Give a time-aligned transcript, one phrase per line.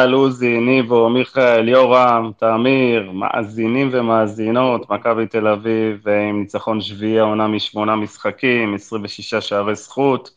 [0.00, 6.80] אה, טל, עוזי, ניבו, מיכאל, יורם, תמיר, מאזינים ומאזינות, מכבי תל אביב אה, עם ניצחון
[6.80, 10.30] שביעי העונה משמונה משחקים, 26 שערי זכות.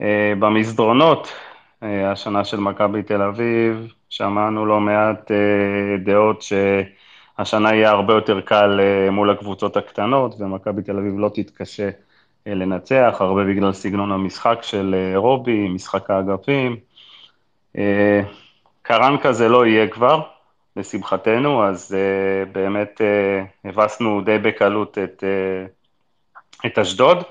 [0.00, 1.32] אה, במסדרונות,
[1.82, 5.30] השנה של מכבי תל אביב, שמענו לא מעט
[6.04, 8.80] דעות שהשנה יהיה הרבה יותר קל
[9.10, 11.90] מול הקבוצות הקטנות, ומכבי תל אביב לא תתקשה
[12.46, 16.76] לנצח, הרבה בגלל סגנון המשחק של רובי, משחק האגפים.
[18.86, 20.20] קרן כזה לא יהיה כבר,
[20.76, 27.22] לשמחתנו, אז uh, באמת uh, הבסנו די בקלות את, uh, את אשדוד,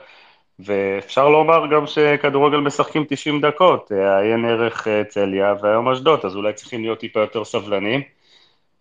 [0.59, 6.81] ואפשר לומר גם שכדורגל משחקים 90 דקות, עיין ערך צליה והיום אשדוד, אז אולי צריכים
[6.81, 8.01] להיות טיפה יותר סבלנים.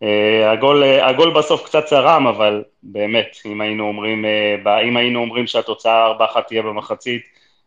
[0.02, 0.06] Uh,
[0.52, 4.24] הגול, uh, הגול בסוף קצת צרם, אבל באמת, אם היינו אומרים,
[4.64, 7.22] uh, אם היינו אומרים שהתוצאה 4-1 תהיה במחצית,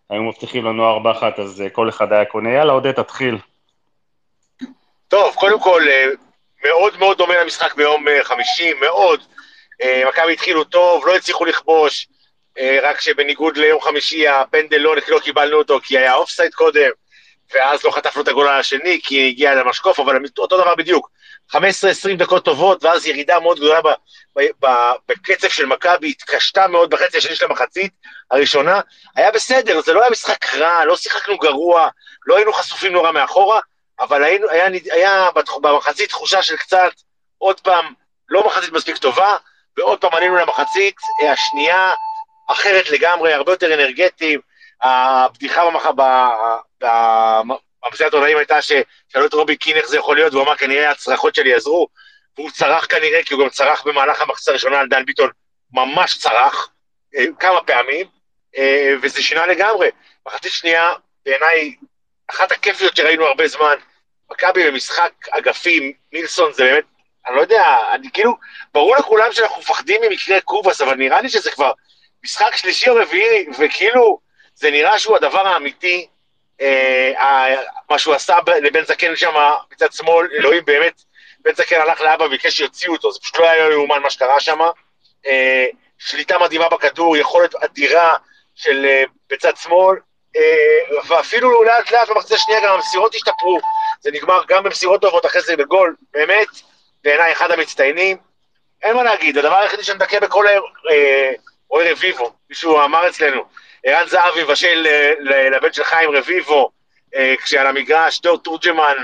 [0.10, 2.50] היו מבטיחים לנו 4-1, אז כל אחד היה קונה.
[2.50, 3.38] יאללה, עודד, תתחיל.
[5.08, 6.06] טוב, קודם כל, אה,
[6.66, 9.22] מאוד מאוד דומה למשחק ביום אה, חמישי, מאוד.
[9.82, 12.08] אה, מכבי התחילו טוב, לא הצליחו לכבוש,
[12.84, 16.90] רק שבניגוד ליום חמישי הפנדל לא, לא קיבלנו אותו כי היה אוף סייד קודם,
[17.54, 21.10] ואז לא חטפנו את הגול השני כי הגיע למשקוף, אבל אותו דבר בדיוק.
[21.52, 21.58] 15-20
[22.18, 23.80] דקות טובות, ואז ירידה מאוד גדולה
[25.10, 27.92] בקצב של מכבי, התקשתה מאוד בחצי השני של המחצית
[28.32, 28.82] הראשונה.
[29.16, 31.90] היה בסדר, זה לא היה משחק רע, לא שיחקנו גרוע,
[32.26, 33.60] לא היינו חשופים נורא מאחורה,
[34.00, 35.28] אבל היינו, היה, היה
[35.62, 36.92] במחצית תחושה של קצת,
[37.38, 37.94] עוד פעם,
[38.30, 39.36] לא מחצית מספיק טובה,
[39.78, 40.96] ועוד פעם עלינו למחצית
[41.32, 41.94] השנייה,
[42.48, 44.40] אחרת לגמרי, הרבה יותר אנרגטיים.
[44.82, 45.62] הבדיחה
[47.84, 51.36] במסיעת העונאים הייתה ששאלו את רובי קין איך זה יכול להיות, והוא אמר כנראה הצרחות
[51.36, 51.88] שלי יעזרו,
[52.38, 55.30] והוא צרח כנראה, כי הוא גם צרח במהלך המחצית הראשונה על דן ביטון,
[55.74, 56.70] ממש צרח,
[57.16, 58.08] אה, כמה פעמים,
[58.58, 59.90] אה, וזה שינה לגמרי.
[60.28, 60.94] מחצית שנייה,
[61.26, 61.76] בעיניי,
[62.28, 63.76] אחת הכיפיות שראינו הרבה זמן,
[64.32, 66.84] מכבי במשחק אגפים, מילסון זה באמת,
[67.28, 68.34] אני לא יודע, אני כאילו,
[68.74, 71.72] ברור לכולם שאנחנו מפחדים ממקרה קובאס, אבל נראה לי שזה כבר
[72.24, 74.20] משחק שלישי או רביעי, וכאילו,
[74.56, 76.08] זה נראה שהוא הדבר האמיתי,
[76.62, 77.56] אה,
[77.90, 79.34] מה שהוא עשה לבן זקן שם
[79.72, 81.02] מצד שמאל, אלוהים באמת,
[81.40, 84.60] בן זקן הלך לאבא וביקש שיוציאו אותו, זה פשוט לא היה יאומן מה שקרה שם.
[85.28, 85.66] אה,
[85.98, 88.18] שליטה מדהימה בכדור, יכולת אדירה
[88.56, 89.98] של אה, בצד שמאל,
[91.08, 93.60] ואפילו לאט לאט במחצית השנייה גם המסירות השתפרו,
[94.02, 96.48] זה נגמר גם במסירות טובות אחרי זה בגול, באמת,
[97.04, 98.18] בעיניי אחד המצטיינים.
[98.84, 101.32] אין מה להגיד, הדבר היחידי שמדכא בכל אה,
[101.70, 103.44] רועי רביבו, מישהו אמר אצלנו,
[103.84, 105.14] ערן זהבי מבשל אה,
[105.50, 106.72] לבן של חיים רביבו,
[107.44, 108.96] כשעל המגרש דור תורג'מן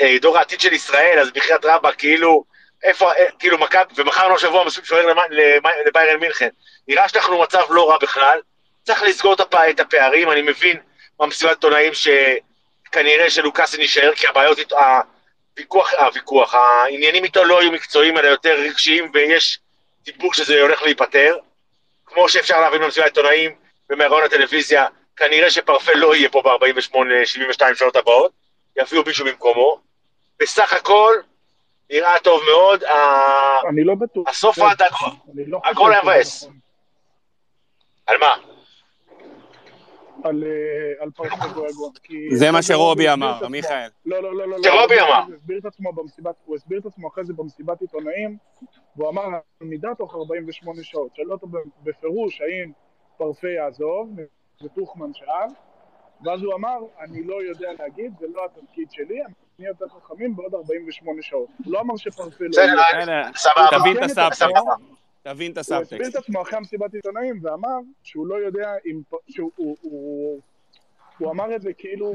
[0.00, 2.44] ודור העתיד של ישראל, אז בחייאת רבא, כאילו,
[2.82, 5.14] איפה, כאילו מכבי, ומכרנו השבוע מספיק שוער
[5.86, 6.48] לביירן מינכן.
[6.88, 8.40] נראה שאנחנו במצב לא רע בכלל,
[8.88, 9.34] צריך לסגור
[9.70, 10.76] את הפערים, אני מבין
[11.20, 14.58] במסיבת עיתונאים שכנראה שלוקאסן יישאר, כי הבעיות
[15.52, 19.58] הוויכוח, הוויכוח, העניינים איתו לא היו מקצועיים, אלא יותר רגשיים, ויש
[20.04, 21.36] דיבור שזה הולך להיפתר.
[22.06, 23.54] כמו שאפשר להבין במסיבת עיתונאים
[23.90, 28.32] ומהרעיון הטלוויזיה, כנראה שפרפה לא יהיה פה ב-48-72 שעות הבאות,
[28.80, 29.80] יביאו מישהו במקומו.
[30.40, 31.16] בסך הכל,
[31.90, 32.84] נראה טוב מאוד.
[33.68, 34.28] אני לא בטוח.
[34.28, 34.82] הסוף עד
[35.64, 36.42] הכל היה מבאס.
[36.42, 36.58] נכון.
[38.06, 38.36] על מה?
[40.24, 40.44] על
[41.00, 41.92] אה, פרשת גויגון.
[42.34, 43.88] זה מה שרובי אמר, מיכאל.
[44.06, 44.56] לא, לא, לא, לא.
[44.62, 45.22] שרובי אמר.
[46.44, 48.36] הוא הסביר את עצמו אחרי זה במסיבת עיתונאים,
[48.96, 49.22] והוא אמר,
[49.60, 51.16] מידה תוך 48 שעות.
[51.16, 51.46] שאלו אותו
[51.82, 52.72] בפירוש האם
[53.16, 54.10] פרפה יעזוב,
[54.64, 55.48] וטוחמן שאל,
[56.24, 60.36] ואז הוא אמר, אני לא יודע להגיד, זה לא התפקיד שלי, אני אהיה יותר חכמים
[60.36, 61.48] בעוד 48 שעות.
[61.64, 62.50] הוא לא אמר שפרפה לא...
[62.50, 63.78] בסדר, סבבה.
[63.78, 64.46] תבין את הסבתא.
[65.28, 65.92] תבין את הסאבטקסט.
[65.92, 69.00] הוא הסביר את עצמו אחרי המסיבת עיתונאים ואמר שהוא לא יודע אם...
[69.28, 69.50] שהוא...
[69.56, 70.40] הוא, הוא,
[71.18, 72.14] הוא אמר את זה כאילו,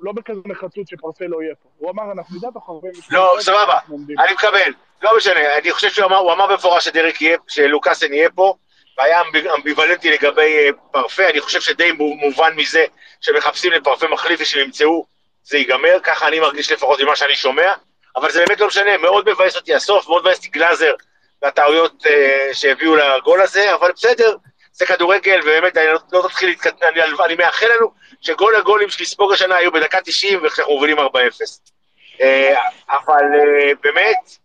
[0.00, 1.68] לא בכזה נחרצות שפרסל לא יהיה פה.
[1.76, 3.78] הוא אמר, אנחנו נדע תוך 48 לא, סבבה,
[4.18, 4.72] אני מקבל.
[5.02, 8.54] לא משנה, אני חושב שהוא אמר, הוא אמר במפורש שדרק יהיה, שלוקאסן יהיה פה,
[8.98, 9.20] והיה
[9.56, 12.84] אמביוולנטי לגבי אה, פרפה, אני חושב שדי מובן מזה
[13.20, 15.06] שמחפשים לפרפה מחליף ושהם ימצאו,
[15.42, 17.72] זה ייגמר, ככה אני מרגיש לפחות ממה שאני שומע,
[18.16, 20.94] אבל זה באמת לא משנה, מאוד מבאס אותי הסוף, מאוד מבאס אותי גלאזר,
[21.42, 24.36] והטעויות uh, שהביאו לגול הזה, אבל בסדר,
[24.72, 29.32] זה כדורגל, ובאמת, אני לא, לא תתחיל להתקטנן, אני, אני מאחל לנו שגול הגולים שנספוג
[29.32, 31.02] השנה היו בדקה 90 ואנחנו מובילים 4-0.
[31.02, 32.54] Uh, אה,
[32.90, 34.36] אבל uh, באמת,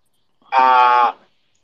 [0.53, 0.57] uh,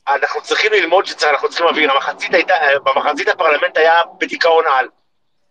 [0.08, 2.54] אנחנו צריכים ללמוד שאנחנו צריכים להבין, המחצית הייתה,
[2.84, 4.88] במחצית הפרלמנט היה בדיכאון על,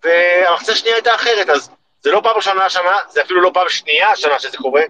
[0.03, 1.69] והמחצית השנייה הייתה אחרת, אז
[2.01, 4.81] זה לא פעם ראשונה השנה, זה אפילו לא פעם שנייה השנה שזה קורה,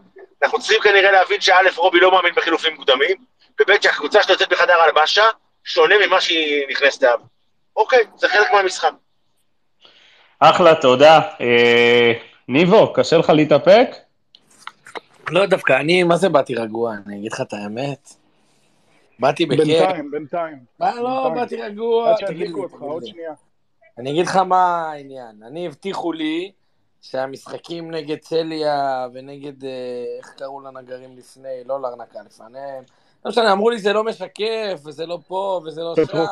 [0.44, 3.18] אנחנו צריכים כנראה להבין שא' רובי לא מאמין בחילופים מוקדמים,
[3.62, 5.24] וב' שהקבוצה שלו יוצאת בחדר הלבשה
[5.64, 7.20] שונה ממה שהיא נכנסת אליו.
[7.76, 8.92] אוקיי, זה חלק מהמשחק.
[10.40, 11.20] אחלה, תודה.
[11.42, 12.14] אה,
[12.48, 13.90] ניבו, קשה לך להתאפק?
[15.30, 16.96] לא, דווקא אני, מה זה באתי רגוע?
[17.08, 18.10] אני אגיד לך את האמת.
[19.20, 19.66] באתי בכיף.
[19.66, 20.58] בינתיים, בינתיים.
[20.80, 21.36] מה, לא, בינתיים.
[21.36, 22.10] באתי רגוע.
[22.10, 23.06] עד שידליקו אותך, עוד.
[23.06, 23.34] שנייה.
[23.98, 25.44] אני אגיד לך מה העניין.
[25.48, 26.52] אני, הבטיחו לי
[27.02, 29.70] שהמשחקים נגד צליה ונגד, אה,
[30.18, 32.84] איך קראו לנגרים לפני, לא לארנקה לפניהם.
[33.28, 36.26] לא משנה, אמרו לי זה לא משקף, וזה לא פה, וזה לא שם.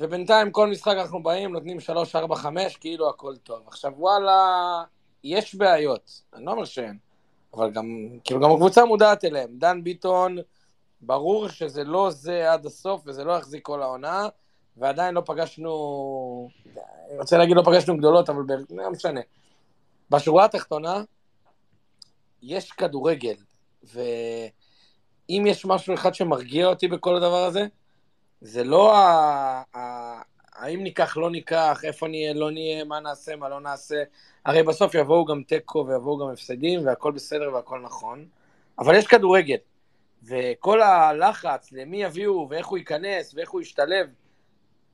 [0.00, 3.60] ובינתיים כל משחק אנחנו באים, נותנים 3, 4, 5, כאילו הכל טוב.
[3.66, 4.82] עכשיו וואלה,
[5.24, 6.98] יש בעיות, אני לא אומר שאין,
[7.54, 9.50] אבל גם, כאילו גם הקבוצה מודעת אליהם.
[9.58, 10.38] דן ביטון,
[11.00, 14.28] ברור שזה לא זה עד הסוף, וזה לא יחזיק כל העונה,
[14.76, 16.48] ועדיין לא פגשנו,
[17.10, 18.42] אני רוצה להגיד לא פגשנו גדולות, אבל.
[18.70, 19.20] לא משנה.
[20.10, 21.02] בשורה התחתונה,
[22.42, 23.34] יש כדורגל,
[25.32, 27.66] ואם יש משהו אחד שמרגיע אותי בכל הדבר הזה,
[28.40, 29.62] זה לא ה...
[29.76, 30.22] ה...
[30.54, 34.02] האם ניקח, לא ניקח, איפה נהיה, לא נהיה, מה נעשה, מה לא נעשה.
[34.46, 38.26] הרי בסוף יבואו גם תיקו ויבואו גם הפסדים, והכל בסדר והכל נכון.
[38.78, 39.56] אבל יש כדורגל,
[40.24, 44.06] וכל הלחץ למי יביאו, ואיך הוא ייכנס, ואיך הוא ישתלב,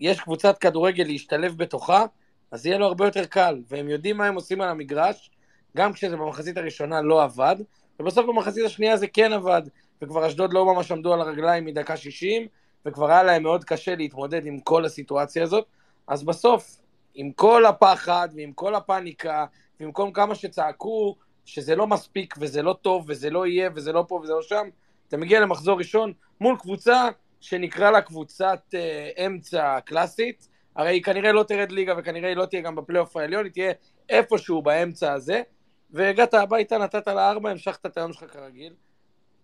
[0.00, 2.04] יש קבוצת כדורגל להשתלב בתוכה,
[2.50, 5.30] אז יהיה לו הרבה יותר קל, והם יודעים מה הם עושים על המגרש,
[5.76, 7.56] גם כשזה במחצית הראשונה לא עבד,
[8.00, 9.62] ובסוף במחצית השנייה זה כן עבד,
[10.02, 12.46] וכבר אשדוד לא ממש עמדו על הרגליים מדקה 60,
[12.86, 15.66] וכבר היה להם מאוד קשה להתמודד עם כל הסיטואציה הזאת,
[16.06, 16.78] אז בסוף,
[17.14, 19.46] עם כל הפחד, ועם כל הפאניקה,
[19.80, 24.04] ועם כל כמה שצעקו שזה לא מספיק, וזה לא טוב, וזה לא יהיה, וזה לא
[24.08, 24.68] פה וזה לא שם,
[25.08, 27.08] אתה מגיע למחזור ראשון מול קבוצה
[27.40, 32.46] שנקרא לה קבוצת אה, אמצע קלאסית, הרי היא כנראה לא תרד ליגה וכנראה היא לא
[32.46, 33.72] תהיה גם בפלייאוף העליון, היא תהיה
[34.08, 35.42] איפשהו באמצע הזה,
[35.90, 38.72] והגעת הביתה, נתת לה ארבע, המשכת את היום שלך כרגיל.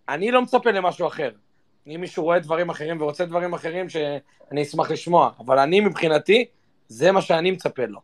[0.09, 1.31] אני לא מצפה למשהו אחר.
[1.87, 5.31] אם מישהו רואה דברים אחרים ורוצה דברים אחרים, שאני אשמח לשמוע.
[5.39, 6.45] אבל אני מבחינתי,
[6.87, 7.99] זה מה שאני מצפה לו.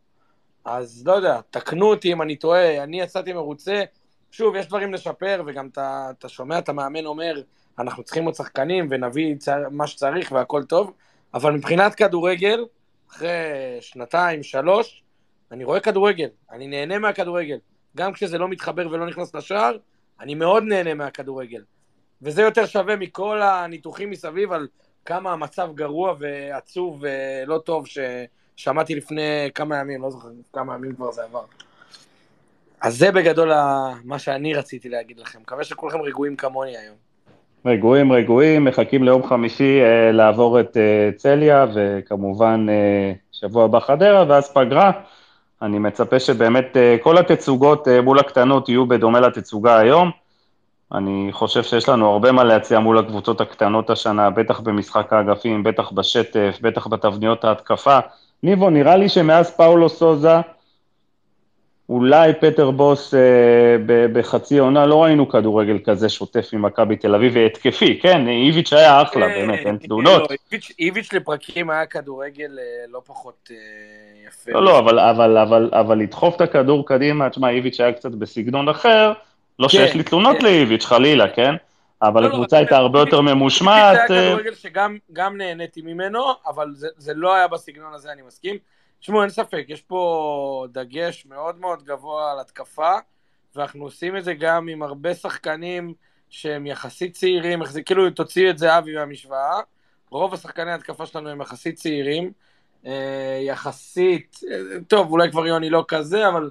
[0.66, 3.84] אז לא יודע, תקנו אותי אם אני טועה, אני יצאתי מרוצה.
[4.32, 7.42] שוב, יש דברים לשפר, וגם אתה, שומע את המאמן אומר,
[7.80, 10.94] אנחנו צריכים עוד שחקנים ונביא צ- מה שצריך והכל טוב,
[11.34, 12.66] אבל מבחינת כדורגל,
[13.12, 13.30] אחרי
[13.82, 15.04] שנתיים, שלוש,
[15.52, 17.58] אני רואה כדורגל, אני נהנה מהכדורגל.
[17.98, 19.78] גם כשזה לא מתחבר ולא נכנס לשער,
[20.20, 21.62] אני מאוד נהנה מהכדורגל.
[22.24, 24.68] וזה יותר שווה מכל הניתוחים מסביב על
[25.06, 31.12] כמה המצב גרוע ועצוב ולא טוב ששמעתי לפני כמה ימים, לא זוכר כמה ימים כבר
[31.12, 31.44] זה עבר.
[32.82, 33.52] אז זה בגדול
[34.04, 35.40] מה שאני רציתי להגיד לכם.
[35.40, 36.96] מקווה שכולכם רגועים כמוני היום.
[37.66, 44.26] רגועים, רגועים, מחכים ליום חמישי אה, לעבור את אה, צליה, וכמובן אה, שבוע הבא חדרה,
[44.28, 44.92] ואז פגרה.
[45.62, 50.12] אני מצפה שבאמת אה, כל התצוגות אה, מול הקטנות יהיו בדומה לתצוגה היום.
[50.96, 55.92] אני חושב שיש לנו הרבה מה להציע מול הקבוצות הקטנות השנה, בטח במשחק האגפים, בטח
[55.92, 58.00] בשטף, בטח בתבניות ההתקפה.
[58.44, 60.36] ניבו, נראה לי שמאז פאולו סוזה,
[61.90, 63.20] אולי פטר בוס אה,
[63.86, 69.02] ב- בחצי עונה, לא ראינו כדורגל כזה שוטף ממכבי תל אביב, והתקפי, כן, איביץ' היה
[69.02, 70.22] אחלה, באמת, אין תלונות.
[70.32, 70.36] לא,
[70.80, 73.56] איביץ'- לפרקים היה כדורגל אה, לא פחות אה,
[74.28, 74.52] יפה.
[74.52, 78.70] לא, לא, אבל, אבל, אבל, אבל לדחוף את הכדור קדימה, תשמע, איביץ' היה קצת בסגנון
[78.70, 79.14] אחר,
[79.62, 80.44] לא כן, שיש לי תלונות כן.
[80.44, 81.56] לאיביץ', חלילה, כן?
[82.02, 83.96] אבל לא, לא, הקבוצה הייתה הרבה יותר ממושמעת.
[84.10, 88.22] היה אה, כדורגל שגם גם נהניתי ממנו, אבל זה, זה לא היה בסגנון הזה, אני
[88.22, 88.58] מסכים.
[89.00, 92.92] תשמעו, אין ספק, יש פה דגש מאוד מאוד גבוה על התקפה,
[93.56, 95.94] ואנחנו עושים את זה גם עם הרבה שחקנים
[96.30, 99.60] שהם יחסית צעירים, כאילו תוציא את זהבי מהמשוואה,
[100.10, 102.32] רוב השחקני ההתקפה שלנו הם יחסית צעירים,
[102.86, 106.50] אה, יחסית, אה, טוב, אולי כבר יוני לא כזה, אבל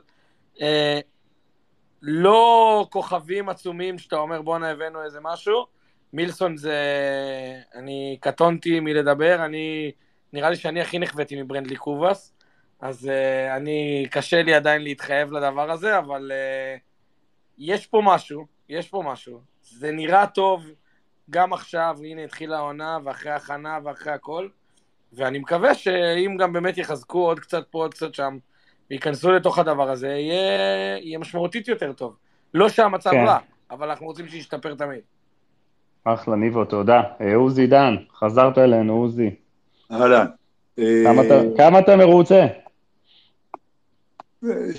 [2.03, 5.67] לא כוכבים עצומים שאתה אומר בואנה הבאנו איזה משהו.
[6.13, 6.77] מילסון זה...
[7.75, 9.93] אני קטונתי מלדבר, אני...
[10.33, 12.35] נראה לי שאני הכי נחוויתי מברנדלי קובאס,
[12.81, 14.07] אז uh, אני...
[14.11, 16.81] קשה לי עדיין להתחייב לדבר הזה, אבל uh,
[17.59, 19.41] יש פה משהו, יש פה משהו.
[19.63, 20.67] זה נראה טוב
[21.31, 24.49] גם עכשיו, הנה התחילה העונה, ואחרי הכנה ואחרי הכל,
[25.13, 28.39] ואני מקווה שאם גם באמת יחזקו עוד קצת פה, עוד קצת שם,
[28.91, 30.59] וייכנסו לתוך הדבר הזה, יהיה,
[30.99, 32.17] יהיה משמעותית יותר טוב.
[32.55, 33.25] לא שהמצב כן.
[33.27, 33.39] רע,
[33.71, 35.01] אבל אנחנו רוצים שישתפר תמיד.
[36.05, 37.03] אחלה, ניבו, תודה.
[37.21, 39.31] אה, עוזי דן, חזרת אלינו, עוזי.
[39.93, 40.27] אהלן.
[40.79, 42.47] אה, כמה אתה- כמה אתה מרוצה?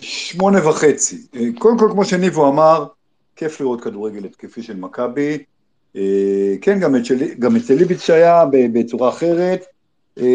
[0.01, 1.17] שמונה וחצי.
[1.35, 2.85] אה, קודם כל, כמו שניבו אמר,
[3.35, 5.43] כיף לראות כדורגל התקפי של מכבי.
[5.95, 6.01] אה,
[6.61, 6.95] כן, גם
[7.55, 9.65] אצל- ליביץ' היה ב- בצורה אחרת.
[10.19, 10.25] אה,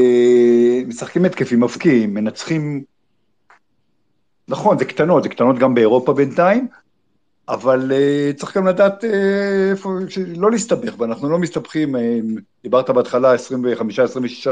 [0.87, 2.85] משחקים התקפים, מבקיעים, מנצחים...
[4.49, 6.69] נכון, זה קטנות, זה קטנות גם באירופה בינתיים,
[7.49, 9.07] אבל uh, צריך גם לדעת uh,
[10.37, 11.99] לא להסתבך, ואנחנו לא מסתבכים, uh,
[12.62, 13.38] דיברת בהתחלה 25-26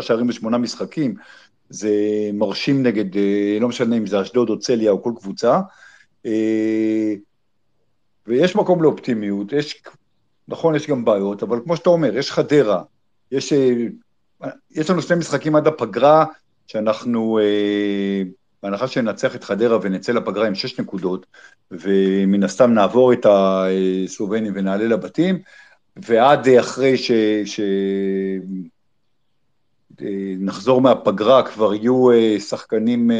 [0.01, 1.15] שערים בשמונה משחקים,
[1.69, 1.91] זה
[2.33, 5.61] מרשים נגד, uh, לא משנה אם זה אשדוד או צליה או כל קבוצה,
[6.27, 7.15] אה,
[8.27, 9.83] ויש מקום לאופטימיות, יש,
[10.49, 12.83] נכון, יש גם בעיות, אבל כמו שאתה אומר, יש חדרה,
[13.33, 16.25] יש, אה, יש לנו שני משחקים עד הפגרה,
[16.67, 18.23] שאנחנו, אה,
[18.65, 21.27] בהנחה שננצח את חדרה ונצא לפגרה עם שש נקודות,
[21.71, 25.39] ומן הסתם נעבור את הסלובנים ונעלה לבתים,
[25.97, 27.13] ועד אחרי ש...
[27.45, 27.61] ש...
[30.39, 33.11] נחזור מהפגרה, כבר יהיו שחקנים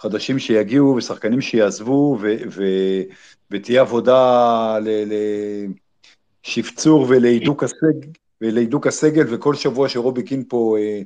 [0.00, 2.64] חדשים שיגיעו ושחקנים שיעזבו, ו, ו,
[3.50, 4.78] ותהיה עבודה
[6.44, 8.08] לשפצור ולהידוק הסגל,
[8.40, 11.02] ולהידוק הסגל, וכל שבוע שרובי קין פה אה, אה,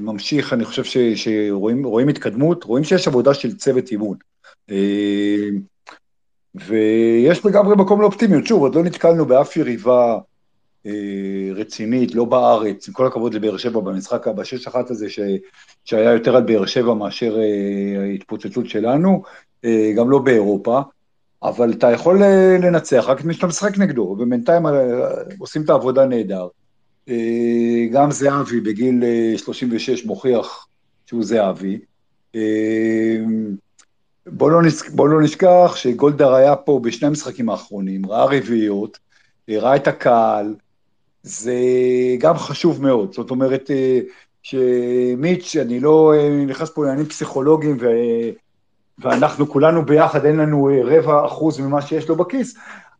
[0.00, 4.16] ממשיך, אני חושב ש, שרואים התקדמות, רואים שיש עבודה של צוות אימון.
[4.70, 5.48] אה,
[6.54, 8.46] ויש לגמרי מקום לאופטימיות.
[8.46, 10.18] שוב, עוד לא נתקלנו באף יריבה
[10.86, 15.20] אה, רצינית, לא בארץ, עם כל הכבוד לבאר שבע במשחק בשש אחת הזה, ש,
[15.84, 19.22] שהיה יותר על באר שבע מאשר אה, ההתפוצצות שלנו,
[19.64, 20.80] אה, גם לא באירופה,
[21.42, 22.22] אבל אתה יכול
[22.62, 24.62] לנצח רק מי שאתה משחק נגדו, ובינתיים
[25.38, 26.48] עושים את העבודה נהדר.
[27.92, 29.04] גם זהבי בגיל
[29.36, 30.66] 36 מוכיח
[31.06, 31.78] שהוא זהבי.
[34.26, 38.98] בוא לא, נשכח, בוא לא נשכח שגולדהר היה פה בשני המשחקים האחרונים, ראה רביעיות,
[39.48, 40.54] ראה את הקהל,
[41.22, 41.54] זה
[42.18, 43.12] גם חשוב מאוד.
[43.12, 44.00] זאת אומרת, אה,
[44.42, 47.86] שמיץ', אני לא אה, נכנס פה לעניינים פסיכולוגיים, ו...
[48.98, 52.56] ואנחנו כולנו ביחד, אין לנו אה, רבע אחוז ממה שיש לו בכיס,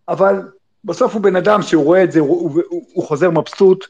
[0.09, 0.43] אבל
[0.85, 3.87] בסוף הוא בן אדם שהוא רואה את זה, הוא, הוא, הוא חוזר מבסוט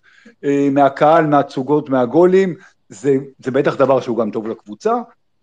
[0.73, 2.55] מהקהל, מהתצוגות, מהגולים,
[2.89, 4.93] זה, זה בטח דבר שהוא גם טוב לקבוצה,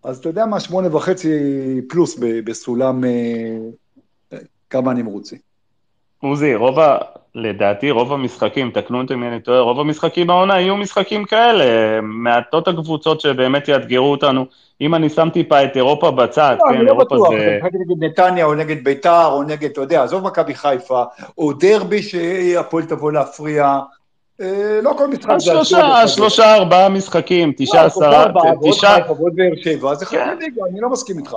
[0.04, 1.30] אז אתה יודע מה, שמונה וחצי
[1.90, 3.04] פלוס בסולם
[4.70, 5.36] כמה אני מרוצה.
[6.20, 6.80] עוזי, רוב.
[7.36, 11.66] לדעתי רוב המשחקים, תקנו אותי אם אני טועה, רוב המשחקים בעונה יהיו משחקים כאלה,
[12.02, 14.46] מעטות הקבוצות שבאמת יאתגרו אותנו.
[14.82, 17.36] אם אני שם טיפה את אירופה בצד, לא, כן, לא בטוח, זה...
[17.36, 21.04] אני לא בטוח, נגד נתניה או נגד ביתר או נגד, אתה יודע, עזוב מכבי חיפה,
[21.38, 23.80] או דרבי שהפועל תבוא להפריע,
[24.42, 25.46] אה, לא כל משחק זה...
[25.46, 28.26] שלושה, שלושה, ארבעה משחקים, תשעה, לא, עשרה,
[28.70, 28.98] תשעה...
[29.08, 31.36] ועוד באר שבע, זה חלק מהליגה, אני לא מסכים איתך.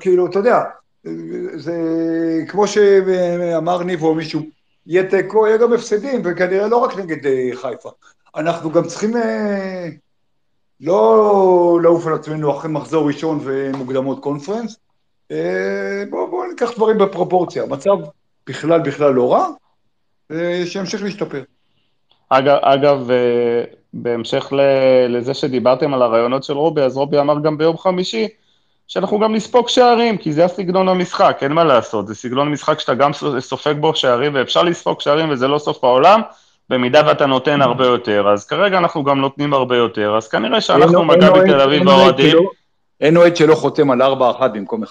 [0.00, 0.62] כאילו, אתה יודע,
[1.54, 1.74] זה
[2.48, 4.40] כמו שאמר ניבו מישהו,
[4.86, 7.90] יהיה תיקו, יהיה גם הפסדים, וכנראה לא רק נגד אה, חיפה.
[8.36, 9.88] אנחנו גם צריכים אה,
[10.80, 14.76] לא לעוף על עצמנו אחרי מחזור ראשון ומוקדמות קונפרנס.
[15.30, 17.62] אה, בואו בוא ניקח דברים בפרופורציה.
[17.62, 17.96] המצב
[18.46, 19.48] בכלל בכלל לא רע,
[20.64, 21.42] שימשיך להשתפר.
[22.28, 23.10] אגב, אגב
[23.92, 24.52] בהמשך
[25.08, 28.28] לזה שדיברתם על הרעיונות של רובי, אז רובי אמר גם ביום חמישי,
[28.88, 32.94] שאנחנו גם נספוג שערים, כי זה הסגנון המשחק, אין מה לעשות, זה סגנון משחק שאתה
[32.94, 36.20] גם סופג בו שערים, ואפשר לספוג שערים וזה לא סוף העולם,
[36.70, 41.04] במידה ואתה נותן הרבה יותר, אז כרגע אנחנו גם נותנים הרבה יותר, אז כנראה שאנחנו
[41.04, 42.38] מכבי תל אביב האוהדים...
[43.00, 44.04] אין אוהד שלא חותם על 4-1
[44.54, 44.86] במקום 1-0.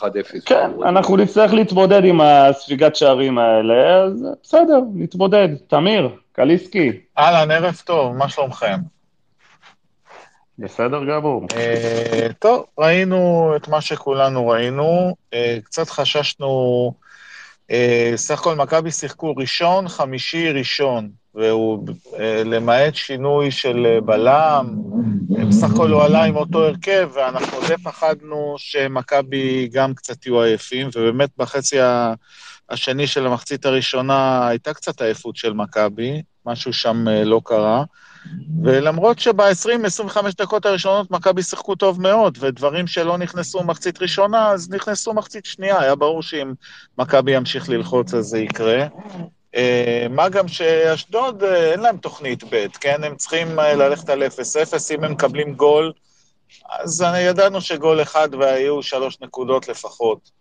[0.46, 5.48] כן, אנחנו נצטרך להתמודד עם הספיגת שערים האלה, אז בסדר, נתמודד.
[5.68, 6.92] תמיר, קליסקי.
[7.18, 8.76] אהלן, ערב טוב, מה שלומכם?
[10.60, 11.48] בסדר גמור.
[11.52, 16.94] Uh, טוב, ראינו את מה שכולנו ראינו, uh, קצת חששנו,
[17.72, 17.74] uh,
[18.16, 21.88] סך הכל מכבי שיחקו ראשון, חמישי, ראשון, והוא
[22.46, 24.76] למעט שינוי של בלם,
[25.50, 30.88] בסך הכל הוא עלה עם אותו הרכב, ואנחנו די פחדנו שמכבי גם קצת יהיו עייפים,
[30.88, 31.78] ובאמת בחצי
[32.70, 37.84] השני של המחצית הראשונה הייתה קצת עייפות של מכבי, משהו שם לא קרה.
[38.64, 45.14] ולמרות שב-20-25 דקות הראשונות מכבי שיחקו טוב מאוד, ודברים שלא נכנסו מחצית ראשונה, אז נכנסו
[45.14, 46.54] מחצית שנייה, היה ברור שאם
[46.98, 48.86] מכבי ימשיך ללחוץ אז זה יקרה.
[49.56, 53.04] אה, מה גם שאשדוד אה, אין להם תוכנית ב', כן?
[53.04, 54.28] הם צריכים אה, ללכת על 0-0,
[54.96, 55.92] אם הם מקבלים גול,
[56.70, 60.32] אז ידענו שגול אחד והיו שלוש נקודות לפחות.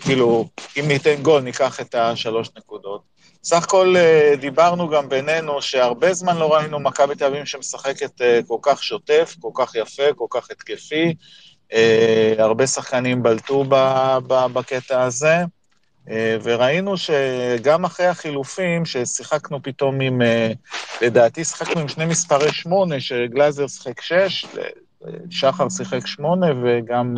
[0.00, 0.48] כאילו,
[0.80, 3.09] אם ניתן גול, ניקח את השלוש נקודות.
[3.44, 8.40] סך הכל אה, דיברנו גם בינינו שהרבה זמן לא ראינו מכבי תל אביב שמשחקת אה,
[8.46, 11.14] כל כך שוטף, כל כך יפה, כל כך התקפי.
[11.72, 13.64] אה, הרבה שחקנים בלטו
[14.26, 15.36] בקטע הזה,
[16.42, 20.20] וראינו שגם אחרי החילופים, ששיחקנו פתאום עם,
[21.02, 24.46] לדעתי שיחקנו עם שני מספרי שמונה, שגלאזר שיחק שש,
[25.30, 27.14] שחר שיחק שמונה, וגם...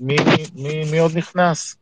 [0.00, 0.16] מי,
[0.54, 1.76] מי, מי עוד נכנס?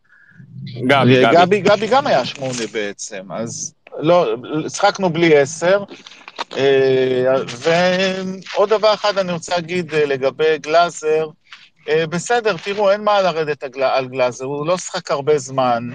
[0.86, 1.34] גבי, גבי.
[1.34, 4.36] גבי, גבי גם היה שמונה בעצם, אז לא,
[4.68, 5.84] שחקנו בלי עשר.
[6.56, 11.28] אה, ועוד דבר אחד אני רוצה להגיד אה, לגבי גלאזר,
[11.88, 15.90] אה, בסדר, תראו, אין מה לרדת על גלאזר, הוא לא שחק הרבה זמן,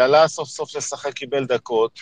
[0.00, 1.98] עלה סוף סוף לשחק, קיבל דקות.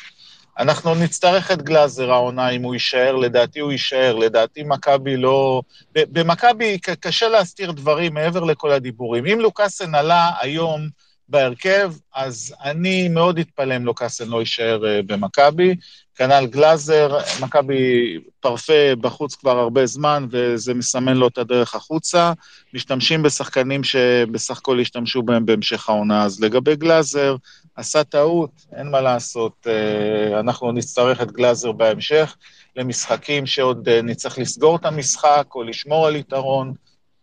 [0.59, 5.63] אנחנו נצטרך את גלאזר העונה, אם הוא יישאר, לדעתי הוא יישאר, לדעתי מכבי לא...
[5.95, 9.27] במכבי קשה להסתיר דברים מעבר לכל הדיבורים.
[9.27, 10.89] אם לוקאסן עלה היום
[11.31, 15.75] בהרכב, אז אני מאוד אתפלא אם לוקאסן לא יישאר אה, במכבי.
[16.15, 22.33] כנ"ל גלאזר, מכבי פרפה בחוץ כבר הרבה זמן, וזה מסמן לו את הדרך החוצה.
[22.75, 26.25] משתמשים בשחקנים שבסך הכל השתמשו בהם בהמשך העונה.
[26.25, 27.37] אז לגבי גלאזר,
[27.77, 29.67] עשה טעות, אין מה לעשות.
[29.67, 32.37] אה, אנחנו נצטרך את גלאזר בהמשך
[32.77, 36.75] למשחקים שעוד אה, נצטרך לסגור את המשחק או לשמור על יתרון.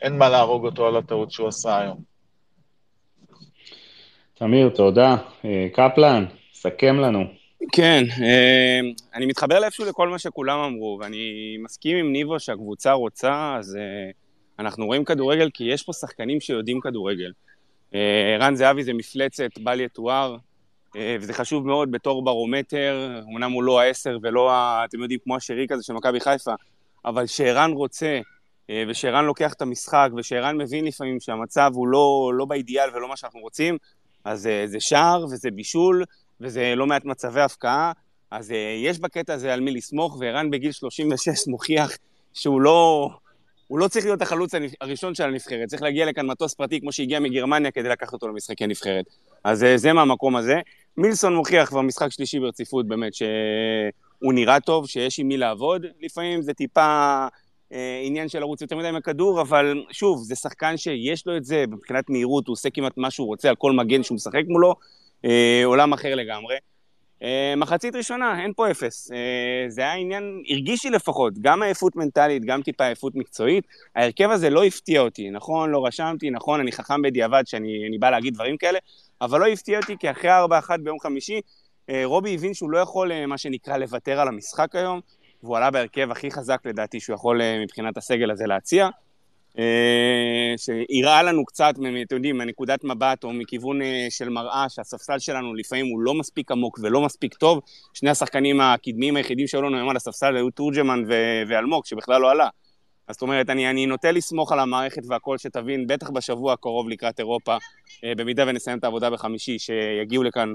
[0.02, 2.17] אין מה להרוג אותו על הטעות שהוא עשה היום.
[4.40, 5.16] תמיר, תודה.
[5.46, 7.24] אה, קפלן, סכם לנו.
[7.72, 8.80] כן, אה,
[9.14, 14.12] אני מתחבר לאיפשהו לכל מה שכולם אמרו, ואני מסכים עם ניבו שהקבוצה רוצה, אז אה,
[14.60, 17.32] אנחנו רואים כדורגל כי יש פה שחקנים שיודעים כדורגל.
[18.36, 20.38] ערן זהבי זה מפלצת, בל יתואר,
[21.20, 25.66] וזה חשוב מאוד בתור ברומטר, אמנם הוא לא העשר ולא, ה, אתם יודעים, כמו השרי
[25.70, 26.52] כזה של מכבי חיפה,
[27.06, 28.20] אבל שערן רוצה,
[28.88, 33.40] ושערן לוקח את המשחק, ושערן מבין לפעמים שהמצב הוא לא, לא באידיאל ולא מה שאנחנו
[33.40, 33.78] רוצים,
[34.28, 36.04] אז אה, זה שער וזה בישול,
[36.42, 37.92] וזה לא מעט מצבי הפקעה,
[38.32, 41.98] אז אה, יש בקטע הזה על מי לסמוך, וערן בגיל 36 מוכיח
[42.34, 43.10] שהוא לא,
[43.68, 47.20] הוא לא צריך להיות החלוץ הראשון של הנבחרת, צריך להגיע לכאן מטוס פרטי כמו שהגיע
[47.20, 49.06] מגרמניה כדי לקחת אותו למשחקי הנבחרת.
[49.44, 50.60] אז אה, זה מהמקום הזה.
[50.98, 56.42] מילסון מוכיח כבר משחק שלישי ברציפות באמת שהוא נראה טוב, שיש עם מי לעבוד, לפעמים
[56.42, 57.28] זה טיפה
[58.06, 61.66] עניין של לרוץ יותר מדי עם הכדור, אבל שוב, זה שחקן שיש לו את זה,
[61.68, 64.76] מבחינת מהירות הוא עושה כמעט מה שהוא רוצה על כל מגן שהוא משחק מולו,
[65.26, 66.56] אה, עולם אחר לגמרי.
[67.24, 69.12] אה, מחצית ראשונה, אין פה אפס.
[69.12, 73.68] אה, זה היה עניין, הרגיש לי לפחות, גם עייפות מנטלית, גם טיפה עייפות מקצועית.
[73.96, 78.10] ההרכב הזה לא הפתיע אותי, נכון, לא רשמתי, נכון, אני חכם בדיעבד שאני אני בא
[78.10, 78.80] להגיד דברים כאלה,
[79.22, 81.42] אבל לא הפתיע אותי כי אחרי 4-1 ביום חמישי,
[81.90, 85.02] אה, רובי הבין שהוא לא יכול, אה, מה שנקרא, לוותר על המשחק היום,
[85.44, 88.90] והוא עלה בהרכב הכי חזק לדעתי שהוא יכול אה, מבחינת הסגל הזה להציע.
[89.60, 91.74] אה, שהראה לנו קצת,
[92.06, 96.52] אתם יודעים, מנקודת מבט או מכיוון אה, של מראה שהספסל שלנו לפעמים הוא לא מספיק
[96.52, 97.60] עמוק ולא מספיק טוב.
[97.94, 101.04] שני השחקנים הקדמיים היחידים שהיו לנו היום על הספסל היו תורג'מן
[101.48, 102.50] ואלמוג, שבכלל לא עלה.
[103.08, 107.20] אז זאת אומרת, אני, אני נוטה לסמוך על המערכת והכל, שתבין, בטח בשבוע הקרוב לקראת
[107.20, 107.58] אירופה,
[108.18, 110.54] במידה ונסיים את העבודה בחמישי, שיגיעו לכאן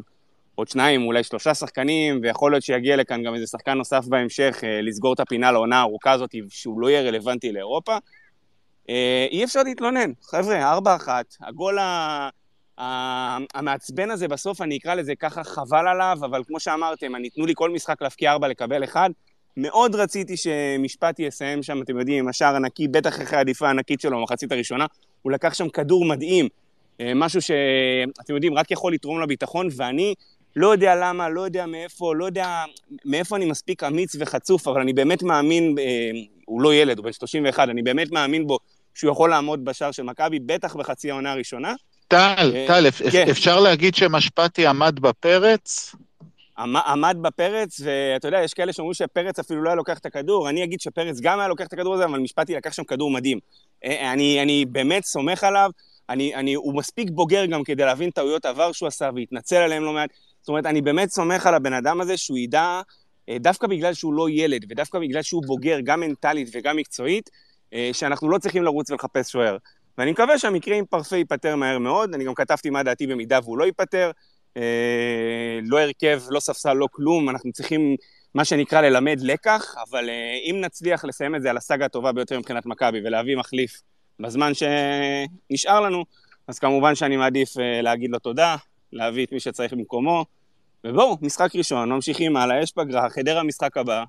[0.54, 4.80] עוד שניים, אולי שלושה שחקנים, ויכול להיות שיגיע לכאן גם איזה שחקן נוסף בהמשך, אה,
[4.82, 7.96] לסגור את הפינה לעונה הארוכה הזאת, שהוא לא יהיה רלוונטי לאירופה.
[8.88, 10.10] אה, אי אפשר להתלונן.
[10.22, 12.28] חבר'ה, ארבע אחת, הגול ה...
[13.54, 17.52] המעצבן הזה בסוף, אני אקרא לזה ככה, חבל עליו, אבל כמו שאמרתם, אני תנו לי
[17.56, 19.10] כל משחק להפקיע ארבע לקבל אחד.
[19.56, 24.18] מאוד רציתי שמשפטי יסיים שם, אתם יודעים, עם השער הנקי, בטח אחרי העדיפה הענקית שלו
[24.18, 24.86] במחצית הראשונה.
[25.22, 26.48] הוא לקח שם כדור מדהים,
[27.00, 30.14] אה, משהו שאתם יודעים, רק יכול לתרום לביטחון, ואני
[30.56, 32.64] לא יודע למה, לא יודע מאיפה, לא יודע
[33.04, 36.10] מאיפה אני מספיק אמיץ וחצוף, אבל אני באמת מאמין, אה,
[36.46, 38.58] הוא לא ילד, הוא בן 31, אני באמת מאמין בו
[38.94, 41.74] שהוא יכול לעמוד בשער של מכבי, בטח בחצי העונה הראשונה.
[42.08, 43.26] טל, אה, טל, כן.
[43.30, 45.94] אפשר להגיד שמשפטי עמד בפרץ?
[46.58, 50.48] עמ- עמד בפרץ, ואתה יודע, יש כאלה שאומרים שפרץ אפילו לא היה לוקח את הכדור,
[50.48, 53.38] אני אגיד שפרץ גם היה לוקח את הכדור הזה, אבל משפטי לקח שם כדור מדהים.
[53.84, 55.70] אה, אני, אני באמת סומך עליו,
[56.08, 59.92] אני, אני, הוא מספיק בוגר גם כדי להבין טעויות עבר שהוא עשה והתנצל עליהם לא
[59.92, 60.10] מעט.
[60.42, 62.80] זאת אומרת, אני באמת סומך על הבן אדם הזה שהוא ידע,
[63.28, 67.30] אה, דווקא בגלל שהוא לא ילד, ודווקא בגלל שהוא בוגר, גם מנטלית וגם מקצועית,
[67.74, 69.56] אה, שאנחנו לא צריכים לרוץ ולחפש שוער.
[69.98, 73.58] ואני מקווה שהמקרה עם פרפה ייפתר מהר מאוד, אני גם כתבתי מה דעתי במידה והוא
[73.58, 74.10] לא ייפתר.
[74.56, 77.96] אה, לא הרכב, לא ספסל, לא כלום, אנחנו צריכים,
[78.34, 80.10] מה שנקרא, ללמד לקח, אבל
[80.50, 83.80] אם נצליח לסיים את זה על הסאגה הטובה ביותר מבחינת מכבי ולהביא מחליף
[84.20, 86.04] בזמן שנשאר לנו,
[86.48, 87.50] אז כמובן שאני מעדיף
[87.82, 88.56] להגיד לו תודה,
[88.92, 90.24] להביא את מי שצריך במקומו,
[90.84, 94.04] ובואו, משחק ראשון, ממשיכים הלאה, יש פגרה, חדרה משחק הבא,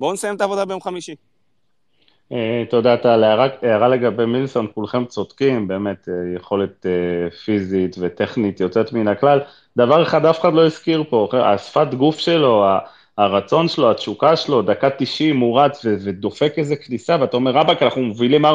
[0.00, 1.14] בואו נסיים את העבודה ביום חמישי.
[2.32, 3.24] אה, תודה, טל.
[3.24, 9.40] הערה- לגבי מילסון, כולכם צודקים, באמת אה, יכולת אה, פיזית וטכנית יוצאת מן הכלל.
[9.76, 12.64] דבר אחד אף אחד לא הזכיר פה, השפת גוף שלו,
[13.18, 18.02] הרצון שלו, התשוקה שלו, דקה 90 הוא רץ ודופק איזה כניסה, ואתה אומר, רבאק, אנחנו
[18.02, 18.48] מובילים 4-0,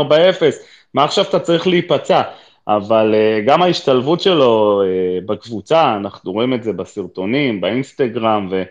[0.93, 2.21] מה עכשיו אתה צריך להיפצע?
[2.67, 8.63] אבל אה, גם ההשתלבות שלו אה, בקבוצה, אנחנו רואים את זה בסרטונים, באינסטגרם, ו...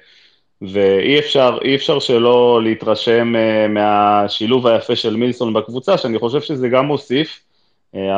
[0.72, 6.86] ואי אפשר, אפשר שלא להתרשם uh, מהשילוב היפה של מילסון בקבוצה, שאני חושב שזה גם
[6.86, 7.40] מוסיף,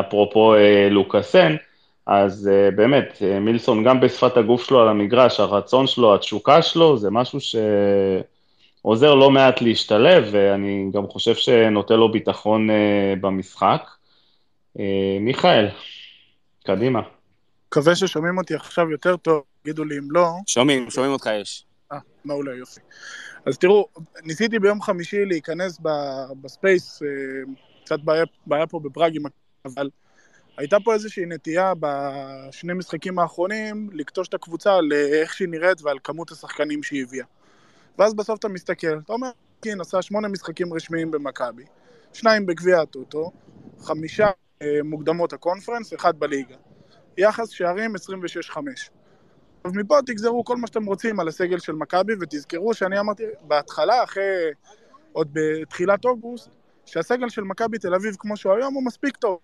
[0.01, 0.55] אפרופו
[0.91, 1.57] לוקאסן,
[2.07, 7.39] אז באמת, מילסון גם בשפת הגוף שלו על המגרש, הרצון שלו, התשוקה שלו, זה משהו
[8.81, 12.69] שעוזר לא מעט להשתלב, ואני גם חושב שנותן לו ביטחון
[13.21, 13.89] במשחק.
[14.77, 14.81] אה,
[15.21, 15.69] מיכאל,
[16.65, 17.01] קדימה.
[17.69, 20.29] מקווה ששומעים אותי עכשיו יותר טוב, תגידו לי אם לא.
[20.47, 21.67] שומעים, שומעים אותך יש.
[21.93, 22.81] אה, מעולה, יופי.
[23.47, 23.89] אז תראו,
[24.23, 27.09] ניסיתי ביום חמישי להיכנס ב- ב space, אה,
[27.85, 29.23] קצת בעיה, בעיה פה בפראג, עם
[29.65, 29.91] אבל
[30.57, 36.31] הייתה פה איזושהי נטייה בשני משחקים האחרונים לקטוש את הקבוצה לאיך שהיא נראית ועל כמות
[36.31, 37.27] השחקנים שהיא הביאה.
[37.99, 41.65] ואז בסוף אתה מסתכל, אתה אומר, קין עשה שמונה משחקים רשמיים במכבי,
[42.13, 43.33] שניים בגביע הטוטו,
[43.81, 44.44] חמישה אה,
[44.85, 46.55] מוקדמות הקונפרנס, אחד בליגה.
[47.19, 48.59] יחס שערים 26-5.
[49.65, 54.05] אז מפה תגזרו כל מה שאתם רוצים על הסגל של מכבי, ותזכרו שאני אמרתי בהתחלה,
[54.05, 54.51] אחרי,
[55.13, 56.51] עוד בתחילת אוגוסט,
[56.87, 59.39] שהסגל של מכבי תל אביב כמו שהוא היום הוא מספיק טוב.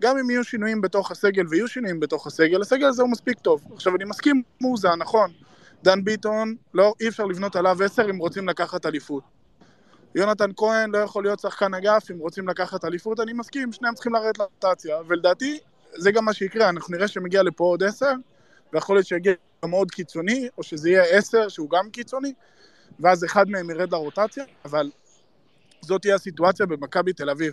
[0.00, 3.64] גם אם יהיו שינויים בתוך הסגל, ויהיו שינויים בתוך הסגל, הסגל הזה הוא מספיק טוב.
[3.74, 5.30] עכשיו, אני מסכים, מוזה, נכון.
[5.82, 9.24] דן ביטון, לא, אי אפשר לבנות עליו עשר אם רוצים לקחת אליפות.
[10.14, 14.14] יונתן כהן לא יכול להיות שחקן אגף אם רוצים לקחת אליפות, אני מסכים, שניהם צריכים
[14.14, 15.58] לרדת לרוטציה, ולדעתי,
[15.94, 18.12] זה גם מה שיקרה, אנחנו נראה שמגיע לפה עוד עשר,
[18.72, 19.32] ויכול להיות שיגיע
[19.64, 22.32] גם עוד קיצוני, או שזה יהיה עשר שהוא גם קיצוני,
[23.00, 24.90] ואז אחד מהם ירד לרוטציה, אבל
[25.80, 27.52] זאת תהיה הסיטואציה במכבי תל אביב.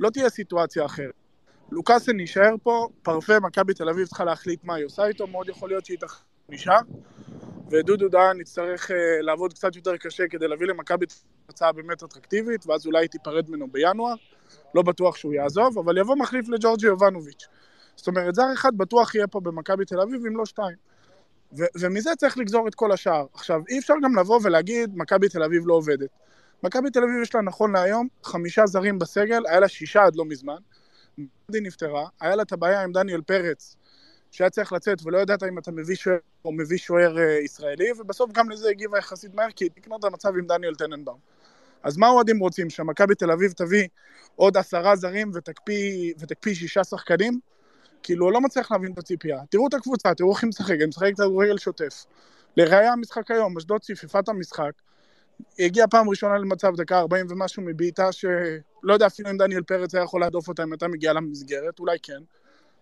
[0.00, 1.14] לא תהיה סיטואציה אחרת.
[1.70, 5.68] לוקאסן יישאר פה, פרפה, מכבי תל אביב צריכה להחליט מה היא עושה איתו, מאוד יכול
[5.68, 5.98] להיות שהיא
[6.48, 6.78] נשאר,
[7.70, 11.06] ודודו דהן יצטרך uh, לעבוד קצת יותר קשה כדי להביא למכבי
[11.48, 14.14] הצעה באמת אטרקטיבית, ואז אולי תיפרד ממנו בינואר,
[14.74, 17.46] לא בטוח שהוא יעזוב, אבל יבוא מחליף לג'ורג'י יובנוביץ'.
[17.96, 20.76] זאת אומרת, זר אחד בטוח יהיה פה במכבי תל אביב, אם לא שתיים.
[21.58, 23.26] ו- ומזה צריך לגזור את כל השאר.
[23.34, 26.10] עכשיו, אי אפשר גם לבוא ולהגיד, מכבי תל אביב לא עובדת.
[26.62, 30.24] מכבי תל אביב יש לה נכון להיום חמישה זרים בסגל, היה לה שישה עד לא
[30.24, 30.58] מזמן.
[31.18, 33.76] מדי נפטרה, היה לה את הבעיה עם דניאל פרץ,
[34.30, 38.32] שהיה צריך לצאת ולא ידעת אם אתה מביא שוער או מביא שוער אה, ישראלי, ובסוף
[38.32, 41.18] גם לזה הגיבה יחסית מהר, כי תקנה את המצב עם דניאל טננבאום.
[41.82, 42.70] אז מה האוהדים רוצים?
[42.70, 43.88] שמכבי תל אביב תביא
[44.36, 47.40] עוד עשרה זרים ותקפיא, ותקפיא שישה שחקנים?
[48.02, 49.38] כאילו, לא מצליח להבין את הציפייה.
[49.50, 52.04] תראו את הקבוצה, תראו איך היא משחקת, היא משחקת כדורגל שוטף.
[52.56, 54.72] לראיה המשחק היום, אשדוד ציפפה את המשחק,
[55.58, 60.04] הגיעה פעם ראשונה למצב דקה 40 ומשהו מבעיטה שלא יודע אפילו אם דניאל פרץ היה
[60.04, 62.22] יכול להדוף אותה אם הייתה מגיעה למסגרת, אולי כן,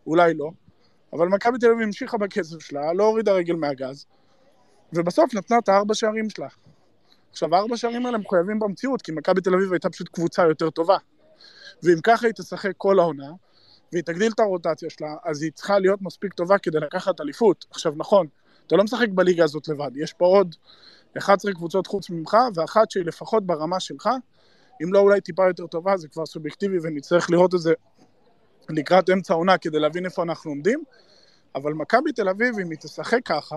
[0.07, 0.51] אולי לא.
[1.13, 4.07] אבל מכבי תל אביב המשיכה בקצב שלה, לא הורידה רגל מהגז,
[4.93, 6.49] ובסוף נתנה את הארבע שערים שלה.
[7.31, 10.97] עכשיו, הארבע שערים האלה מחויבים במציאות, כי מכבי תל אביב הייתה פשוט קבוצה יותר טובה.
[11.83, 13.31] ואם ככה היא תשחק כל העונה,
[13.93, 17.65] והיא תגדיל את הרוטציה שלה, אז היא צריכה להיות מספיק טובה כדי לקחת אליפות.
[17.71, 18.27] עכשיו, נכון,
[18.67, 20.55] אתה לא משחק בליגה הזאת לבד, יש פה עוד
[21.19, 24.09] 11 קבוצות חוץ ממך, ואחת שהיא לפחות ברמה שלך,
[24.83, 27.73] אם לא אולי טיפה יותר טובה, זה כבר סובייקטיבי ונצטרך לראות את זה
[28.69, 30.85] לקראת אמצע העונה כדי להבין איפה אנחנו עומדים,
[31.55, 33.57] אבל מכבי תל אביב, אם היא תשחק ככה,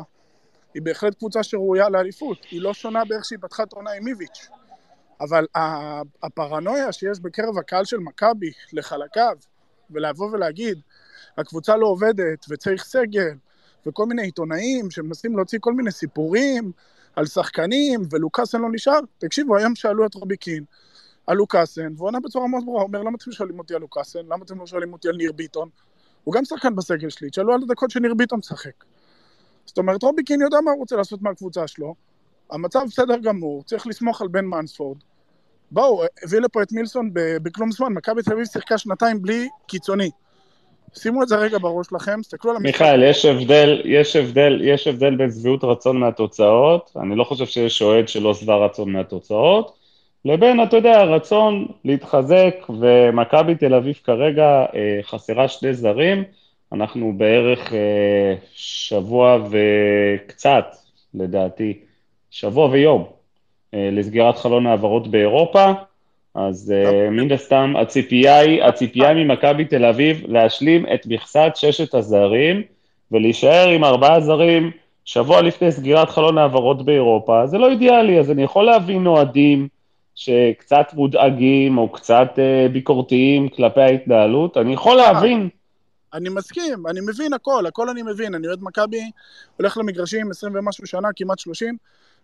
[0.74, 4.48] היא בהחלט קבוצה שראויה לאליפות, היא לא שונה באיך שהיא פתחה את העונה עם איביץ',
[5.22, 5.46] אבל
[6.24, 9.38] הפרנויה שיש בקרב הקהל של מכבי לחלקיו,
[9.92, 10.80] ולבוא ולהגיד,
[11.38, 13.34] הקבוצה לא עובדת וצריך סגל,
[13.86, 16.72] וכל מיני עיתונאים שמנסים להוציא כל מיני סיפורים
[17.16, 20.64] על שחקנים, ולוקאסן לא נשאר, תקשיבו, היום שאלו את רובי קין
[21.28, 24.20] על לוקאסן, והוא ענה בצורה מאוד ברורה, הוא אומר, למה אתם שואלים אותי על לוקאסן?
[24.20, 25.70] למה אתם לא שואלים אותי על ניר ביטון?
[26.24, 28.84] הוא גם שחקן בסגל שלי, תשאלו על הדקות שניר ביטון משחק.
[29.66, 31.96] זאת אומרת, רובי קין יודע מה הוא רוצה לעשות מהקבוצה שלו,
[32.52, 34.98] המצב בסדר גמור, צריך לסמוך על בן מנספורד.
[35.72, 40.10] בואו, הביא לפה את מילסון בכלום זמן, מכבי תל אביב שיחקה שנתיים בלי קיצוני.
[40.94, 42.82] שימו את זה רגע בראש שלכם, תסתכלו על המשחק.
[42.82, 47.82] מיכאל, יש הבדל, יש הבדל, יש הבדל בין שביעות רצון מהתוצאות, אני לא חושב שיש
[47.82, 49.78] אוהד שלא שבע רצון מהתוצאות,
[50.26, 56.24] לבין, אתה יודע, הרצון להתחזק, ומכבי תל אביב כרגע אה, חסרה שני זרים,
[56.72, 60.66] אנחנו בערך אה, שבוע וקצת,
[61.14, 61.80] לדעתי,
[62.32, 63.06] שבוע ויום,
[63.74, 65.72] אה, לסגירת חלון העברות באירופה,
[66.36, 72.62] אז uh, מן הסתם הציפייה היא, הציפייה ממכבי תל אביב להשלים את מכסת ששת הזרים
[73.12, 74.72] ולהישאר עם ארבעה זרים
[75.06, 79.68] שבוע לפני סגירת חלון העברות באירופה, זה לא אידיאלי, אז אני יכול להבין אוהדים
[80.16, 85.50] שקצת מודאגים או קצת uh, ביקורתיים כלפי ההתנהלות, אני יכול להבין.
[86.14, 89.12] אני מסכים, אני מבין הכל, הכל אני מבין, אני אוהד מכבי,
[89.58, 91.78] הולך למגרשים 20 ומשהו שנה, כמעט 30,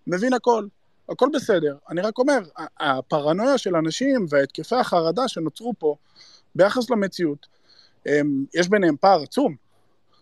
[0.07, 0.65] מבין הכל.
[1.09, 1.75] הכל בסדר.
[1.89, 2.39] אני רק אומר,
[2.79, 5.95] הפרנויה של אנשים והתקפי החרדה שנוצרו פה
[6.55, 7.47] ביחס למציאות,
[8.55, 9.55] יש ביניהם פער עצום.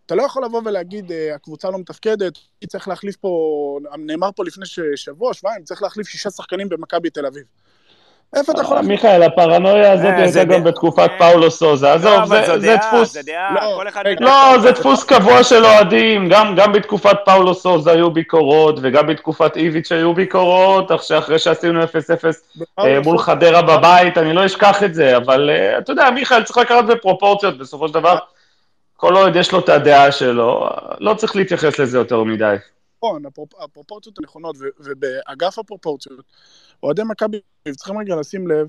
[0.05, 2.33] אתה לא יכול לבוא ולהגיד, הקבוצה לא מתפקדת,
[2.67, 3.29] צריך להחליף פה,
[3.97, 4.65] נאמר פה לפני
[4.95, 7.43] שבוע, שבועיים, צריך להחליף שישה שחקנים במכבי תל אביב.
[8.35, 8.81] איפה אתה יכול...
[8.81, 12.25] מיכאל, הפרנויה הזאת הייתה גם בתקופת פאולו סוזה, עזוב,
[12.57, 13.17] זה דפוס...
[13.89, 14.03] אחד...
[14.19, 19.91] לא, זה דפוס קבוע של אוהדים, גם בתקופת פאולו סוזה היו ביקורות, וגם בתקופת איביץ'
[19.91, 21.87] היו ביקורות, אחרי שעשינו 0-0
[23.03, 27.57] מול חדרה בבית, אני לא אשכח את זה, אבל אתה יודע, מיכאל, צריך לקחת בפרופורציות,
[27.57, 28.17] בסופו של דבר,
[28.97, 32.55] כל אוהד יש לו את הדעה שלו, לא צריך להתייחס לזה יותר מדי.
[32.97, 36.19] נכון, הפרופ- הפרופורציות הנכונות, ו- ובאגף הפרופורציות,
[36.83, 37.37] אוהדי מכבי
[37.75, 38.67] צריכים רגע לשים לב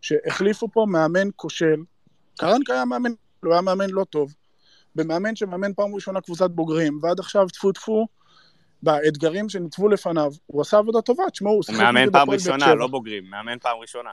[0.00, 1.76] שהחליפו פה מאמן כושל.
[2.38, 3.10] קרנקה היה מאמן,
[3.44, 4.34] הוא היה מאמן לא טוב.
[4.94, 8.06] במאמן שמאמן פעם ראשונה קבוצת בוגרים, ועד עכשיו טפו טפו,
[8.82, 12.74] באתגרים שניצבו לפניו, הוא עשה עבודה טובה, תשמעו, הוא הוא שיחק מאמן פעם ראשונה.
[12.74, 14.10] לא בוגרים, מאמן פעם ראשונה.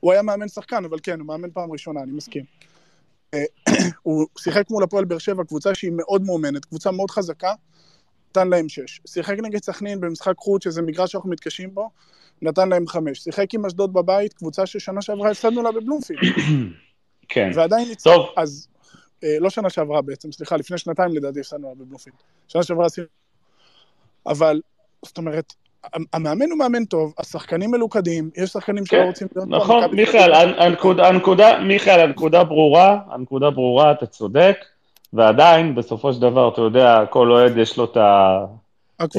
[0.00, 2.44] הוא היה מאמן שחקן, אבל כן, הוא מאמן פעם ראשונה, אני מסכים.
[3.34, 3.44] אה,
[4.02, 7.52] הוא שיחק מול הפועל באר שבע, קבוצה שהיא מאוד מאומנת, קבוצה מאוד חזקה,
[8.30, 9.00] נתן להם שש.
[9.06, 11.90] שיחק נגד סכנין במשחק חוץ, שזה מגרש שאנחנו מתקשים בו,
[12.42, 13.18] נתן להם חמש.
[13.18, 16.20] שיחק עם אשדוד בבית, קבוצה ששנה שעברה הפסדנו לה בבלומפילד,
[17.28, 17.50] כן.
[17.54, 18.04] ועדיין ניצח.
[18.04, 18.26] טוב.
[18.36, 18.68] אז,
[19.24, 22.16] אה, לא שנה שעברה בעצם, סליחה, לפני שנתיים לדעתי הפסדנו לה בבלומפילד.
[22.48, 23.06] שנה שעברה עשינו...
[24.26, 24.60] אבל,
[25.04, 25.54] זאת אומרת,
[26.12, 30.32] המאמן הוא מאמן טוב, השחקנים מלוכדים, יש שחקנים שלא כן, רוצים להיות נכון, מיכאל,
[31.00, 34.56] הנקודה, מיכאל, הנקודה ברורה, הנקודה ברורה, אתה צודק,
[35.12, 38.44] ועדיין, בסופו של דבר, אתה יודע, כל אוהד יש לו את ה-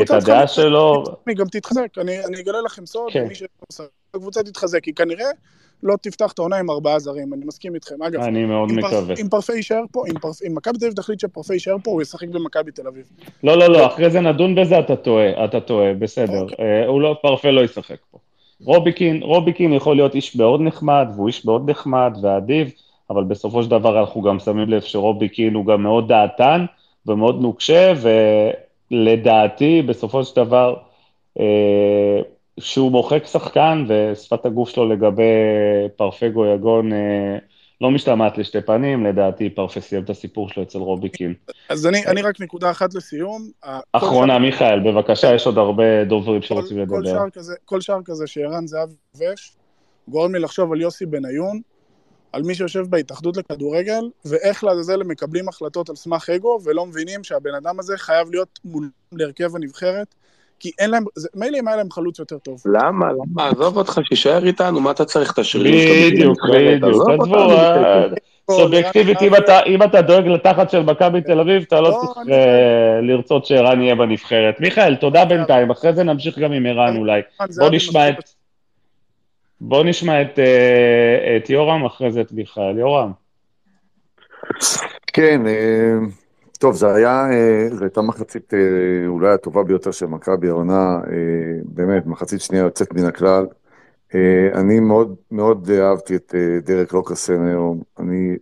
[0.01, 3.27] את הדעה שלו, היא גם תתחזק, אני, אגלה לכם סוד, כן.
[3.27, 3.33] מי
[4.13, 5.29] הקבוצה תתחזק, היא כנראה
[5.83, 8.03] לא תפתח את העונה עם ארבעה זרים, אני מסכים איתכם.
[8.03, 9.15] אגב, אני מאוד מקווה.
[9.21, 10.03] אם פרפה יישאר פה,
[10.47, 13.05] אם מכבי תל אביב תחליט שפרפה יישאר פה, הוא ישחק במכבי תל אביב.
[13.43, 16.41] לא, לא, לא, אחרי זה נדון בזה, אתה טועה, אתה טועה, בסדר.
[16.41, 16.65] אוקיי.
[16.65, 18.17] אה, הוא לא, פרפה לא ישחק פה.
[18.61, 22.71] רוביקין, רוביקין יכול להיות איש מאוד נחמד, והוא איש מאוד נחמד ואדיב,
[23.09, 26.65] אבל בסופו של דבר אנחנו גם שמים לב שרוביקין הוא גם מאוד דעתן
[27.05, 27.93] ומאוד נוקשה,
[28.91, 30.75] ולדעתי, בסופו של דבר,
[31.39, 32.21] אה,
[32.59, 35.23] שהוא מוחק שחקן ושפת הגוף שלו לגבי
[35.95, 37.37] פרפגו יגון אה,
[37.81, 41.33] לא משתמעת לשתי פנים, לדעתי פרפה סיים את הסיפור שלו אצל רוביקין.
[41.69, 43.49] אז אני, אני רק נקודה אחת לסיום.
[43.59, 47.05] כל אחרונה, שער- מיכאל, בבקשה, יש עוד הרבה דוברים כל, שרוצים כל, לדבר.
[47.05, 49.55] שער כזה, כל שער כזה שערן זהב כובש,
[50.07, 51.61] גורם לי לחשוב על יוסי בניון,
[52.31, 57.23] על מי שיושב בהתאחדות לכדורגל, ואיך לעזאזל הם מקבלים החלטות על סמך אגו, ולא מבינים
[57.23, 60.15] שהבן אדם הזה חייב להיות מול להרכב הנבחרת,
[60.59, 62.61] כי אין להם, זה- מילא אם היה להם חלוץ יותר טוב.
[62.65, 63.05] למה?
[63.11, 63.49] למה?
[63.49, 66.11] עזוב אותך, שיישאר איתנו, מה אתה צריך את השרירים?
[66.13, 66.37] בדיוק?
[66.53, 68.03] בדיוק, עזבו, אותנו אה.
[68.51, 73.01] סובייקטיבית, אם אתה- אם אתה דואג לתחת של מכבי תל אביב, אתה לא צריך אה,
[73.01, 74.59] לרצות שערן יהיה בנבחרת.
[74.59, 77.21] מיכאל, תודה בינתיים, אחרי זה נמשיך גם עם ערן אולי.
[77.39, 78.15] ערן בוא נשמע את...
[79.61, 82.77] בוא נשמע את, אה, את יורם, אחרי זה את מיכאל.
[82.79, 83.11] יורם.
[85.07, 85.93] כן, אה,
[86.59, 92.05] טוב, היה, אה, זו הייתה מחצית אה, אולי הטובה ביותר של מכבי העונה, אה, באמת,
[92.05, 93.45] מחצית שנייה יוצאת מן הכלל.
[94.53, 98.35] אני מאוד מאוד אהבתי את דרק לוקאסן היום, אני,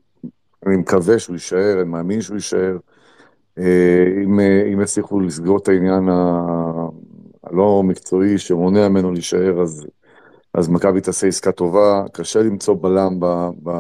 [0.65, 2.78] אני מקווה שהוא יישאר, אני מאמין שהוא יישאר.
[3.58, 4.39] אם,
[4.73, 6.10] אם יצליחו לסגור את העניין
[7.43, 9.88] הלא מקצועי שמונע ממנו להישאר, אז,
[10.54, 13.26] אז מכבי תעשה עסקה טובה, קשה למצוא בלם ב,
[13.63, 13.71] ב,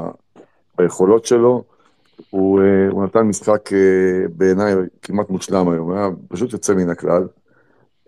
[0.77, 1.63] ביכולות שלו.
[2.29, 7.27] הוא, אה, הוא נתן משחק אה, בעיניי כמעט מושלם היום, היה פשוט יוצא מן הכלל.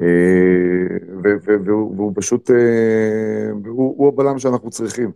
[0.01, 0.07] אה,
[1.65, 2.49] והוא, פשוט,
[3.65, 5.11] הוא, הוא הבלם שאנחנו צריכים.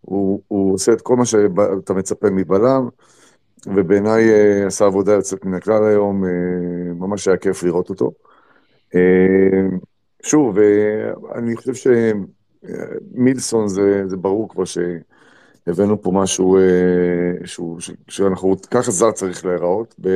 [0.00, 2.88] הוא, הוא עושה את כל מה שאתה מצפה מבלם,
[3.66, 4.24] ובעיניי
[4.66, 6.24] עשה עבודה יוצאת מן הכלל היום,
[6.94, 8.12] ממש היה כיף לראות אותו.
[10.22, 10.58] שוב,
[11.34, 11.92] אני חושב
[13.14, 14.78] שמילסון זה, זה ברור כבר ש...
[15.68, 16.62] הבאנו פה משהו אה,
[17.44, 17.78] שהוא,
[18.08, 20.08] שאנחנו, ככה זר צריך להיראות, ב,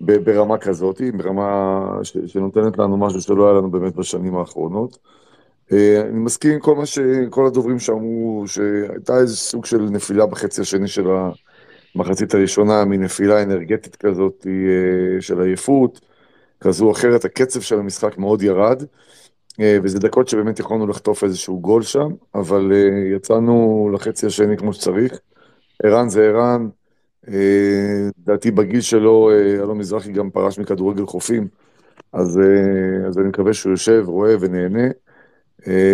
[0.00, 4.98] ב, ברמה כזאת, ברמה ש, שנותנת לנו משהו שלא היה לנו באמת בשנים האחרונות.
[5.72, 6.98] אה, אני מסכים עם כל מה ש...
[7.30, 11.06] כל הדוברים שאמרו, שהייתה איזה סוג של נפילה בחצי השני של
[11.94, 16.00] המחצית הראשונה, מנפילה אנרגטית כזאת אה, של עייפות,
[16.60, 18.82] כזו או אחרת, הקצב של המשחק מאוד ירד.
[19.60, 24.72] אה, וזה דקות שבאמת יכולנו לחטוף איזשהו גול שם, אבל אה, יצאנו לחצי השני כמו
[24.72, 25.18] שצריך.
[25.82, 26.68] ערן זה ערן,
[27.28, 29.30] אה, לדעתי בגיל שלו,
[29.62, 31.48] אלון מזרחי גם פרש מכדורגל חופים,
[32.12, 32.40] אז,
[33.08, 34.88] אז אני מקווה שהוא יושב, רואה ונהנה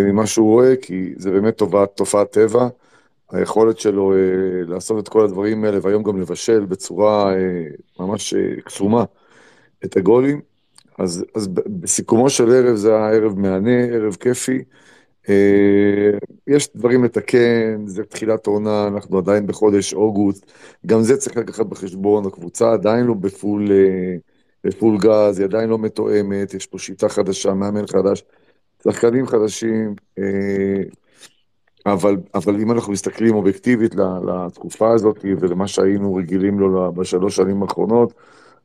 [0.03, 2.67] ממה שהוא רואה, כי זה באמת תופעת, תופעת טבע.
[3.31, 4.13] היכולת שלו
[4.67, 7.33] לעשות את כל הדברים האלה, והיום גם לבשל בצורה
[7.99, 8.33] ממש
[8.65, 9.03] קסומה
[9.85, 10.48] את הגולים.
[10.99, 14.63] אז, אז בסיכומו של ערב זה היה ערב מהנה, ערב כיפי.
[15.29, 16.11] אה,
[16.47, 20.51] יש דברים לתקן, זה תחילת עונה, אנחנו עדיין בחודש אוגוסט,
[20.85, 24.15] גם זה צריך לקחת בחשבון, הקבוצה עדיין לא בפול, אה,
[24.63, 28.23] בפול גז, היא עדיין לא מתואמת, יש פה שיטה חדשה, מאמן חדש,
[28.83, 30.83] שחקנים חדשים, אה,
[31.85, 33.95] אבל, אבל אם אנחנו מסתכלים אובייקטיבית
[34.27, 38.13] לתקופה הזאת ולמה שהיינו רגילים לו בשלוש שנים האחרונות,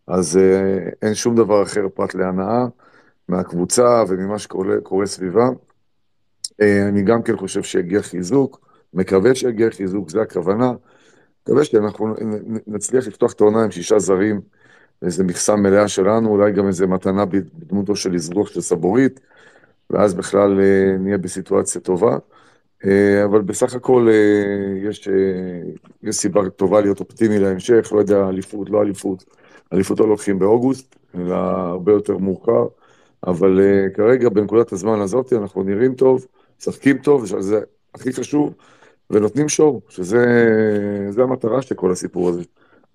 [0.07, 2.64] אז אה, אין שום דבר אחר פרט להנאה
[3.29, 5.49] מהקבוצה וממה שקורה קורה סביבה.
[6.61, 8.61] אה, אני גם כן חושב שיגיע חיזוק,
[8.95, 10.73] מקווה שיגיע חיזוק, זה הכוונה.
[11.43, 12.14] מקווה שאנחנו
[12.67, 14.40] נצליח לפתוח את העונה עם שישה זרים
[15.03, 19.21] איזה מכסה מלאה שלנו, אולי גם איזה מתנה בדמותו של אזרוח של סבורית,
[19.90, 22.19] ואז בכלל אה, נהיה בסיטואציה טובה.
[23.25, 24.09] אבל בסך הכל
[24.83, 25.09] יש,
[26.03, 29.25] יש סיבה טובה להיות אופטימי להמשך, לא יודע, אליפות, לא אליפות.
[29.74, 32.66] אליפות לא לוקחים באוגוסט, אלא הרבה יותר מאוחר,
[33.26, 33.60] אבל
[33.94, 36.26] כרגע בנקודת הזמן הזאת אנחנו נראים טוב,
[36.60, 37.60] משחקים טוב, שזה
[37.94, 38.54] הכי חשוב,
[39.10, 42.42] ונותנים שואו, שזה המטרה של כל הסיפור הזה.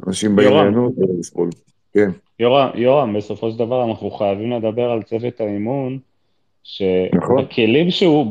[0.07, 1.49] אנשים באים ליהנות ולסבול.
[1.93, 2.09] כן.
[2.39, 5.99] יורם, יורם, בסופו של דבר אנחנו חייבים לדבר על צוות האימון,
[6.63, 7.91] שבכלים נכון.
[7.91, 8.25] שהוא,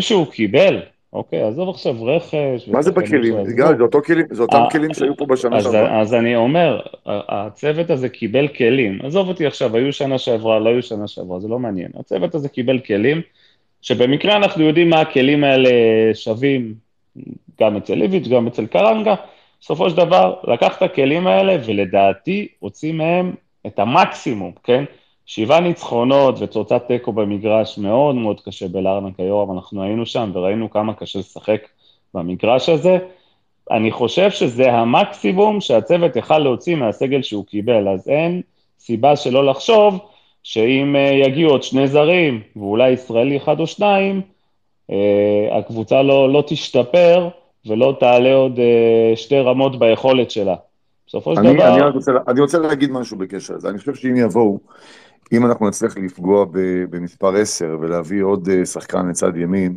[0.00, 0.80] שהוא קיבל,
[1.12, 2.68] אוקיי, עזוב עכשיו רכש.
[2.68, 3.34] מה זה בכלים?
[3.44, 6.00] גל, זה, אותו כלים, זה אותם אה, כלים שהיו פה בשנה שעברה.
[6.00, 8.98] אז אני אומר, הצוות הזה קיבל כלים.
[9.02, 11.90] עזוב אותי עכשיו, היו שנה שעברה, לא היו שנה שעברה, זה לא מעניין.
[11.98, 13.20] הצוות הזה קיבל כלים,
[13.82, 15.70] שבמקרה אנחנו יודעים מה הכלים האלה
[16.14, 16.74] שווים,
[17.60, 19.14] גם אצל איביץ', גם אצל קרנגה.
[19.60, 23.32] בסופו של דבר, לקח את הכלים האלה, ולדעתי הוציא מהם
[23.66, 24.84] את המקסימום, כן?
[25.32, 30.94] שבעה ניצחונות ותוצאת תיקו במגרש מאוד מאוד קשה בלארנק היום, אנחנו היינו שם וראינו כמה
[30.94, 31.60] קשה לשחק
[32.14, 32.98] במגרש הזה.
[33.70, 38.42] אני חושב שזה המקסימום שהצוות יכל להוציא מהסגל שהוא קיבל, אז אין
[38.78, 39.98] סיבה שלא לחשוב
[40.42, 44.20] שאם אה, יגיעו עוד שני זרים, ואולי ישראלי אחד או שניים,
[44.90, 47.28] אה, הקבוצה לא, לא תשתפר
[47.66, 50.54] ולא תעלה עוד אה, שתי רמות ביכולת שלה.
[51.06, 51.74] בסופו של דבר...
[51.74, 53.68] אני רוצה, אני רוצה להגיד משהו בקשר לזה.
[53.68, 54.58] אני חושב שאם יבואו,
[55.32, 56.46] אם אנחנו נצליח לפגוע
[56.90, 59.76] במספר 10 ולהביא עוד אה, שחקן לצד ימין,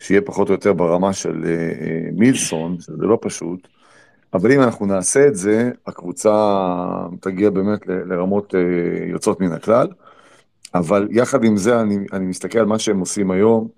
[0.00, 3.68] שיהיה פחות או יותר ברמה של אה, מילסון, שזה לא פשוט,
[4.34, 6.56] אבל אם אנחנו נעשה את זה, הקבוצה
[7.20, 8.54] תגיע באמת לרמות
[9.08, 9.88] יוצאות מן הכלל.
[10.74, 13.68] אבל יחד עם זה, אני, אני מסתכל על מה שהם עושים היום,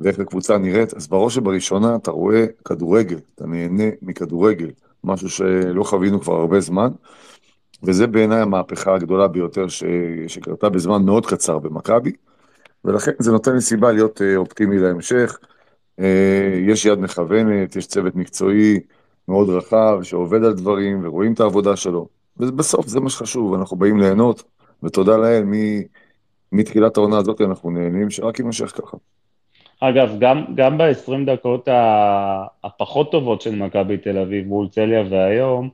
[0.00, 4.70] ואיך הקבוצה נראית, אז בראש ובראשונה אתה רואה כדורגל, אתה נהנה מכדורגל,
[5.04, 6.88] משהו שלא חווינו כבר הרבה זמן,
[7.82, 9.84] וזה בעיניי המהפכה הגדולה ביותר ש...
[10.26, 12.12] שקרתה בזמן מאוד קצר במכבי,
[12.84, 15.38] ולכן זה נותן לי סיבה להיות אה, אופטימי להמשך.
[16.00, 18.80] אה, יש יד מכוונת, יש צוות מקצועי
[19.28, 23.98] מאוד רחב שעובד על דברים ורואים את העבודה שלו, ובסוף זה מה שחשוב, אנחנו באים
[23.98, 24.42] ליהנות,
[24.82, 25.44] ותודה לאל,
[26.52, 28.96] מתחילת העונה הזאת אנחנו נהנים, שרק יימשך ככה.
[29.80, 31.68] אגב, גם, גם ב-20 דקות
[32.64, 35.68] הפחות טובות של מכבי תל אביב מול צליה והיום,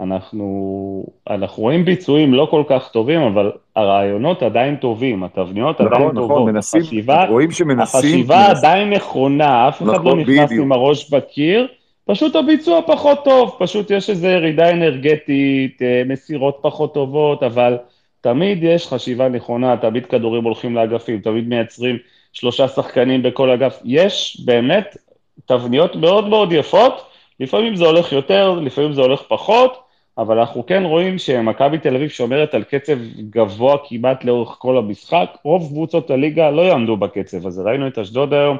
[0.00, 6.02] אנחנו, אנחנו רואים ביצועים לא כל כך טובים, אבל הרעיונות עדיין טובים, התבניות נכון, עדיין
[6.02, 6.30] נכון, טובות.
[6.30, 8.00] נכון, מנסים, החשיבה, רואים שמנסים.
[8.00, 8.58] החשיבה מנס...
[8.58, 10.64] עדיין נכונה, אף אחד לא נכון, נכנס בדיוק.
[10.64, 11.66] עם הראש בקיר,
[12.04, 17.76] פשוט הביצוע פחות טוב, פשוט יש איזו ירידה אנרגטית, אה, מסירות פחות טובות, אבל
[18.20, 21.98] תמיד יש חשיבה נכונה, תמיד כדורים הולכים לאגפים, תמיד מייצרים
[22.32, 23.80] שלושה שחקנים בכל אגף.
[23.84, 24.96] יש באמת
[25.44, 27.06] תבניות מאוד מאוד יפות,
[27.40, 29.83] לפעמים זה הולך יותר, לפעמים זה הולך פחות,
[30.18, 32.98] אבל אנחנו כן רואים שמכבי תל אביב שומרת על קצב
[33.30, 35.26] גבוה כמעט לאורך כל המשחק.
[35.42, 37.62] רוב קבוצות הליגה לא יעמדו בקצב הזה.
[37.62, 38.56] ראינו את אשדוד היום,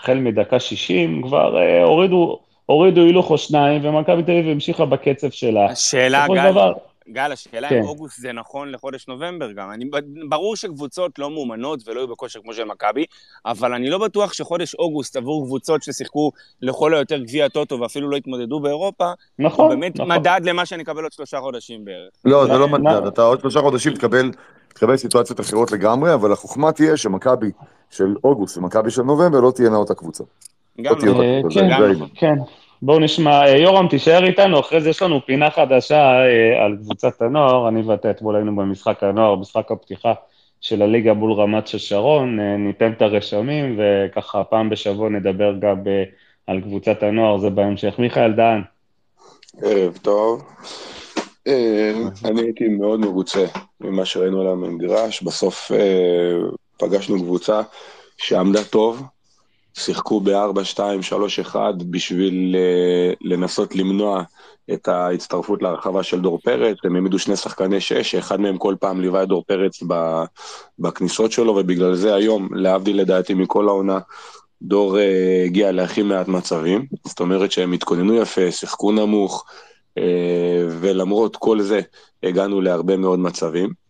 [0.00, 5.30] החל מדקה 60, כבר אה, הורידו, הורידו הילוך או שניים, ומכבי תל אביב המשיכה בקצב
[5.30, 5.66] שלה.
[5.66, 6.72] השאלה, גל, דבר,
[7.10, 7.78] גל, השאלה כן.
[7.78, 9.70] אם אוגוסט זה נכון לחודש נובמבר גם.
[9.70, 9.84] אני,
[10.28, 13.04] ברור שקבוצות לא מאומנות ולא יהיו בכושר כמו של מכבי,
[13.46, 18.16] אבל אני לא בטוח שחודש אוגוסט עבור קבוצות ששיחקו לכל היותר גביע טוטו ואפילו לא
[18.16, 20.12] התמודדו באירופה, נכון, הוא באמת נכון.
[20.12, 22.10] מדד למה שאני אקבל עוד שלושה חודשים בערך.
[22.24, 24.30] לא, זה לא מדד, אתה עוד שלושה חודשים תקבל,
[24.68, 27.50] תקבל סיטואציות אחרות לגמרי, אבל החוכמה תהיה שמכבי
[27.90, 30.24] של אוגוסט ומכבי של נובמבר לא תהיינה אותה קבוצה.
[30.82, 31.22] גם לא.
[31.22, 31.68] אה, כן,
[32.14, 32.34] כן.
[32.82, 37.22] בואו נשמע, אה, יורם, תישאר איתנו, אחרי זה יש לנו פינה חדשה אה, על קבוצת
[37.22, 40.12] הנוער, אני ואתה אתמול היינו במשחק הנוער, משחק הפתיחה
[40.60, 45.82] של הליגה מול רמת ששרון, אה, ניתן את הרשמים, וככה פעם בשבוע נדבר גם
[46.46, 47.94] על קבוצת הנוער, זה בהמשך.
[47.98, 48.62] מיכאל דהן.
[49.62, 50.42] ערב טוב.
[52.24, 53.44] אני הייתי מאוד מרוצה
[53.80, 55.70] ממה שראינו על המגרש, בסוף
[56.78, 57.60] פגשנו קבוצה
[58.18, 59.02] שעמדה טוב,
[59.78, 61.56] שיחקו ב-4-2-3-1
[61.90, 64.22] בשביל uh, לנסות למנוע
[64.72, 69.00] את ההצטרפות להרחבה של דור פרץ, הם העמידו שני שחקני שש, שאחד מהם כל פעם
[69.00, 69.82] ליווה את דור פרץ
[70.78, 73.98] בכניסות שלו, ובגלל זה היום, להבדיל לדעתי מכל העונה,
[74.62, 75.00] דור uh,
[75.44, 79.44] הגיע להכי מעט מצבים, זאת אומרת שהם התכוננו יפה, שיחקו נמוך,
[79.98, 80.02] uh,
[80.68, 81.80] ולמרות כל זה
[82.22, 83.86] הגענו להרבה מאוד מצבים.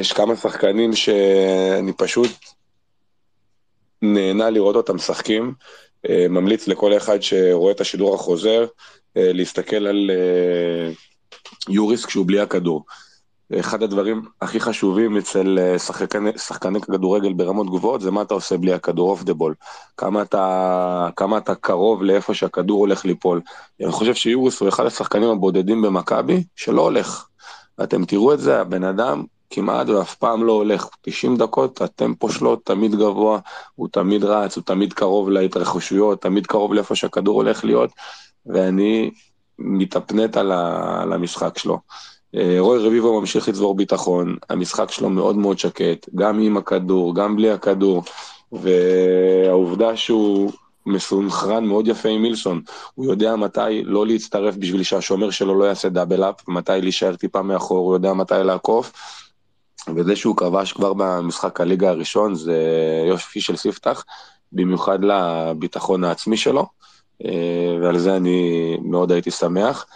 [0.00, 2.30] יש כמה שחקנים שאני פשוט
[4.02, 5.52] נהנה לראות אותם משחקים.
[6.08, 8.66] אה, ממליץ לכל אחד שרואה את השידור החוזר,
[9.16, 10.92] אה, להסתכל על אה,
[11.68, 12.84] יוריס כשהוא בלי הכדור.
[13.58, 18.72] אחד הדברים הכי חשובים אצל שחקני, שחקני כדורגל ברמות גבוהות זה מה אתה עושה בלי
[18.72, 19.54] הכדור אוף דה בול.
[19.96, 23.40] כמה אתה, קרוב לאיפה שהכדור הולך ליפול.
[23.82, 27.26] אני חושב שיורוס הוא אחד השחקנים הבודדים במכבי שלא הולך.
[27.78, 30.88] ואתם תראו את זה, הבן אדם כמעט ואף פעם לא הולך.
[31.02, 33.38] 90 דקות, הטמפו שלו תמיד גבוה,
[33.74, 37.90] הוא תמיד רץ, הוא תמיד קרוב להתרחשויות, תמיד קרוב לאיפה שהכדור הולך להיות,
[38.46, 39.10] ואני
[39.58, 40.52] מתאפנט על,
[41.02, 41.78] על המשחק שלו.
[42.34, 47.36] אה, רוי רביבו ממשיך לצבור ביטחון, המשחק שלו מאוד מאוד שקט, גם עם הכדור, גם
[47.36, 48.02] בלי הכדור,
[48.52, 50.52] והעובדה שהוא
[50.86, 52.62] מסונכרן מאוד יפה עם מילסון,
[52.94, 57.42] הוא יודע מתי לא להצטרף בשביל שהשומר שלו לא יעשה דאבל אפ, מתי להישאר טיפה
[57.42, 58.92] מאחור, הוא יודע מתי לעקוף,
[59.96, 62.62] וזה שהוא כבש כבר במשחק הליגה הראשון זה
[63.08, 64.04] יופי של ספתח,
[64.52, 66.66] במיוחד לביטחון העצמי שלו,
[67.24, 69.86] אה, ועל זה אני מאוד הייתי שמח.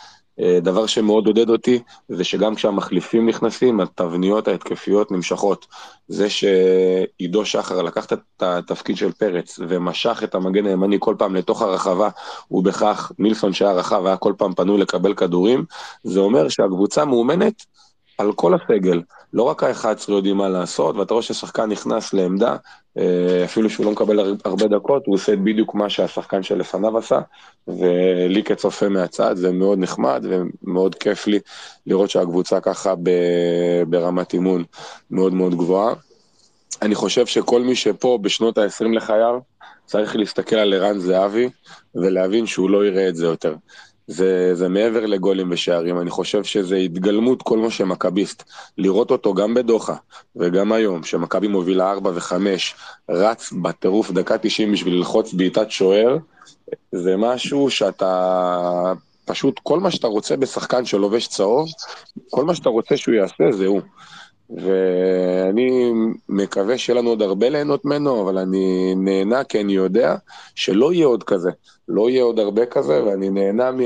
[0.40, 5.66] אה, דבר שמאוד עודד אותי, זה שגם כשהמחליפים נכנסים, התבניות ההתקפיות נמשכות.
[6.08, 11.62] זה שעידו שחר לקח את התפקיד של פרץ ומשך את המגן הימני כל פעם לתוך
[11.62, 12.08] הרחבה,
[12.50, 15.64] ובכך מילסון שהיה רחב היה כל פעם פנוי לקבל כדורים,
[16.02, 17.64] זה אומר שהקבוצה מאומנת
[18.22, 19.02] על כל הסגל.
[19.32, 22.56] לא רק ה-11 יודעים מה לעשות, ואתה רואה ששחקן נכנס לעמדה,
[22.98, 27.20] אה, אפילו שהוא לא מקבל הרבה דקות, הוא עושה בדיוק מה שהשחקן שלפניו עשה,
[27.68, 31.38] ולי כצופה מהצד זה מאוד נחמד ומאוד כיף לי
[31.86, 32.94] לראות שהקבוצה ככה
[33.86, 34.64] ברמת אימון
[35.10, 35.94] מאוד מאוד גבוהה.
[36.82, 39.38] אני חושב שכל מי שפה בשנות ה-20 לחייו,
[39.86, 41.48] צריך להסתכל על ערן זהבי
[41.94, 43.54] ולהבין שהוא לא יראה את זה יותר.
[44.06, 48.42] זה, זה מעבר לגולים ושערים, אני חושב שזה התגלמות כל מה שמכביסט.
[48.78, 49.94] לראות אותו גם בדוחה
[50.36, 52.32] וגם היום, שמכבי מובילה 4 ו-5,
[53.10, 56.16] רץ בטירוף דקה 90 בשביל ללחוץ בעיטת שוער,
[56.92, 58.92] זה משהו שאתה...
[59.24, 61.68] פשוט כל מה שאתה רוצה בשחקן שלובש צהוב,
[62.30, 63.80] כל מה שאתה רוצה שהוא יעשה זה הוא.
[64.50, 65.92] ואני
[66.28, 70.14] מקווה שיהיה לנו עוד הרבה ליהנות ממנו, אבל אני נהנה כי אני יודע
[70.54, 71.50] שלא יהיה עוד כזה.
[71.92, 73.80] לא יהיה עוד הרבה כזה, ואני נהנה מ...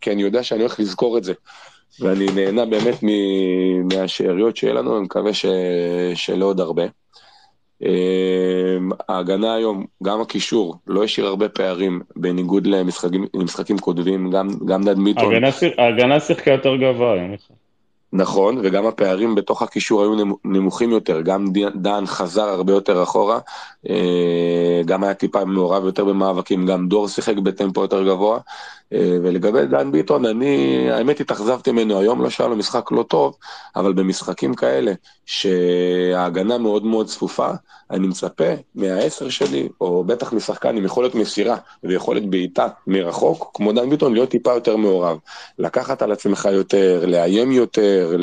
[0.00, 1.32] כי אני יודע שאני הולך לזכור את זה.
[2.00, 3.08] ואני נהנה באמת מ...
[3.88, 5.46] מהשאריות שיהיה לנו, אני מקווה ש...
[6.14, 6.82] שלא עוד הרבה.
[7.82, 12.66] אמ, ההגנה היום, גם הקישור, לא השאיר הרבה פערים, בניגוד
[13.34, 15.34] למשחקים, קודמים, גם, גם דד מיטון.
[15.78, 17.67] ההגנה שיחקה יותר גבוה, חושב.
[18.12, 21.44] נכון, וגם הפערים בתוך הקישור היו נמוכים יותר, גם
[21.74, 23.38] דן חזר הרבה יותר אחורה,
[23.88, 28.38] אה, גם היה טיפה מעורב יותר במאבקים, גם דור שיחק בטמפו יותר גבוה,
[28.92, 33.36] ולגבי דן ביטון, אני, האמת התאכזבתי ממנו היום, לא שהיה לו משחק לא טוב,
[33.76, 34.92] אבל במשחקים כאלה,
[35.26, 37.50] שההגנה מאוד מאוד צפופה,
[37.90, 43.90] אני מצפה מהעשר שלי, או בטח משחקן עם יכולת מסירה ויכולת בעיטה מרחוק, כמו דן
[43.90, 45.18] ביטון, להיות טיפה יותר מעורב.
[45.58, 48.16] לקחת על עצמך יותר, לאיים יותר,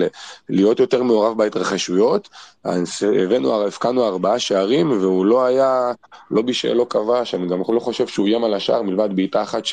[0.50, 2.30] להיות יותר מעורב בהתרחשויות.
[2.66, 5.92] הבאנו, הבקענו ארבעה שערים, והוא לא היה,
[6.32, 9.66] לא בישל, לא כבש, אני גם לא חושב שהוא איים על השער, מלבד בעיטה אחת.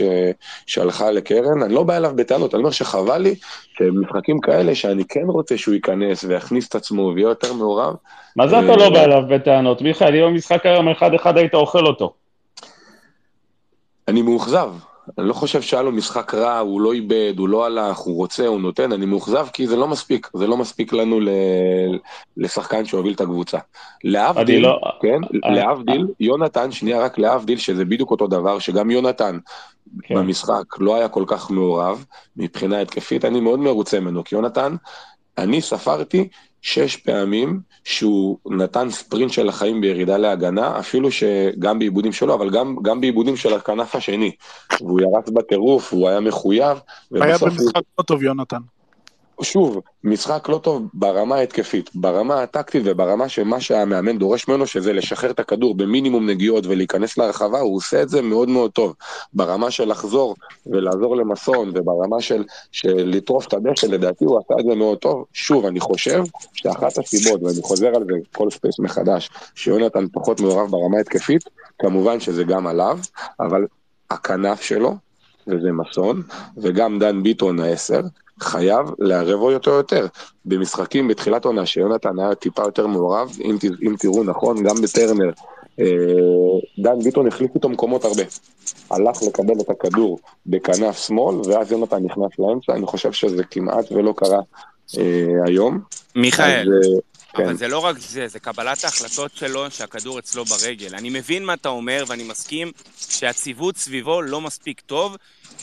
[0.67, 1.63] שהלכה לקרן.
[1.63, 3.35] אני לא בא אליו בטענות, אני אומר שחבל לי
[3.79, 7.95] שמשחקים כאלה, שאני כן רוצה שהוא ייכנס ויכניס את עצמו ויהיה יותר מעורב.
[8.37, 9.83] מה זה אתה לא בא אליו בטענות?
[9.83, 12.15] מיכאל, אם המשחק היום אחד-אחד היית אוכל אותו.
[14.09, 14.69] אני מאוכזב.
[15.19, 18.47] אני לא חושב שהיה לו משחק רע, הוא לא איבד, הוא לא הלך, הוא רוצה,
[18.47, 21.29] הוא נותן, אני מאוכזב כי זה לא מספיק, זה לא מספיק לנו ל...
[22.37, 23.59] לשחקן שהוביל את הקבוצה.
[24.05, 24.81] להבדיל, לא...
[25.03, 25.39] כן, I...
[25.45, 26.15] אה, להבדיל, I...
[26.21, 29.39] יונתן, שנייה רק להבדיל, שזה בדיוק אותו דבר, שגם יונתן
[30.03, 30.15] כן.
[30.15, 32.05] במשחק לא היה כל כך מעורב
[32.37, 34.77] מבחינה התקפית, אני מאוד מרוצה ממנו, כי יונתן,
[35.39, 36.29] אני ספרתי
[36.63, 42.77] שש פעמים שהוא נתן ספרינט של החיים בירידה להגנה, אפילו שגם בעיבודים שלו, אבל גם,
[42.83, 44.33] גם בעיבודים של הכנף השני.
[44.81, 46.79] והוא ירץ בטירוף, הוא היה מחויב.
[47.15, 48.61] היה במשחק לא טוב, יונתן.
[49.43, 55.31] שוב, משחק לא טוב ברמה ההתקפית, ברמה הטקטית וברמה שמה שהמאמן דורש ממנו, שזה לשחרר
[55.31, 58.95] את הכדור במינימום נגיעות ולהיכנס לרחבה, הוא עושה את זה מאוד מאוד טוב.
[59.33, 60.35] ברמה של לחזור
[60.67, 65.25] ולעזור למסון, וברמה של, של לטרוף את הדשא, לדעתי הוא עשה את זה מאוד טוב.
[65.33, 66.23] שוב, אני חושב
[66.55, 71.43] שאחת הסיבות, ואני חוזר על זה כל space מחדש, שיונתן פחות מעורב ברמה ההתקפית,
[71.79, 72.99] כמובן שזה גם עליו,
[73.41, 73.67] אבל
[74.11, 74.95] הכנף שלו,
[75.47, 76.23] וזה מסון,
[76.57, 78.01] וגם דן ביטון העשר,
[78.41, 80.07] חייב לערב עוד יותר.
[80.45, 85.31] במשחקים בתחילת עונה שיונתן היה טיפה יותר מעורב, אם, אם תראו נכון, גם בטרנר,
[85.81, 85.87] אה,
[86.79, 88.23] דן ביטון החליף איתו מקומות הרבה.
[88.91, 94.15] הלך לקבל את הכדור בכנף שמאל, ואז יונתן נכנס לאמצע, אני חושב שזה כמעט ולא
[94.17, 94.41] קרה
[94.99, 95.81] אה, היום.
[96.17, 96.69] מיכאל.
[96.69, 96.87] אז,
[97.37, 97.57] אבל כן.
[97.57, 100.95] זה לא רק זה, זה קבלת ההחלטות שלו שהכדור אצלו ברגל.
[100.95, 105.17] אני מבין מה אתה אומר, ואני מסכים שהציוות סביבו לא מספיק טוב,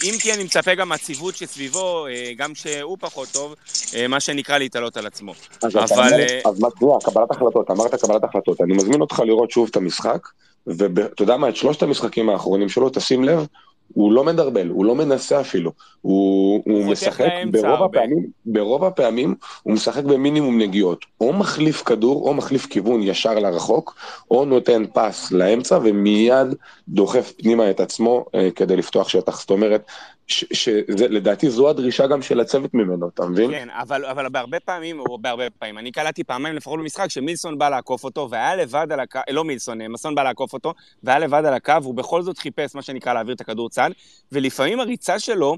[0.03, 3.55] אם כי אני מצפה גם מהציוות שסביבו, אה, גם שהוא פחות טוב,
[3.95, 5.33] אה, מה שנקרא להתעלות על עצמו.
[5.63, 6.03] אז אתה אבל...
[6.03, 8.61] אומר, אה, אז מה, שנייה, קבלת החלטות, אמרת קבלת החלטות.
[8.61, 10.27] אני מזמין אותך לראות שוב את המשחק,
[10.67, 13.45] ואתה יודע מה, את שלושת המשחקים האחרונים שלו, תשים לב,
[13.93, 15.71] הוא לא מדרבל, הוא לא מנסה אפילו.
[16.01, 17.83] הוא, הוא משחק, ברוב.
[17.83, 21.05] הפעמים, ברוב הפעמים הוא משחק במינימום נגיעות.
[21.21, 23.95] או מחליף כדור, או מחליף כיוון ישר לרחוק,
[24.31, 26.47] או נותן פס לאמצע ומיד
[26.87, 29.39] דוחף פנימה את עצמו אה, כדי לפתוח שטח.
[29.39, 29.83] זאת אומרת,
[30.29, 33.51] שלדעתי זו הדרישה גם של הצוות ממנו, אתה מבין?
[33.51, 37.69] כן, אבל, אבל בהרבה פעמים, או בהרבה פעמים, אני קלטתי פעמיים לפחות במשחק שמילסון בא
[37.69, 40.73] לעקוף אותו, והיה לבד על הקו, לא מילסון, מסון בא לעקוף אותו,
[41.03, 43.89] והיה לבד על הקו, הוא בכל זאת חיפש מה שנקרא להעביר את הכדור צד,
[44.31, 45.57] ולפעמים הריצה שלו,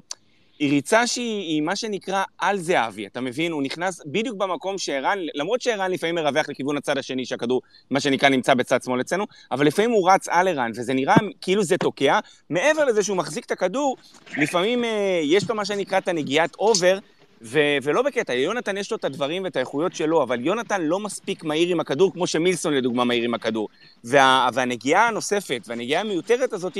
[0.61, 3.51] היא ריצה שהיא היא מה שנקרא על זהבי, אתה מבין?
[3.51, 8.29] הוא נכנס בדיוק במקום שערן, למרות שערן לפעמים מרווח לכיוון הצד השני, שהכדור, מה שנקרא,
[8.29, 12.19] נמצא בצד שמאל אצלנו, אבל לפעמים הוא רץ על ערן, וזה נראה כאילו זה תוקע.
[12.49, 13.97] מעבר לזה שהוא מחזיק את הכדור,
[14.37, 16.97] לפעמים אה, יש לו מה שנקרא את הנגיעת אובר,
[17.43, 21.43] ו- ולא בקטע, יונתן יש לו את הדברים ואת האיכויות שלו, אבל יונתן לא מספיק
[21.43, 23.67] מהיר עם הכדור, כמו שמילסון לדוגמה מהיר עם הכדור.
[24.03, 26.77] וה- והנגיעה הנוספת, והנגיעה המיותרת הזאת,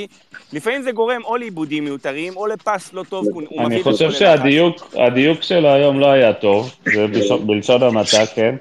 [0.53, 3.25] לפעמים זה גורם או לעיבודים מיותרים, או לפס לא טוב,
[3.59, 4.11] אני חושב.
[4.11, 8.55] שהדיוק הדיוק שלו היום לא היה טוב, זה בלשון- בלשון המעטה, כן,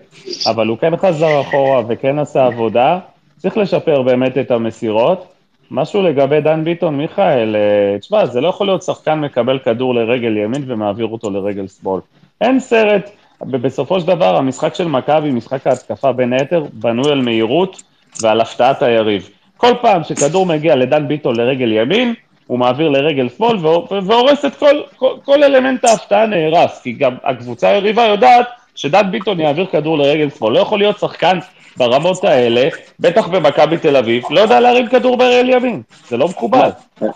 [0.46, 2.98] אבל הוא כן חזר אחורה וכן עשה עבודה,
[3.38, 5.29] צריך לשפר באמת את המסירות.
[5.70, 10.36] משהו לגבי דן ביטון, מיכאל, אה, תשמע, זה לא יכול להיות שחקן מקבל כדור לרגל
[10.36, 12.00] ימין ומעביר אותו לרגל שמאל.
[12.40, 13.10] אין סרט,
[13.40, 17.82] בסופו של דבר המשחק של מכבי, משחק ההתקפה בין היתר, בנוי על מהירות
[18.22, 19.28] ועל הפתעת היריב.
[19.56, 22.14] כל פעם שכדור מגיע לדן ביטון לרגל ימין,
[22.46, 27.14] הוא מעביר לרגל שמאל והור- והורס את כל, כל, כל אלמנט ההפתעה נהרס, כי גם
[27.24, 30.52] הקבוצה היריבה יודעת שדן ביטון יעביר כדור לרגל שמאל.
[30.52, 31.38] לא יכול להיות שחקן
[31.76, 32.68] ברמות האלה,
[33.00, 36.70] בטח במכבי תל אביב, לא יודע להרים כדור ברגל ימין, זה לא מקובל.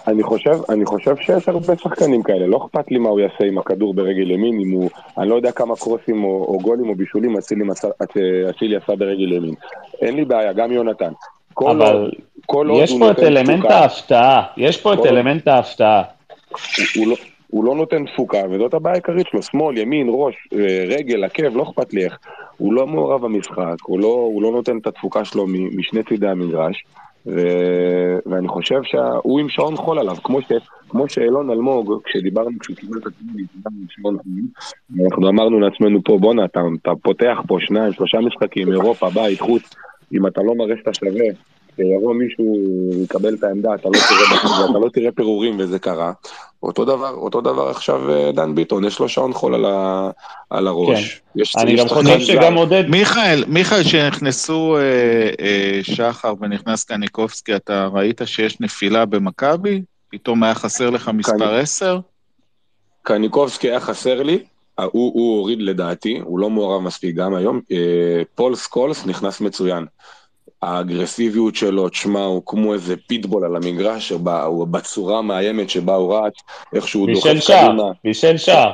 [0.09, 3.59] אני חושב, אני חושב שיש הרבה שחקנים כאלה, לא אכפת לי מה הוא יעשה עם
[3.59, 7.36] הכדור ברגל ימין, אם הוא, אני לא יודע כמה קרוסים או, או גולים או בישולים
[7.36, 9.55] אצילי עשה- ברגל ימין.
[10.02, 11.12] אין לי בעיה, גם יונתן.
[11.55, 12.11] כל אבל
[12.46, 16.02] כל עוד יש פה את אלמנט ההפתעה, יש פה את אלמנט ההפתעה.
[16.96, 17.16] הוא, לא,
[17.55, 21.62] הוא לא נותן תפוקה, וזאת הבעיה העיקרית שלו, שמאל, ימין, ראש, אה, רגל, עקב, לא
[21.62, 22.18] אכפת לי איך.
[22.57, 26.84] הוא לא מעורב במשחק, הוא לא, הוא לא נותן את התפוקה שלו משני צידי המגרש,
[27.26, 27.40] ו,
[28.26, 30.52] ואני חושב שהוא עם שעון חול עליו, כמו, ש,
[30.88, 33.12] כמו שאילון אלמוג, כשדיברנו, כשהוא קיבל את
[34.02, 34.18] חול,
[35.05, 39.74] אנחנו אמרנו לעצמנו פה, בואנה, אתה, אתה פותח פה שניים, שלושה משחקים, אירופה, בית, חוץ,
[40.12, 41.26] אם אתה לא מראה שאתה שווה,
[41.76, 42.54] שיבוא מישהו
[43.02, 46.12] יקבל את העמדה, אתה לא תראה, אתה לא תראה פירורים, וזה קרה.
[46.62, 50.10] אותו דבר, אותו דבר עכשיו אה, דן ביטון, יש לו שעון חול על, ה,
[50.50, 51.20] על הראש.
[51.36, 51.60] יש, כן.
[51.60, 52.20] אני יש גם חושב.
[52.20, 54.80] שגם עודד, מיכאל, מיכאל, כשנכנסו אה,
[55.40, 59.82] אה, שחר ונכנס קניקובסקי, אתה ראית שיש נפילה במכבי?
[60.08, 61.98] פתאום היה חסר לך מספר 10?
[63.02, 64.38] קניקובסקי היה חסר לי,
[64.78, 67.60] אה, הוא, הוא הוריד לדעתי, הוא לא מעורב מספיק גם היום.
[67.72, 69.86] אה, פול סקולס נכנס מצוין.
[70.62, 76.16] האגרסיביות שלו, תשמע, הוא כמו איזה פיטבול על המגרש, שבה, הוא בצורה המאיימת שבה הוא
[76.18, 76.32] רץ,
[76.74, 78.70] איך שהוא בישל דוחף שער, קדימה, בישל שער.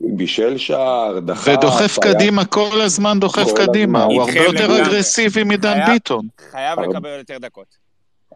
[0.00, 4.14] בישל שער, דחף, ודוחף היה- קדימה, כל הזמן דוחף כל קדימה, הזמן.
[4.14, 4.82] הוא הרבה יותר.
[4.82, 6.26] אגרסיבי מדן חייב- ביטון.
[6.50, 7.87] חייב לקבל יותר דקות.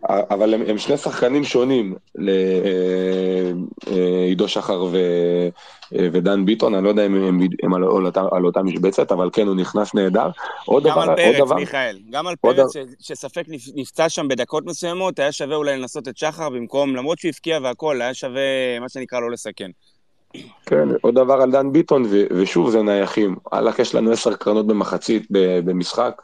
[0.08, 1.94] אבל הם, הם שני שחקנים שונים,
[3.86, 4.96] לעידו שחר ו,
[5.94, 9.12] אה, ודן ביטון, אני לא יודע אם הם, הם על, על, אותה, על אותה משבצת,
[9.12, 10.30] אבל כן, הוא נכנס נהדר.
[10.66, 11.98] עוד גם דבר, על עוד פרץ, דבר, מיכאל.
[12.10, 16.16] גם על פרץ, ש- שספק נפ- נפצע שם בדקות מסוימות, היה שווה אולי לנסות את
[16.16, 19.70] שחר במקום, למרות שהוא הבקיע והכל, היה שווה, מה שנקרא, לא לסכן.
[20.66, 23.36] כן, עוד דבר על דן ביטון, ו, ושוב זה נייחים.
[23.52, 25.26] וואלכ, יש לנו עשר קרנות במחצית
[25.64, 26.22] במשחק.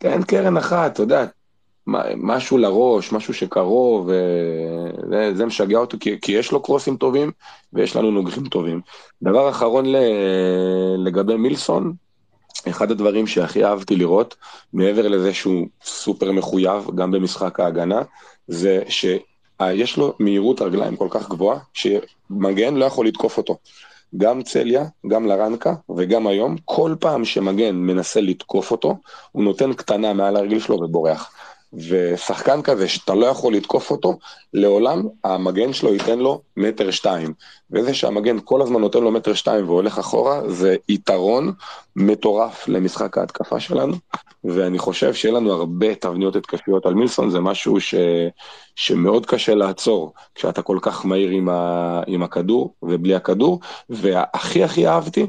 [0.00, 1.24] כן, קרן אחת, אתה יודע,
[2.16, 7.30] משהו לראש, משהו שקרוב, וזה זה משגע אותו, כי, כי יש לו קרוסים טובים,
[7.72, 8.80] ויש לנו נוגחים טובים.
[9.22, 9.86] דבר אחרון
[10.98, 11.92] לגבי מילסון,
[12.68, 14.36] אחד הדברים שהכי אהבתי לראות,
[14.72, 18.02] מעבר לזה שהוא סופר מחויב, גם במשחק ההגנה,
[18.48, 23.56] זה שיש לו מהירות רגליים כל כך גבוהה, שמגן לא יכול לתקוף אותו.
[24.16, 28.96] גם צליה, גם לרנקה וגם היום, כל פעם שמגן מנסה לתקוף אותו,
[29.32, 31.32] הוא נותן קטנה מעל הרגל שלו ובורח.
[31.76, 34.18] ושחקן כזה שאתה לא יכול לתקוף אותו,
[34.54, 37.32] לעולם המגן שלו ייתן לו מטר שתיים.
[37.70, 41.52] וזה שהמגן כל הזמן נותן לו מטר שתיים והולך אחורה, זה יתרון
[41.96, 43.94] מטורף למשחק ההתקפה שלנו,
[44.44, 47.94] ואני חושב שיהיה לנו הרבה תבניות התקפיות על מילסון, זה משהו ש...
[48.74, 52.00] שמאוד קשה לעצור כשאתה כל כך מהיר עם, ה...
[52.06, 53.60] עם הכדור ובלי הכדור,
[53.90, 55.26] והכי הכי אהבתי,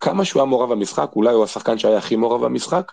[0.00, 2.92] כמה שהוא היה מעורב במשחק, אולי הוא השחקן שהיה הכי מעורב במשחק,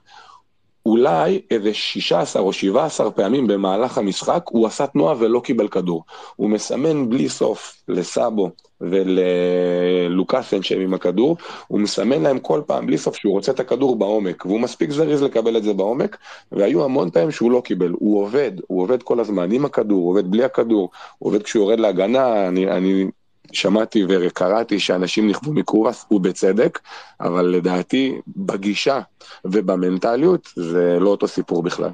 [0.85, 6.03] אולי איזה 16 או 17 פעמים במהלך המשחק הוא עשה תנועה ולא קיבל כדור.
[6.35, 8.49] הוא מסמן בלי סוף לסאבו
[8.81, 13.95] ולוקאסן שהם עם הכדור, הוא מסמן להם כל פעם בלי סוף שהוא רוצה את הכדור
[13.95, 16.17] בעומק, והוא מספיק זריז לקבל את זה בעומק,
[16.51, 17.91] והיו המון פעמים שהוא לא קיבל.
[17.99, 21.63] הוא עובד, הוא עובד כל הזמן עם הכדור, הוא עובד בלי הכדור, הוא עובד כשהוא
[21.63, 23.05] יורד להגנה, אני, אני
[23.53, 26.79] שמעתי וקראתי שאנשים נכוו מקורס, ובצדק,
[27.21, 28.99] אבל לדעתי בגישה
[29.45, 31.89] ובמנטליות זה לא אותו סיפור בכלל.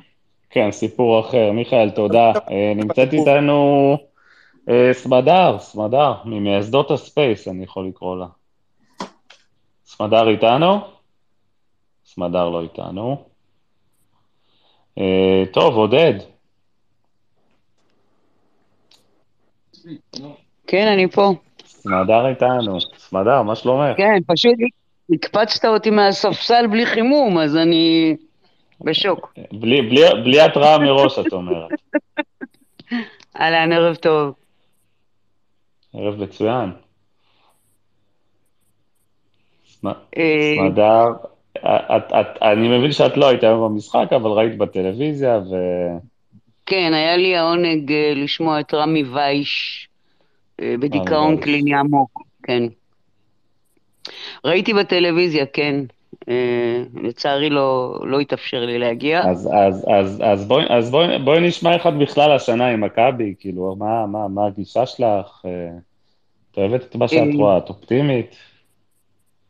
[0.50, 1.52] כן, סיפור אחר.
[1.52, 2.32] מיכאל, תודה.
[2.52, 3.98] אה, נמצאת איתנו
[4.70, 8.26] אה, סמדר, סמדר, ממייסדות הספייס, אני יכול לקרוא לה.
[9.86, 10.80] סמדר איתנו?
[12.06, 13.24] סמדר לא איתנו.
[14.98, 16.14] אה, טוב, עודד.
[20.68, 21.34] כן, אני פה.
[21.90, 22.78] סמדר איתנו.
[22.98, 23.98] סמדר, מה שלומך?
[23.98, 24.54] כן, פשוט
[25.14, 28.16] הקפצת אותי מהספסל בלי חימום, אז אני
[28.82, 29.34] בשוק.
[29.52, 31.70] בלי, בלי, בלי התראה מראש, את אומרת.
[33.40, 34.34] אהלן, ערב טוב.
[35.94, 36.72] ערב מצוין.
[39.86, 41.06] אה, סמדר,
[41.58, 45.56] את, את, אני מבין שאת לא היית היום במשחק, אבל ראית בטלוויזיה, ו...
[46.66, 49.89] כן, היה לי העונג אה, לשמוע את רמי וייש אה,
[50.80, 51.44] בדיכאון וייש.
[51.44, 52.64] קליני עמוק, כן.
[54.46, 55.76] ראיתי בטלוויזיה, כן.
[56.30, 59.22] אה, לצערי לא, לא התאפשר לי להגיע.
[59.30, 63.34] אז, אז, אז, אז, בואי, אז בואי, בואי נשמע איך את בכלל השנה עם מכבי,
[63.40, 65.42] כאילו, מה, מה, מה הגישה שלך?
[65.46, 65.70] אה,
[66.52, 68.36] את אוהבת את מה שאת אה, רואה, את אופטימית?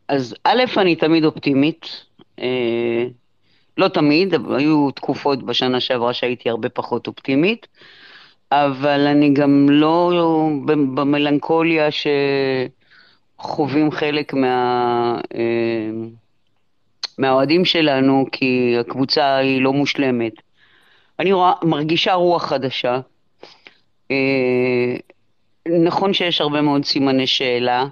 [0.08, 2.06] אז א', אני תמיד אופטימית.
[2.40, 3.06] אה,
[3.78, 7.66] לא תמיד, היו תקופות בשנה שעברה שהייתי הרבה פחות אופטימית,
[8.52, 10.12] אבל אני גם לא
[10.94, 11.88] במלנכוליה
[13.38, 15.20] שחווים חלק מה...
[15.34, 15.90] אה,
[17.18, 20.32] מהאוהדים שלנו, כי הקבוצה היא לא מושלמת.
[21.18, 23.00] אני רואה, מרגישה רוח חדשה.
[24.10, 24.96] אה,
[25.84, 27.84] נכון שיש הרבה מאוד סימני שאלה,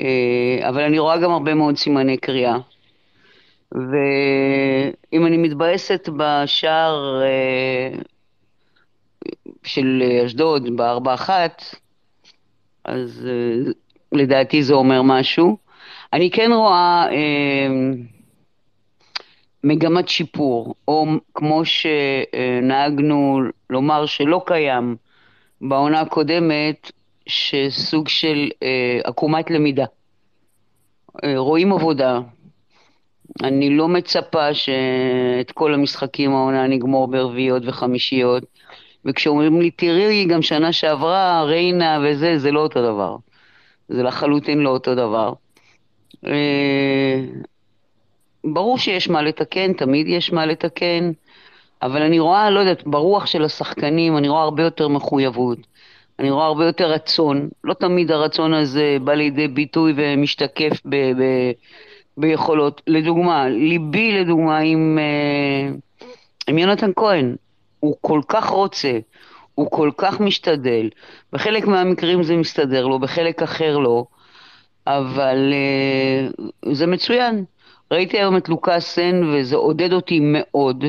[0.00, 2.56] אה, אבל אני רואה גם הרבה מאוד סימני קריאה.
[3.72, 7.22] ואם אני מתבאסת בשער
[9.64, 11.62] של אשדוד, בארבע אחת,
[12.84, 13.72] אז אה,
[14.12, 15.56] לדעתי זה אומר משהו.
[16.12, 17.66] אני כן רואה אה,
[19.64, 24.96] מגמת שיפור, או כמו שנהגנו לומר שלא קיים
[25.60, 26.92] בעונה הקודמת,
[27.26, 29.84] שסוג של אה, עקומת למידה.
[31.36, 32.20] רואים עבודה.
[33.42, 38.44] אני לא מצפה שאת כל המשחקים העונה נגמור ברביעיות וחמישיות,
[39.06, 43.16] וכשאומרים לי, תראי, גם שנה שעברה, ריינה וזה, זה לא אותו דבר.
[43.88, 45.32] זה לחלוטין לא אותו דבר.
[46.26, 47.20] אה,
[48.44, 51.10] ברור שיש מה לתקן, תמיד יש מה לתקן,
[51.82, 55.58] אבל אני רואה, לא יודעת, ברוח של השחקנים, אני רואה הרבה יותר מחויבות.
[56.18, 57.48] אני רואה הרבה יותר רצון.
[57.64, 61.52] לא תמיד הרצון הזה בא לידי ביטוי ומשתקף ב- ב-
[62.16, 62.82] ביכולות.
[62.86, 65.74] לדוגמה, ליבי לדוגמה עם, אה,
[66.48, 67.36] עם יונתן כהן.
[67.80, 68.98] הוא כל כך רוצה,
[69.54, 70.88] הוא כל כך משתדל.
[71.32, 74.04] בחלק מהמקרים זה מסתדר לו, בחלק אחר לא,
[74.86, 76.28] אבל אה,
[76.72, 77.44] זה מצוין.
[77.90, 80.84] ראיתי היום את לוקאסן וזה עודד אותי מאוד.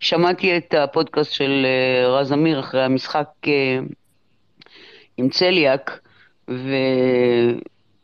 [0.00, 3.78] שמעתי את הפודקאסט של אה, רז אמיר אחרי המשחק אה,
[5.16, 6.00] עם צליאק,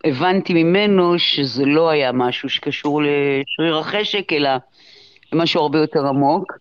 [0.04, 4.50] והבנתי ממנו שזה לא היה משהו שקשור לשריר החשק, אלא
[5.32, 6.52] משהו הרבה יותר עמוק.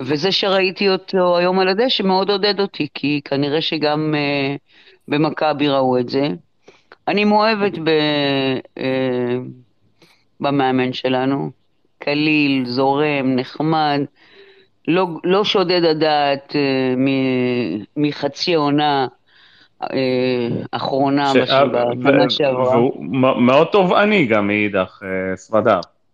[0.00, 4.58] וזה שראיתי אותו היום על הדשא מאוד עודד אותי, כי כנראה שגם uh,
[5.08, 6.28] במכבי ראו את זה.
[7.08, 7.88] אני מאוהבת ב,
[8.78, 8.82] uh,
[10.40, 11.50] במאמן שלנו,
[11.98, 14.00] קליל, זורם, נחמד,
[14.88, 16.98] לא, לא שודד הדעת uh,
[17.96, 19.06] מחצי עונה
[20.70, 22.76] אחרונה בשנה שעברה.
[22.98, 25.36] מ- מאוד תובעני גם מאידך, אה,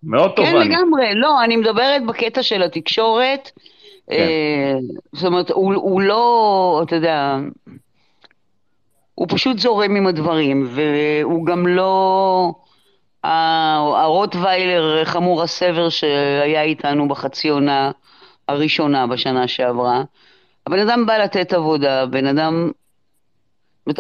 [0.03, 0.69] מאוד כן, תובעני.
[0.69, 3.51] לגמרי, לא, אני מדברת בקטע של התקשורת.
[4.07, 4.13] כן.
[4.13, 4.75] אה,
[5.13, 7.39] זאת אומרת, הוא, הוא לא, אתה יודע,
[9.15, 12.53] הוא פשוט זורם עם הדברים, והוא גם לא
[13.25, 17.91] הרוטוויילר חמור הסבר שהיה איתנו בחצי עונה
[18.49, 20.03] הראשונה בשנה שעברה.
[20.67, 22.71] הבן אדם בא לתת עבודה, בן אדם...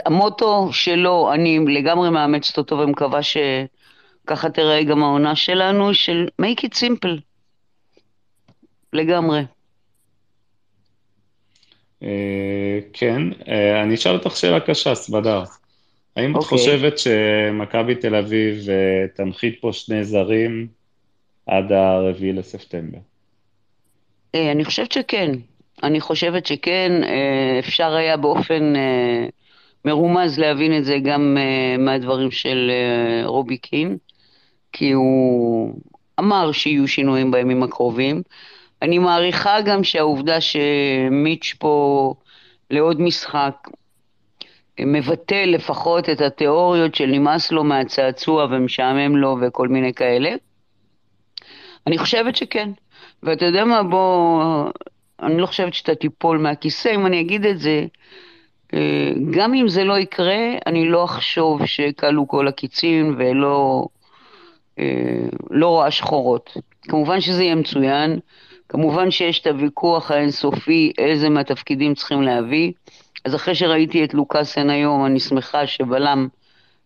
[0.06, 3.20] המוטו שלו, אני לגמרי מאמצת אותו ומקווה
[4.28, 7.20] שככה תראה גם העונה שלנו, של make it simple.
[8.92, 9.40] לגמרי.
[12.02, 15.44] אה, כן, אה, אני אשאל אותך שאלה קשה, סמדר.
[16.16, 16.48] האם את אוקיי.
[16.48, 20.66] חושבת שמכבי תל אביב אה, תנחית פה שני זרים
[21.46, 22.98] עד הרביעי לספטמבר?
[24.34, 25.30] אני חושבת שכן.
[25.82, 26.92] אני חושבת שכן,
[27.58, 28.72] אפשר היה באופן
[29.84, 31.36] מרומז להבין את זה גם
[31.78, 32.70] מהדברים של
[33.24, 33.96] רובי קין,
[34.72, 35.74] כי הוא
[36.18, 38.22] אמר שיהיו שינויים בימים הקרובים.
[38.82, 42.14] אני מעריכה גם שהעובדה שמיץ' פה
[42.70, 43.54] לעוד משחק
[44.80, 50.30] מבטא לפחות את התיאוריות של נמאס לו מהצעצוע ומשעמם לו וכל מיני כאלה.
[51.86, 52.70] אני חושבת שכן.
[53.22, 54.42] ואתה יודע מה, בוא,
[55.22, 57.86] אני לא חושבת שאתה תיפול מהכיסא אם אני אגיד את זה.
[58.74, 63.86] אה, גם אם זה לא יקרה, אני לא אחשוב שכלו כל הקיצים ולא
[65.50, 66.56] לא רואה שחורות.
[66.82, 68.18] כמובן שזה יהיה מצוין,
[68.68, 72.72] כמובן שיש את הוויכוח האינסופי איזה מהתפקידים צריכים להביא.
[73.24, 76.28] אז אחרי שראיתי את לוקאסן היום, אני שמחה שבלם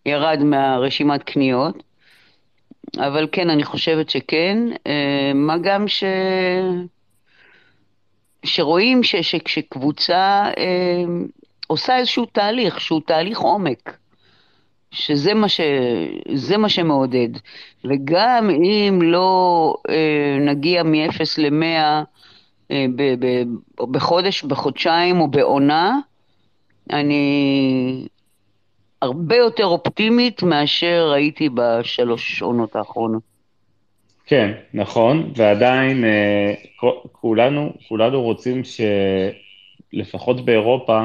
[0.06, 1.82] ירד מהרשימת קניות.
[2.98, 4.58] אבל כן, אני חושבת שכן.
[4.86, 6.04] אה, מה גם ש...
[8.44, 9.16] שרואים ש...
[9.16, 11.04] שכשקבוצה אה,
[11.66, 13.96] עושה איזשהו תהליך, שהוא תהליך עומק,
[14.92, 15.60] שזה מה, ש...
[16.34, 17.28] זה מה שמעודד.
[17.84, 22.04] וגם אם לא אה, נגיע מ-0 ל-100
[22.70, 25.98] אה, ב- ב- בחודש, בחודשיים או בעונה,
[26.90, 28.06] אני
[29.02, 33.22] הרבה יותר אופטימית מאשר הייתי בשלוש עונות האחרונות.
[34.26, 36.54] כן, נכון, ועדיין אה,
[37.12, 38.62] כולנו, כולנו רוצים
[39.92, 41.04] שלפחות באירופה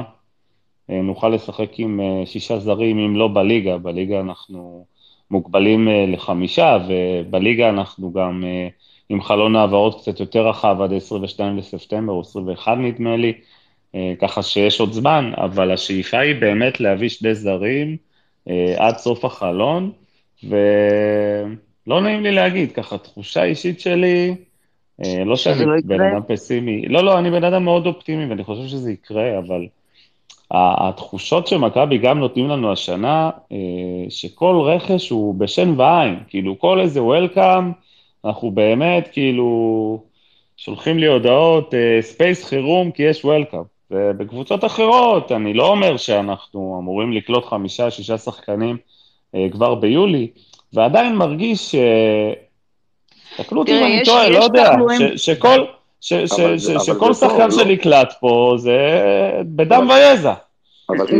[0.89, 4.85] נוכל לשחק עם אה, שישה זרים, אם לא בליגה, בליגה אנחנו
[5.31, 8.67] מוגבלים אה, לחמישה, ובליגה אנחנו גם אה,
[9.09, 13.33] עם חלון העברות קצת יותר רחב עד 22 לספטמבר או 21 נדמה לי,
[13.95, 17.97] אה, ככה שיש עוד זמן, אבל השאיפה היא באמת להביא שני זרים
[18.49, 19.91] אה, עד סוף החלון,
[20.43, 24.35] ולא נעים לי להגיד, ככה תחושה אישית שלי,
[25.05, 26.01] אה, לא שאני לא בן?
[26.01, 29.67] אדם פסימי, לא, לא, אני בן אדם מאוד אופטימי ואני חושב שזה יקרה, אבל
[30.51, 33.57] התחושות שמכבי גם נותנים לנו השנה, אה,
[34.09, 37.71] שכל רכש הוא בשן ועין, כאילו כל איזה welcome,
[38.25, 40.03] אנחנו באמת כאילו
[40.57, 43.61] שולחים לי הודעות, space חירום כי יש welcome.
[43.91, 48.77] ובקבוצות אחרות, אני לא אומר שאנחנו אמורים לקלוט חמישה, שישה שחקנים
[49.35, 50.27] אה, כבר ביולי,
[50.73, 51.75] ועדיין מרגיש ש...
[53.37, 54.71] תקנו אותי אם אני טועה, לא יודע,
[55.15, 55.65] שכל...
[56.01, 57.51] ש- ש- אבל ש- זה- אבל שכל שחקן לא?
[57.51, 58.77] שנקלט פה זה
[59.45, 60.33] בדם ויזע.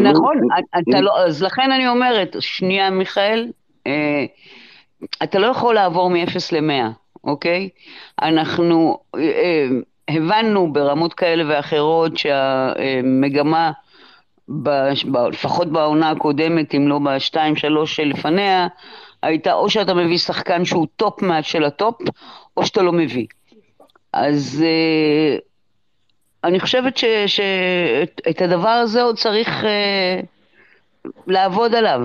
[0.04, 0.38] נכון,
[0.80, 3.48] אתה לא, אז לכן אני אומרת, שנייה מיכאל,
[3.88, 4.26] אה,
[5.24, 6.92] אתה לא יכול לעבור מ-0 ל-100,
[7.24, 7.70] אוקיי?
[8.22, 9.68] אנחנו אה,
[10.10, 13.72] הבנו ברמות כאלה ואחרות שהמגמה,
[15.30, 18.68] לפחות בעונה הקודמת, אם לא בשתיים, שלוש שלפניה,
[19.24, 22.02] הייתה או שאתה מביא שחקן שהוא טופ של הטופ,
[22.58, 23.26] או שאתה לא מביא.
[24.14, 25.38] אז אה,
[26.44, 26.98] אני חושבת
[27.28, 30.20] שאת הדבר הזה עוד צריך אה,
[31.28, 32.02] לעבוד עליו,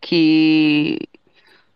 [0.00, 0.96] כי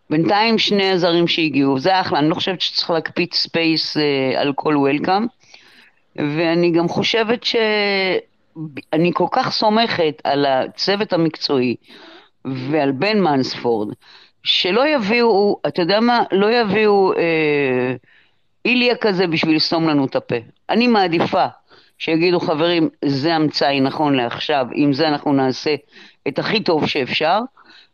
[0.09, 4.77] בינתיים שני הזרים שהגיעו, זה אחלה, אני לא חושבת שצריך להקפיץ space אה, על כל
[4.77, 5.25] welcome,
[6.15, 11.75] ואני גם חושבת שאני כל כך סומכת על הצוות המקצועי
[12.45, 13.93] ועל בן מנספורד,
[14.43, 17.95] שלא יביאו, אתה יודע מה, לא יביאו אה,
[18.67, 20.35] איליה כזה בשביל לסתום לנו את הפה.
[20.69, 21.45] אני מעדיפה
[21.97, 25.75] שיגידו, חברים, זה המצאי נכון לעכשיו, עם זה אנחנו נעשה
[26.27, 27.39] את הכי טוב שאפשר,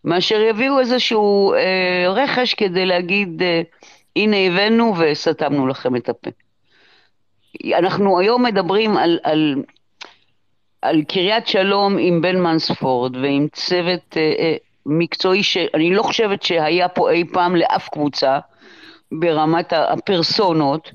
[0.05, 3.61] מאשר יביאו איזשהו אה, רכש כדי להגיד, אה,
[4.15, 6.30] הנה הבאנו וסתמנו לכם את הפה.
[7.78, 9.55] אנחנו היום מדברים על, על,
[10.82, 14.55] על קריית שלום עם בן מנספורד ועם צוות אה, אה,
[14.86, 18.39] מקצועי שאני לא חושבת שהיה פה אי פעם לאף קבוצה
[19.20, 20.91] ברמת הפרסונות,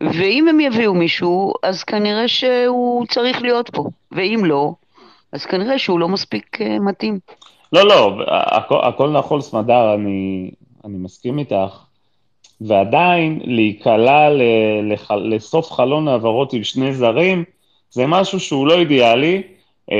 [0.00, 4.72] ואם הם יביאו מישהו, אז כנראה שהוא צריך להיות פה, ואם לא,
[5.32, 7.18] אז כנראה שהוא לא מספיק אה, מתאים.
[7.72, 10.50] לא, לא, הכל, הכל נכון, סמדר, אני,
[10.84, 11.84] אני מסכים איתך,
[12.60, 14.28] ועדיין להיקלע
[15.16, 17.44] לסוף חלון העברות עם שני זרים,
[17.90, 19.42] זה משהו שהוא לא אידיאלי.
[19.90, 19.96] אמ,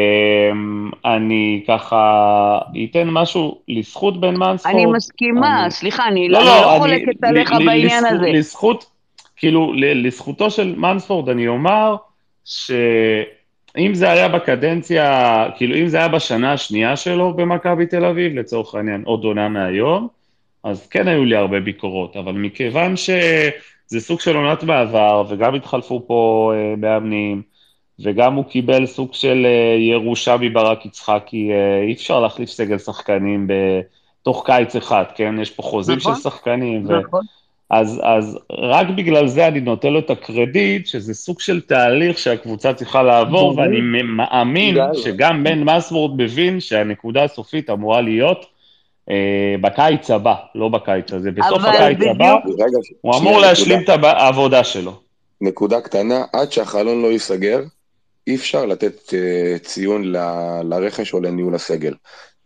[1.04, 4.74] אני ככה אתן משהו לזכות בן מנספורד.
[4.74, 8.28] אני מסכימה, אני- סליחה, אני לא, לא, לא אני- חולקת עליך בעניין לזכות- הזה.
[8.32, 8.84] לזכות,
[9.36, 11.96] כאילו, לזכותו של מנספורד אני אומר
[12.44, 18.74] שאם זה היה בקדנציה, כאילו אם זה היה בשנה השנייה שלו במכבי תל אביב, לצורך
[18.74, 20.08] העניין עוד עונה מהיום,
[20.64, 23.50] אז כן היו לי הרבה ביקורות, אבל מכיוון שזה
[24.00, 27.42] סוג של עונת מעבר, וגם התחלפו פה אה, מאמנים,
[28.02, 33.48] וגם הוא קיבל סוג של אה, ירושה מברק יצחקי, אה, אי אפשר להחליף סגל שחקנים
[33.48, 35.34] בתוך קיץ אחד, כן?
[35.40, 37.00] יש פה חוזים נכון, של שחקנים, ו...
[37.00, 37.22] נכון.
[37.70, 42.74] אז, אז רק בגלל זה אני נותן לו את הקרדיט, שזה סוג של תהליך שהקבוצה
[42.74, 44.76] צריכה לעבור, ואני מאמין.
[44.94, 48.46] שגם בן מסוורד מבין שהנקודה הסופית אמורה להיות
[49.10, 51.30] אה, בקיץ הבא, לא בקיץ הזה.
[51.30, 53.94] בסוף הקיץ בדיוק- הבא רגע, הוא אמור להשלים נקודה.
[54.10, 54.92] את העבודה שלו.
[55.40, 57.60] נקודה קטנה, עד שהחלון לא ייסגר,
[58.26, 60.16] אי אפשר לתת אה, ציון ל-
[60.64, 61.94] לרכש או לניהול הסגל.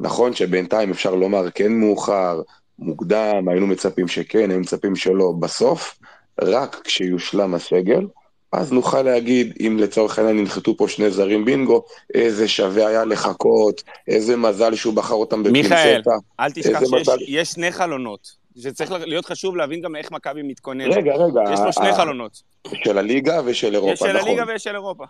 [0.00, 2.40] נכון שבינתיים אפשר לומר כן מאוחר,
[2.78, 5.32] מוקדם, היינו מצפים שכן, היינו מצפים שלא.
[5.40, 5.98] בסוף,
[6.42, 8.06] רק כשיושלם הסגל,
[8.52, 13.82] אז נוכל להגיד, אם לצורך העניין ננחתו פה שני זרים בינגו, איזה שווה היה לחכות,
[14.08, 15.74] איזה מזל שהוא בחר אותם בפינצטה.
[15.74, 16.00] מיכאל,
[16.40, 17.16] אל תשכח שיש מזל.
[17.28, 18.46] יש שני חלונות.
[18.58, 20.96] שצריך להיות חשוב להבין גם איך מכבי מתכוננת.
[20.96, 22.42] רגע, רגע, יש לו שני ה- חלונות.
[22.84, 24.28] של הליגה ושל אירופה, יש של נכון.
[24.28, 25.04] הליגה ויש של אירופה.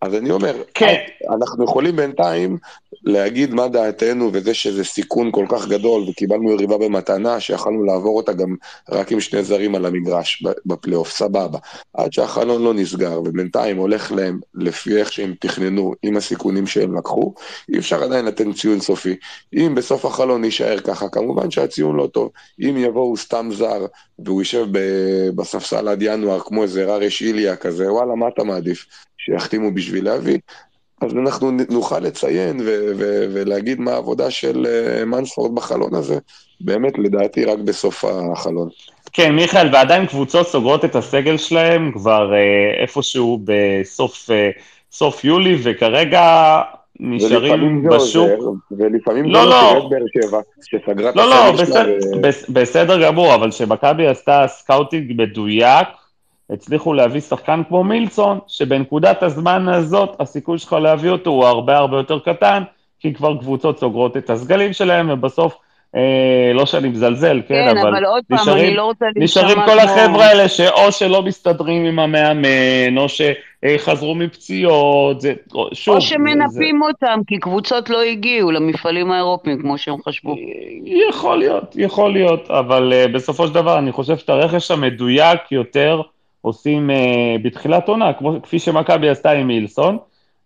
[0.00, 0.94] אז אני אומר, כן.
[1.30, 2.58] אנחנו יכולים בינתיים
[3.02, 8.32] להגיד מה דעתנו וזה שזה סיכון כל כך גדול וקיבלנו יריבה במתנה שיכלנו לעבור אותה
[8.32, 8.56] גם
[8.88, 11.58] רק עם שני זרים על המגרש בפלייאוף, סבבה.
[11.94, 17.34] עד שהחלון לא נסגר ובינתיים הולך להם לפי איך שהם תכננו עם הסיכונים שהם לקחו,
[17.72, 19.16] אי אפשר עדיין לתת ציון סופי.
[19.54, 22.30] אם בסוף החלון יישאר ככה, כמובן שהציון לא טוב.
[22.60, 23.86] אם יבואו סתם זר
[24.18, 24.66] והוא יישב
[25.34, 28.86] בספסל עד ינואר כמו איזה ררש איליה כזה, וואלה, מה אתה מעדיף?
[29.28, 30.38] שיחתימו בשביל להביא,
[31.00, 36.18] אז אנחנו נוכל לציין ו- ו- ולהגיד מה העבודה של אה, מנספורד בחלון הזה,
[36.60, 38.68] באמת לדעתי רק בסוף החלון.
[39.12, 44.50] כן, מיכאל, ועדיין קבוצות סוגרות את הסגל שלהם כבר אה, איפשהו בסוף אה,
[44.92, 46.56] סוף יולי, וכרגע
[47.00, 48.28] נשארים בשוק.
[48.38, 49.78] עוזר, ולפעמים לא, גם לא.
[49.78, 53.50] את באר שבע, שסגרה את לא, לא, הסגל שלה, בסדר, ו- בס- בסדר גמור, אבל
[53.50, 55.88] כשמכבי עשתה scouting מדויק,
[56.50, 61.96] הצליחו להביא שחקן כמו מילסון, שבנקודת הזמן הזאת, הסיכוי שלך להביא אותו הוא הרבה הרבה
[61.96, 62.62] יותר קטן,
[63.00, 65.56] כי כבר קבוצות סוגרות את הסגלים שלהם, ובסוף,
[65.96, 66.00] אה,
[66.54, 69.80] לא שאני מזלזל, כן, כן, אבל עוד פעם, נשארים- אני לא רוצה נשארים כל כמו-
[69.80, 75.34] החבר'ה האלה שאו שלא מסתדרים עם המאמן, או שחזרו מפציעות, זה,
[75.72, 80.36] שוב, או זה- שמנפים אותם, כי קבוצות לא הגיעו למפעלים האירופיים כמו שהם חשבו.
[81.08, 86.00] יכול להיות, יכול להיות, אבל uh, בסופו של דבר אני חושב שאת הרכש המדויק יותר
[86.48, 89.98] עושים uh, בתחילת עונה, כפי שמכבי עשתה עם מילסון,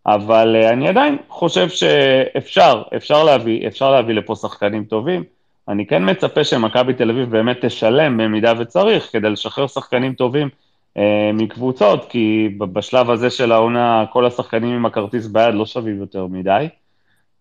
[0.07, 5.24] אבל uh, אני עדיין חושב שאפשר, אפשר להביא, אפשר להביא לפה שחקנים טובים.
[5.68, 11.00] אני כן מצפה שמכבי תל אביב באמת תשלם במידה וצריך, כדי לשחרר שחקנים טובים uh,
[11.34, 16.68] מקבוצות, כי בשלב הזה של העונה כל השחקנים עם הכרטיס ביד לא שווים יותר מדי.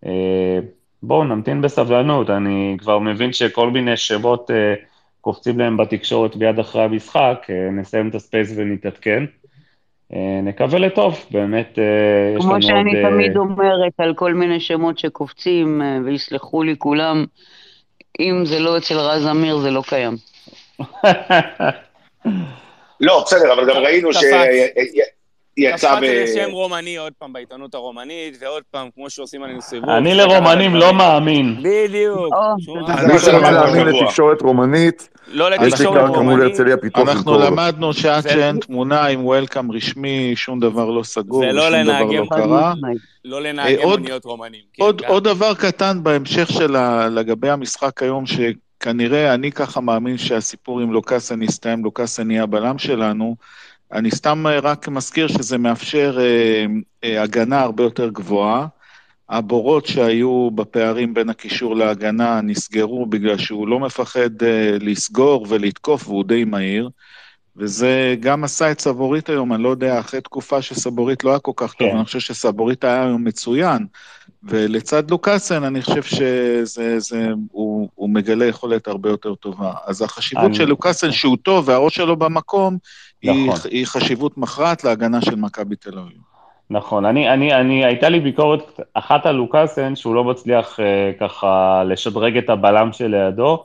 [0.04, 0.08] Uh,
[1.02, 4.74] בואו נמתין בסבלנות, אני כבר מבין שכל מיני שמות אה,
[5.22, 9.24] קופצים להם בתקשורת ביד אחרי המשחק, אה, נסיים את הספייס ונתעדכן.
[10.14, 11.84] אה, נקווה לטוב, באמת אה,
[12.28, 12.62] יש לנו כמו עוד...
[12.62, 17.24] שאני אה, תמיד אומרת על כל מיני שמות שקופצים, ויסלחו לי כולם,
[18.20, 20.16] אם זה לא אצל רז אמיר זה לא קיים.
[23.00, 24.22] לא, בסדר, אבל גם ראינו קפץ.
[25.60, 26.24] קפץ ב...
[26.34, 29.90] שם רומני עוד פעם בעיתונות הרומנית, ועוד פעם, כמו שעושים עלינו סיבוב.
[29.90, 30.74] אני לרומנים.
[30.74, 31.56] לא מאמין.
[31.62, 32.34] בדיוק.
[32.58, 32.84] שום-.
[32.88, 34.02] אז מי לא להאמין שבוע.
[34.02, 36.42] לתקשורת רומנית, לא יש לי לתקשורת מול רומנית.
[36.42, 37.38] הרצליה פיתוח אנחנו.
[37.38, 42.16] למדנו שעד שאין תמונה עם וולקאם רשמי, שום דבר לא סגור ולא ושום דבר לנהגי
[42.18, 42.74] לא קרה.
[43.24, 44.60] לא לנהגי אה, עוד- מוניות רומנים.
[44.74, 46.76] כן, עוד, דבר קטן בהמשך של.
[47.10, 53.36] לגבי המשחק היום, שכנראה אני ככה מאמין שהסיפור עם לוקאסן יסתיים, לוקאסן יהיה הבלם שלנו.
[53.92, 56.64] אני סתם אה, רק מזכיר שזה מאפשר אה,
[57.04, 58.66] אה, הגנה הרבה יותר גבוהה.
[59.30, 64.30] הבורות שהיו בפערים בין הקישור להגנה נסגרו בגלל שהוא לא מפחד
[64.80, 66.90] לסגור ולתקוף והוא די מהיר.
[67.56, 71.52] וזה גם עשה את סבורית היום, אני לא יודע, אחרי תקופה שסבורית לא היה כל
[71.56, 71.96] כך טוב, כן.
[71.96, 73.86] אני חושב שסבורית היה היום מצוין.
[74.44, 79.72] ולצד לוקאסן, אני חושב שזה, זה, הוא, הוא מגלה יכולת הרבה יותר טובה.
[79.86, 82.78] אז החשיבות אני- של לוקאסן שהוא טוב והראש שלו במקום,
[83.24, 83.54] נכון.
[83.70, 86.18] היא חשיבות מכרעת להגנה של מכבי תל אביב.
[86.70, 91.82] נכון, אני, אני, אני, הייתה לי ביקורת אחת על לוקאסן, שהוא לא מצליח אה, ככה
[91.86, 93.64] לשדרג את הבלם שלידו.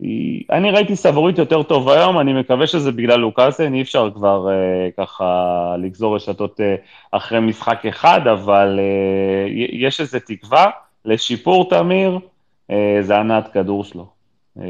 [0.00, 4.48] היא- אני ראיתי סבורית יותר טוב היום, אני מקווה שזה בגלל לוקאסן, אי אפשר כבר
[4.50, 4.54] אה,
[5.04, 5.34] ככה
[5.78, 6.74] לגזור רשתות אה,
[7.12, 10.66] אחרי משחק אחד, אבל אה, יש איזו תקווה
[11.04, 12.18] לשיפור תמיר,
[12.70, 14.06] אה, זה הנעת כדור שלו.
[14.60, 14.64] אה,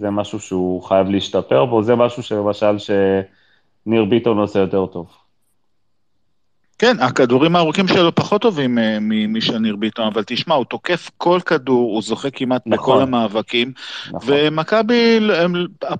[0.00, 2.76] זה משהו שהוא חייב להשתפר בו, זה משהו שלמשל
[3.88, 5.06] שניר ביטון עושה יותר טוב.
[6.78, 11.40] כן, הכדורים הארוכים שלו פחות טובים אה, מ- משניר ביטון, אבל תשמע, הוא תוקף כל
[11.46, 12.78] כדור, הוא זוכה כמעט נכון.
[12.78, 13.72] בכל המאבקים,
[14.12, 14.20] נכון.
[14.26, 15.52] ומכבי הם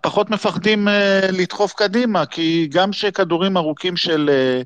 [0.02, 4.62] פחות מפחדים אה, לדחוף קדימה, כי גם שכדורים ארוכים של, אה,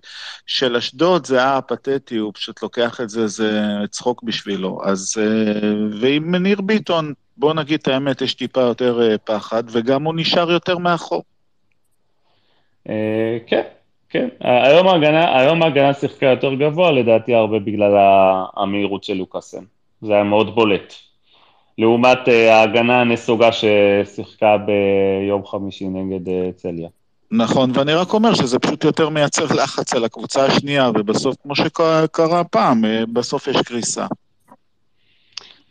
[0.46, 4.80] של אשדוד זה היה פתטי, הוא פשוט לוקח את זה, זה צחוק בשבילו.
[4.84, 5.14] אז,
[6.00, 10.78] ועם ניר ביטון, בוא נגיד את האמת, יש טיפה יותר פחד, וגם הוא נשאר יותר
[10.78, 11.22] מאחור.
[12.88, 13.62] אה, כן,
[14.10, 14.28] כן.
[14.40, 17.92] היום ההגנה, היום ההגנה שיחקה יותר גבוה, לדעתי הרבה בגלל
[18.56, 19.64] המהירות של לוקאסן.
[20.02, 20.94] זה היה מאוד בולט.
[21.78, 26.88] לעומת אה, ההגנה הנסוגה ששיחקה ביום חמישי נגד אה, צליה.
[27.30, 32.44] נכון, ואני רק אומר שזה פשוט יותר מייצר לחץ על הקבוצה השנייה, ובסוף, כמו שקרה
[32.44, 34.06] פעם, בסוף יש קריסה.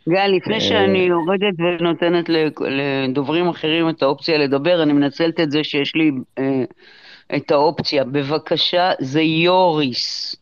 [0.08, 2.24] גל, לפני שאני יורדת ונותנת
[3.08, 6.64] לדוברים אחרים את האופציה לדבר, אני מנצלת את זה שיש לי אה,
[7.36, 8.04] את האופציה.
[8.04, 10.36] בבקשה, זה יוריס.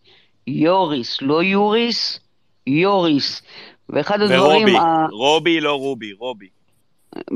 [0.47, 2.20] יוריס, לא יוריס,
[2.66, 3.43] יוריס.
[3.88, 4.41] ואחד הדברים...
[4.41, 6.49] ורובי, ה- רובי לא רובי, רובי.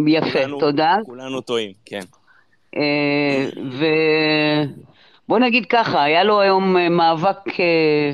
[0.06, 0.96] יפה, כולנו- תודה.
[1.06, 2.00] כולנו טועים, כן.
[2.76, 3.48] אה,
[5.26, 8.12] ובוא נגיד ככה, היה לו היום אה, מאבק אה,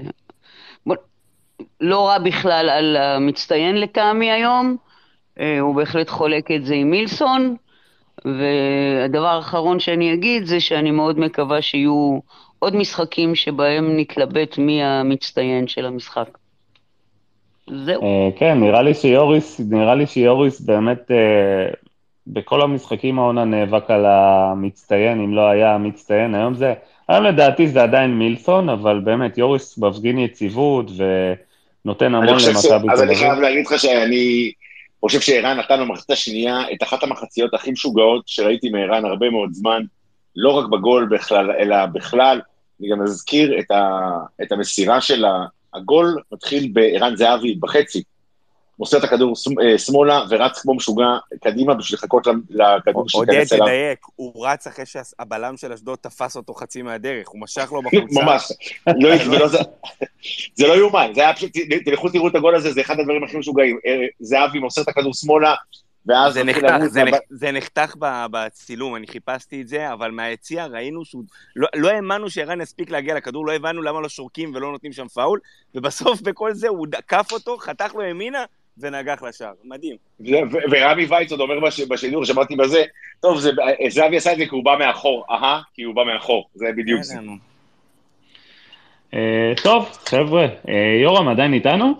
[0.86, 0.97] בוא-
[1.80, 4.76] לא רע בכלל על המצטיין לטעמי היום,
[5.61, 7.57] הוא בהחלט חולק את זה עם מילסון,
[8.24, 12.18] והדבר האחרון שאני אגיד זה שאני מאוד מקווה שיהיו
[12.58, 16.38] עוד משחקים שבהם נתלבט מי המצטיין של המשחק.
[17.84, 18.02] זהו.
[18.02, 21.70] אה, כן, נראה לי שיוריס, נראה לי שיוריס באמת אה,
[22.26, 26.74] בכל המשחקים העונה נאבק על המצטיין, אם לא היה המצטיין, היום זה,
[27.08, 30.90] היום לדעתי זה עדיין מילסון, אבל באמת יוריס מפגין יציבות
[31.84, 32.64] ונותן המון אני חושב ש...
[32.64, 33.18] למכבי אז תל אני אביב.
[33.18, 34.52] חייב להגיד לך שאני
[35.01, 39.82] חושב שערן נתן במחצית השנייה את אחת המחציות הכי משוגעות שראיתי מערן הרבה מאוד זמן,
[40.36, 42.40] לא רק בגול בכלל, אלא בכלל.
[42.80, 44.11] אני גם אזכיר את, ה...
[44.42, 45.24] את המסירה של
[45.74, 48.03] הגול, מתחיל בערן זהבי בחצי.
[48.80, 51.06] מוסר את הכדור אה, שמאלה ורץ כמו משוגע
[51.42, 53.66] קדימה בשביל לחכות לכדור עודד, שייכנס אליו.
[53.66, 58.20] תדייק, הוא רץ אחרי שהבלם של אשדוד תפס אותו חצי מהדרך, הוא משך לו בחולצה.
[58.22, 58.52] ממש,
[58.86, 61.50] לא, ולא זה, לא יאומן, זה היה פשוט,
[61.84, 63.78] תלכו תראו את הגול הזה, זה אחד הדברים הכי משוגעים.
[63.86, 65.54] אה, זהבי מוסר את הכדור שמאלה,
[66.06, 69.92] ואז זה נחתך, לרוץ, זה, והב- נח, זה נחתך ב- בצילום, אני חיפשתי את זה,
[69.92, 71.24] אבל מהיציע ראינו שהוא...
[71.56, 75.08] לא, לא האמנו שערן יספיק להגיע לכדור, לא הבנו למה לא שורקים ולא נותנים שם
[75.08, 75.40] פאול,
[75.74, 78.44] ובסוף בכל זה הוא עקף אותו, חתך לו ימינה
[78.78, 79.52] ונגח לשער.
[79.64, 79.96] מדהים.
[80.70, 82.82] ורמי וייץ עוד אומר בש- בשידור, שמעתי בזה,
[83.20, 83.50] טוב, זה-
[83.88, 87.02] זהבי עשה את זה כי הוא בא מאחור, אהה, כי הוא בא מאחור, זה בדיוק
[87.02, 87.14] זה.
[89.14, 91.92] אה, טוב, חבר'ה, אה, יורם עדיין איתנו?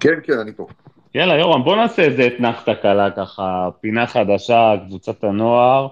[0.00, 0.66] כן, כן, אני פה.
[1.14, 5.88] יאללה, יורם, בוא נעשה איזה אתנחתא קלה ככה, פינה חדשה, קבוצת הנוער.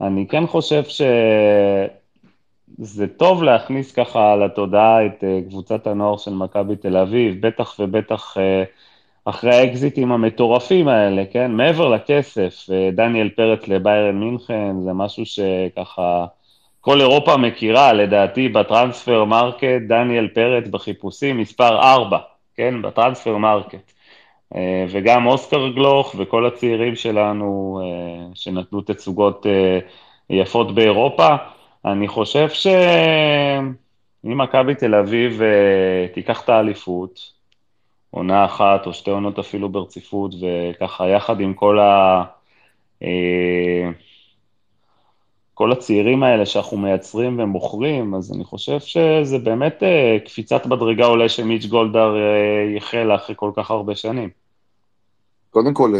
[0.00, 0.82] אני כן חושב
[2.82, 8.36] שזה טוב להכניס ככה לתודעה את אה, קבוצת הנוער של מכבי תל אביב, בטח ובטח
[8.38, 8.64] אה,
[9.24, 11.52] אחרי האקזיטים המטורפים האלה, כן?
[11.52, 16.26] מעבר לכסף, אה, דניאל פרץ לביירן מינכן, זה משהו שככה
[16.80, 22.18] כל אירופה מכירה, לדעתי בטרנספר מרקט, דניאל פרץ בחיפושים מספר 4,
[22.56, 22.82] כן?
[22.82, 23.92] בטרנספר מרקט.
[24.90, 27.80] וגם אוסקר גלוך וכל הצעירים שלנו
[28.34, 29.46] שנתנו תצוגות
[30.30, 31.36] יפות באירופה.
[31.84, 37.32] אני חושב שאם מכבי תל אביב אה, תיקח את האליפות,
[38.10, 42.24] עונה אחת או שתי עונות אפילו ברציפות, וככה יחד עם כל ה...
[43.02, 43.90] אה,
[45.54, 51.28] כל הצעירים האלה שאנחנו מייצרים ומוכרים, אז אני חושב שזה באמת אה, קפיצת מדרגה אולי
[51.28, 52.14] שמיץ' גולדהר
[52.76, 54.30] יחל אחרי כל כך הרבה שנים.
[55.50, 55.94] קודם כל,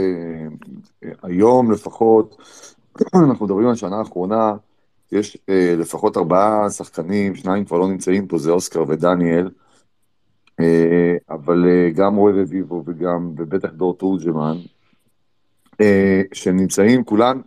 [1.23, 2.37] היום לפחות,
[3.31, 4.53] אנחנו מדברים על השנה האחרונה,
[5.15, 9.51] יש אה, לפחות ארבעה שחקנים, שניים כבר לא נמצאים פה, זה אוסקר ודניאל,
[10.61, 14.57] אה, אבל אה, גם רועי רביבו וגם, ובטח דור תורג'מן,
[15.81, 17.41] אה, שנמצאים כולן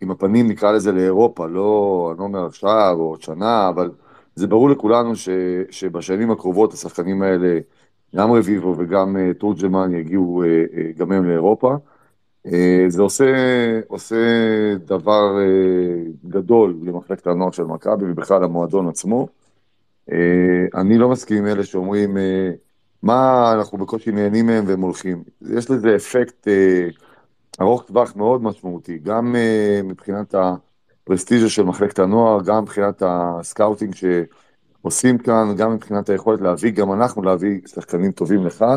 [0.00, 3.90] עם הפנים, נקרא לזה, לאירופה, לא, אני לא אומר עכשיו או עוד שנה, אבל
[4.34, 5.28] זה ברור לכולנו ש,
[5.70, 7.58] שבשנים הקרובות השחקנים האלה,
[8.16, 11.76] גם רביבו וגם אה, תורג'מן יגיעו אה, אה, גם הם לאירופה.
[12.46, 13.24] אה, זה עושה,
[13.88, 14.16] עושה
[14.86, 19.28] דבר אה, גדול למחלקת הנוער של מכבי ובכלל למועדון עצמו.
[20.12, 20.16] אה,
[20.74, 22.16] אני לא מסכים עם אלה שאומרים,
[23.02, 25.22] מה, אנחנו בקושי נהנים מהם והם הולכים.
[25.50, 26.48] יש לזה אפקט
[27.60, 29.36] ארוך טווח מאוד משמעותי, גם
[29.84, 36.70] מבחינת הפרסטיז'ה של מחלקת הנוער, גם מבחינת ה scouting שעושים כאן, גם מבחינת היכולת להביא,
[36.70, 38.76] גם אנחנו להביא שחקנים טובים לכאן,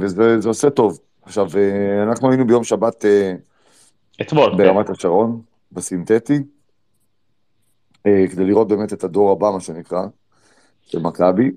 [0.00, 0.98] וזה זה עושה טוב.
[1.30, 3.32] עכשיו, אה, אנחנו היינו ביום שבת אה,
[4.20, 4.56] אתמול, כן.
[4.56, 5.40] ברמת השרון,
[5.72, 6.38] בסינתטי,
[8.06, 10.02] אה, כדי לראות באמת את הדור הבא, מה שנקרא.
[10.82, 11.50] של מכבי.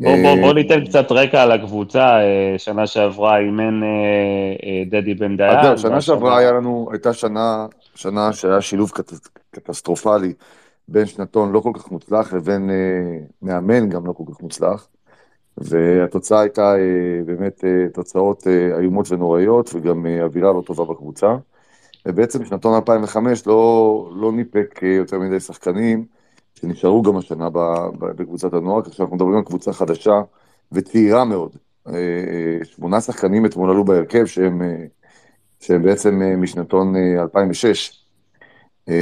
[0.00, 2.18] בוא, בוא, בוא ניתן קצת רקע על הקבוצה,
[2.58, 3.80] שנה שעברה אימן
[4.90, 5.58] דדי בן דיין.
[5.58, 10.32] אז זהו, שנה שעברה היה לנו, הייתה שנה, שנה שהיה שילוב קט- קטסטרופלי
[10.88, 12.70] בין שנתון לא כל כך מוצלח לבין
[13.42, 14.88] מאמן גם לא כל כך מוצלח.
[15.58, 21.36] והתוצאה הייתה אה, באמת אה, תוצאות אה, איומות ונוראיות וגם אווירה לא טובה בקבוצה.
[22.06, 26.04] ובעצם שנתון 2005 לא, לא ניפק יותר מדי שחקנים
[26.54, 27.48] שנשארו גם השנה
[27.98, 30.22] בקבוצת הנוער, כך שאנחנו מדברים על קבוצה חדשה
[30.72, 31.56] וצעירה מאוד.
[32.64, 34.62] שמונה שחקנים אתמול עלו בהרכב שהם,
[35.60, 38.05] שהם בעצם משנתון אה, 2006.
[38.88, 38.94] אה,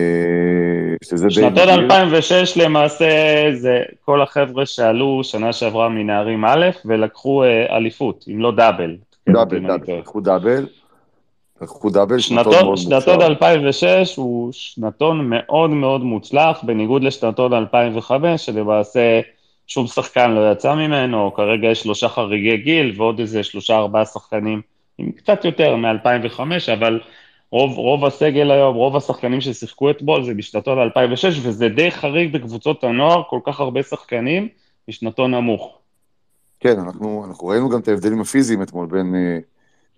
[1.04, 1.74] שזה די שנתון נדיר.
[1.74, 3.06] 2006 למעשה
[3.52, 8.96] זה כל החבר'ה שעלו שנה שעברה מנערים א' ולקחו אה, אליפות, אם לא דאבל.
[9.28, 9.98] דאבל, טועה.
[9.98, 10.66] לקחו דאבל,
[11.62, 13.26] לקחו דאבל, שנתון שנתון, מאוד שנתון מוכשר.
[13.26, 19.20] 2006 הוא שנתון מאוד מאוד מוצלח, בניגוד לשנתון 2005, שלמעשה
[19.66, 24.60] שום שחקן לא יצא ממנו, כרגע יש שלושה חריגי גיל ועוד איזה שלושה ארבעה שחקנים,
[24.98, 26.40] עם קצת יותר מ-2005,
[26.72, 27.00] אבל
[27.54, 32.84] רוב, רוב הסגל היום, רוב השחקנים ששיחקו אתמול זה בשנתון 2006, וזה די חריג בקבוצות
[32.84, 34.48] הנוער, כל כך הרבה שחקנים
[34.88, 35.78] בשנתון נמוך.
[36.60, 39.38] כן, אנחנו, אנחנו ראינו גם את ההבדלים הפיזיים אתמול בין, אה,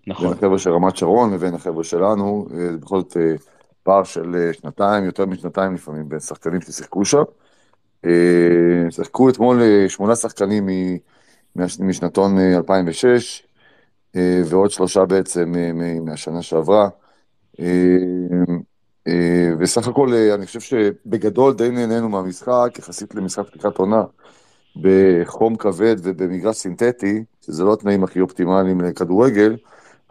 [0.07, 0.27] נכון.
[0.27, 3.35] בין החבר'ה של רמת שרון לבין החבר'ה שלנו, אה, זה בכל זאת אה,
[3.83, 7.23] פער של שנתיים, יותר משנתיים לפעמים, בין שחקנים ששיחקו שם.
[8.89, 10.69] שיחקו אתמול שמונה שחקנים
[11.79, 13.43] משנתון אה, 2006,
[14.15, 15.53] אה, ועוד שלושה בעצם
[16.05, 16.89] מהשנה שעברה.
[17.59, 17.65] אה,
[19.07, 24.03] אה, וסך הכל, אה, אני חושב שבגדול די נהנינו מהמשחק, יחסית למשחק פתיחת עונה,
[24.81, 29.55] בחום כבד ובמגרש סינתטי, שזה לא התנאים הכי אופטימליים לכדורגל,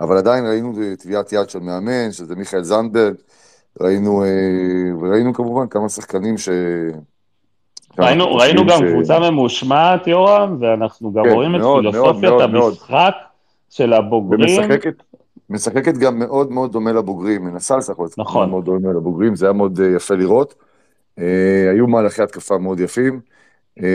[0.00, 3.14] אבל עדיין ראינו טביעת יד של מאמן, שזה מיכאל זנדברג,
[3.80, 4.24] ראינו,
[5.00, 6.48] וראינו כמובן כמה שחקנים ש...
[7.98, 12.32] ראינו, ראינו גם ש- קבוצה ממושמעת, יורם, ואנחנו גם כן, רואים את מאוד, מאוד, פילוסופיית
[12.32, 12.72] מאוד, מאוד.
[12.72, 13.12] המשחק
[13.70, 14.60] של הבוגרים.
[15.50, 18.50] משחקת גם מאוד מאוד דומה לבוגרים, מנסה לשחק נכון.
[18.50, 20.54] מאוד דומה לבוגרים, זה היה מאוד אה, יפה לראות.
[21.18, 21.24] אה,
[21.72, 23.20] היו מהלכי התקפה מאוד יפים,
[23.82, 23.86] אה,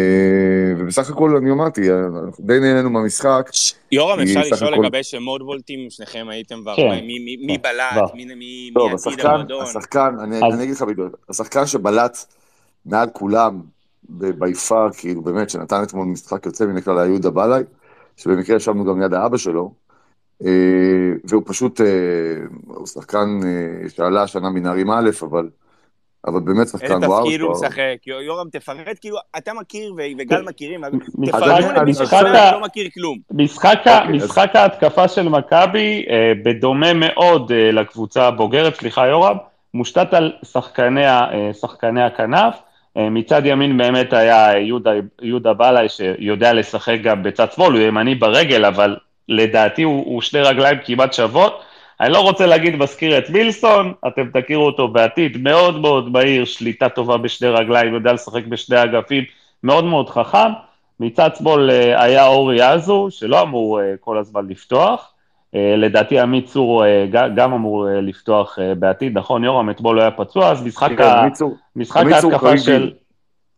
[0.77, 3.49] ובסך הכל אני אמרתי, אנחנו די נהנינו מהמשחק.
[3.91, 6.61] יורם, אפשר לשאול הכל- לגבי שמות בולטים, שניכם הייתם כן.
[6.67, 8.15] והרבה, מי- מי- מי כן, בלט, כבר.
[8.15, 9.63] מי- מי מי טוב, עתיד השחקן, המועדון.
[9.63, 12.17] השחקן, אני אז- אני אגיד לך בדיוק, השחקן שבלט
[12.85, 13.61] מעל כולם
[14.09, 17.63] בי פאר, כאילו באמת, שנתן אתמול משחק יוצא מן הכלל, היה יהודה בלעי,
[18.17, 19.71] שבמקרה ישבנו גם ליד האבא שלו,
[21.23, 21.85] והוא פשוט, אה,
[22.67, 25.49] הוא שחקן אה, שעלה השנה מנערים א', אבל,
[26.27, 27.23] אבל באמת איזה שחקן וואו.
[27.23, 28.07] תפקיד הוא משחק?
[28.25, 30.91] יורם, תפרט, כאילו, אתה מכיר וגל מכירים, אז
[31.25, 33.17] תפרטו למי ששומע ולא מכיר כלום.
[33.31, 39.37] משחק, אוקיי, ההתקפה של מכבי, אה, בדומה מאוד אה, לקבוצה הבוגרת, סליחה יורם,
[39.73, 42.55] מושתת על שחקני, אה, הכנף.
[42.97, 48.15] אה, מצד ימין באמת היה יהודה, יהודה בלעי שיודע לשחק גם בצד שמאל, הוא ימני
[48.15, 48.97] ברגל, אבל
[49.29, 51.61] לדעתי הוא, הוא שתי רגליים כמעט שוות.
[52.01, 56.89] אני לא רוצה להגיד מזכיר את מילסון, אתם תכירו אותו בעתיד, מאוד מאוד מהיר, שליטה
[56.89, 59.23] טובה בשני רגליים, יודע לשחק בשני אגפים,
[59.63, 60.51] מאוד מאוד חכם.
[60.99, 65.13] מצד שמאל אה, היה אורי אזו, שלא אמור אה, כל הזמן לפתוח.
[65.55, 70.65] אה, לדעתי עמית צור גם אמור לפתוח בעתיד, נכון יורם, אתמול לא היה פצוע, אז
[70.65, 71.27] משחק, כן, ה...
[71.75, 72.91] משחק ההתקפה של...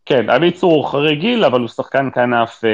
[0.06, 2.64] כן, עמית צור הוא חריג גיל, אבל הוא שחקן כנף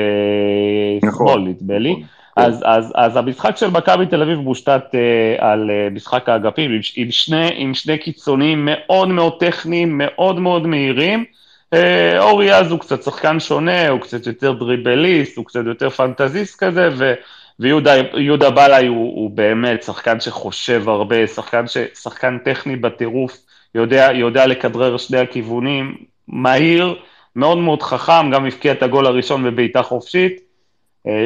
[1.02, 1.92] נכון, שמאל, נדמה לי.
[1.92, 2.19] נכון.
[2.46, 6.80] אז, אז, אז המשחק של מכבי תל אביב מושתת אה, על אה, משחק האגפים, עם,
[6.96, 11.24] עם, שני, עם שני קיצונים מאוד מאוד טכניים, מאוד מאוד מהירים.
[11.72, 16.64] אה, אורי אז הוא קצת שחקן שונה, הוא קצת יותר דריבליסט, הוא קצת יותר פנטזיסט
[16.64, 17.14] כזה, ו,
[17.60, 23.36] ויהודה יהודה בלעי הוא, הוא באמת שחקן שחושב הרבה, שחקן, ש, שחקן טכני בטירוף,
[23.74, 25.96] יודע, יודע לכדרר שני הכיוונים,
[26.28, 26.94] מהיר,
[27.36, 30.40] מאוד מאוד חכם, גם הבקיע את הגול הראשון בבעיטה חופשית.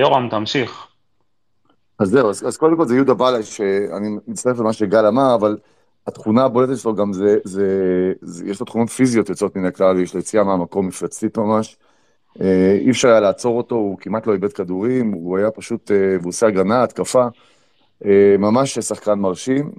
[0.01, 0.87] יורם, תמשיך.
[1.99, 5.57] אז זהו, אז, אז קודם כל זה יהודה בלעי, שאני מצטרף למה שגל אמר, אבל
[6.07, 10.15] התכונה הבולטת שלו גם זה, זה, זה, יש לו תכונות פיזיות יוצאות מן הכלל, יש
[10.15, 11.77] לו יציאה מהמקום מפלצתית ממש.
[12.41, 16.17] אה, אי אפשר היה לעצור אותו, הוא כמעט לא איבד כדורים, הוא היה פשוט, אה,
[16.21, 17.27] והוא עושה הגנה, התקפה,
[18.05, 19.71] אה, ממש שחקן מרשים.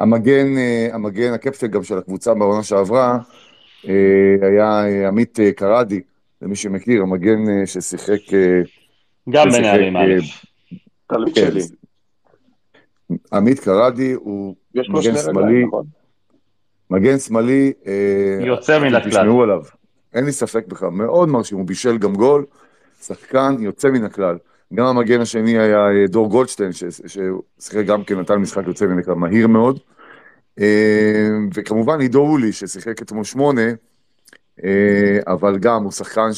[0.00, 0.46] המגן,
[0.92, 3.18] המגן, הקפטן גם של הקבוצה בעונה שעברה,
[4.42, 6.00] היה עמית קרדי,
[6.42, 8.20] למי שמכיר, המגן ששיחק...
[9.30, 10.47] גם בנערים א'.
[11.08, 11.60] תלמיד כן, שלי.
[13.32, 15.84] עמית קרדי הוא מגן שמאלי, נכון?
[16.90, 19.10] מגן שמאלי, אה, יוצא מן הכלל.
[19.10, 19.62] תשמעו עליו,
[20.14, 22.44] אין לי ספק בכלל, מאוד מרשים, הוא בישל גם גול,
[23.02, 24.38] שחקן יוצא מן הכלל.
[24.74, 28.98] גם המגן השני היה אה, דור גולדשטיין, ש- ששיחק גם כן, נתן משחק יוצא מן
[28.98, 29.78] הכלל, מהיר מאוד.
[30.60, 33.62] אה, וכמובן עידו אולי, ששיחק אתמול שמונה,
[34.64, 36.28] אה, אבל גם הוא שחקן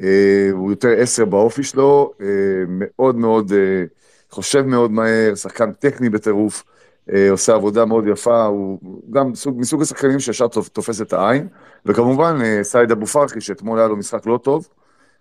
[0.00, 2.26] שהוא יותר עשר באופי שלו, אה,
[2.68, 3.84] מאוד מאוד, אה,
[4.30, 6.64] חושב מאוד מהר, שחקן טכני בטירוף,
[7.12, 8.78] אה, עושה עבודה מאוד יפה, הוא
[9.10, 11.48] גם סוג, מסוג השחקנים שישר תופ- תופס את העין,
[11.86, 14.68] וכמובן אה, סייד אבו פרחי, שאתמול היה לו משחק לא טוב,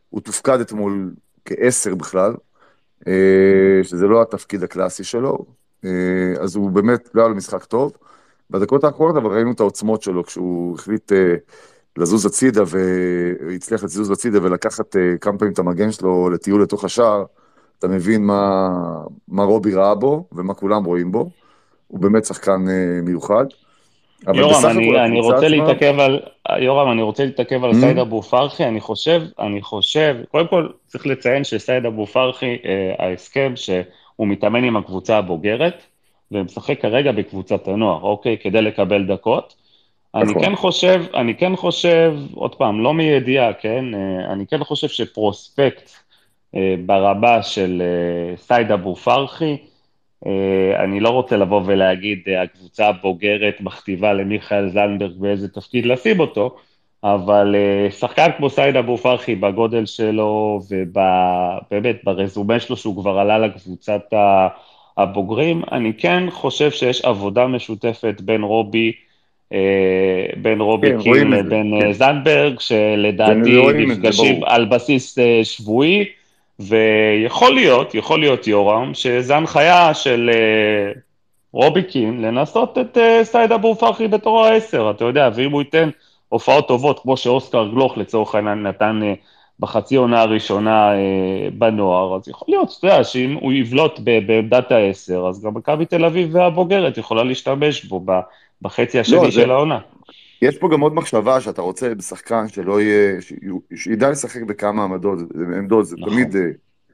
[0.09, 1.11] הוא תופקד אתמול
[1.45, 2.33] כעשר בכלל,
[3.07, 3.13] אה,
[3.83, 5.45] שזה לא התפקיד הקלאסי שלו,
[5.85, 5.89] אה,
[6.39, 7.97] אז הוא באמת לא היה לו משחק טוב.
[8.49, 11.35] בדקות האחרונות אבל ראינו את העוצמות שלו כשהוא החליט אה,
[11.97, 17.23] לזוז הצידה והצליח לזוז הצידה ולקחת אה, כמה פעמים את המגן שלו לטיול לתוך השער,
[17.79, 18.69] אתה מבין מה,
[19.27, 21.29] מה רובי ראה בו ומה כולם רואים בו.
[21.87, 23.45] הוא באמת שחקן אה, מיוחד.
[24.33, 26.19] יורם, אני, אני רוצה להתעכב על,
[26.59, 27.75] יורם, אני רוצה להתעכב על Mm.
[27.75, 33.05] סייד אבו פרחי, אני חושב, אני חושב, קודם כל צריך לציין שסייד אבו פרחי, אה,
[33.05, 35.83] ההסכם שהוא מתאמן עם הקבוצה הבוגרת,
[36.31, 38.37] ומשחק כרגע בקבוצת הנוער, אוקיי?
[38.37, 39.64] כדי לקבל דקות.
[40.15, 40.43] אני נכון.
[40.43, 43.85] כן חושב, אני כן חושב, עוד פעם, לא מידיעה, כן?
[43.95, 45.91] אה, אני כן חושב ש prospect
[46.55, 49.57] אה, ברמה של אה, סייד אבו פרחי,
[50.83, 56.55] אני לא רוצה לבוא ולהגיד, הקבוצה הבוגרת מכתיבה למיכאל זנדברג באיזה תפקיד לשים אותו,
[57.03, 57.55] אבל
[57.89, 64.01] שחקן כמו סייד אבו פרחי בגודל שלו ובאמת ברזומה שלו שהוא כבר עלה לקבוצת
[64.97, 68.91] הבוגרים, אני כן חושב שיש עבודה משותפת בין רובי,
[70.37, 71.91] בין רובי כן, קין לבין אה, כן.
[71.91, 74.43] זנדברג, שלדעתי נפגשים.
[74.43, 76.05] על בסיס אה, שבועי,
[76.59, 80.91] ויכול להיות, יכול להיות יורם, שזה הנחיה של אה,
[81.53, 85.89] רובי קין לנסות את אה, סייד אבו פרחי בתור העשר, אתה יודע, ואם הוא ייתן
[86.29, 89.13] הופעות טובות, כמו שאוסקר גלוך לצורך העניין נתן אה,
[89.59, 95.25] בחצי עונה הראשונה אה, בנוער, אז יכול להיות, אתה יודע, שאם הוא יבלוט בעמדת העשר,
[95.29, 98.19] אז גם מכבי תל אביב והבוגרת יכולה להשתמש בו ב-
[98.65, 99.79] בחצי השני לא, זה- של העונה.
[100.41, 103.21] יש פה גם עוד מחשבה שאתה רוצה בשחקן שלא יהיה,
[103.75, 105.19] שידע לשחק בכמה עמדות,
[105.57, 106.13] עמדות, זה נכון.
[106.13, 106.41] תמיד, אה,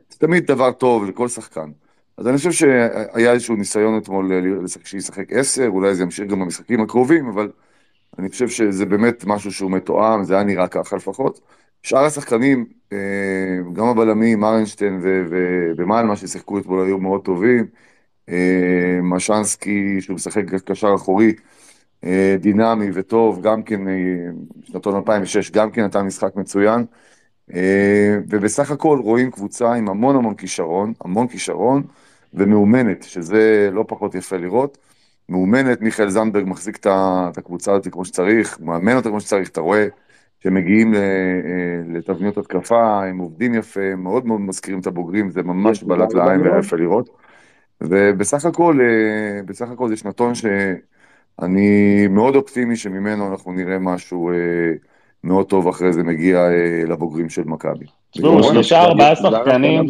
[0.09, 1.69] זה תמיד דבר טוב לכל שחקן.
[2.17, 4.39] אז אני חושב שהיה איזשהו ניסיון אתמול אה,
[4.83, 7.51] שישחק עשר, אולי זה ימשיך גם במשחקים הקרובים, אבל
[8.19, 11.41] אני חושב שזה באמת משהו שהוא מתואם, זה היה נראה ככה לפחות.
[11.83, 12.97] שאר השחקנים, אה,
[13.73, 14.99] גם הבלמים, ארנשטיין
[15.77, 17.65] ומלמה ששיחקו אתמול היו מאוד טובים.
[19.03, 21.33] משנסקי, שהוא משחק קשר אחורי,
[22.39, 23.93] דינמי וטוב, גם כן, אה,
[24.63, 26.85] שנתון 2006, גם כן נתן משחק מצוין.
[27.53, 31.83] אה, ובסך הכל רואים קבוצה עם המון המון כישרון, המון כישרון,
[32.33, 34.77] ומאומנת, שזה לא פחות יפה לראות.
[35.29, 39.87] מאומנת, מיכאל זנדברג מחזיק את הקבוצה הזאת כמו שצריך, מאמן אותה כמו שצריך, אתה רואה
[40.39, 40.99] שהם מגיעים אה,
[41.87, 46.59] לתבניות התקפה, הם עובדים יפה, מאוד מאוד מזכירים את הבוגרים, זה ממש בלט לעין והיה
[46.59, 47.09] יפה לראות.
[47.81, 50.33] ובסך הכל, אה, בסך הכל זה שנתון
[51.39, 51.67] שאני
[52.09, 54.35] מאוד אופטימי שממנו אנחנו נראה משהו אה,
[55.23, 57.85] מאוד טוב אחרי זה מגיע אה, לבוגרים של מכבי.
[58.11, 59.87] תשמעו, שלושה ארבעה יש זר שחקנים?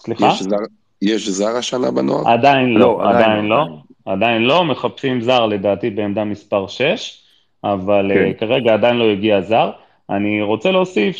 [0.00, 0.26] סליחה?
[0.26, 0.56] יש זר-
[1.02, 2.28] יש זר השנה בנוער?
[2.28, 3.56] עדיין לא, לא, עדיין עדיין לא.
[3.56, 7.22] לא, עדיין לא, מחפשים זר לדעתי בעמדה מספר 6,
[7.64, 8.24] אבל כן.
[8.24, 9.70] אה, כרגע עדיין לא הגיע זר.
[10.10, 11.16] אני רוצה להוסיף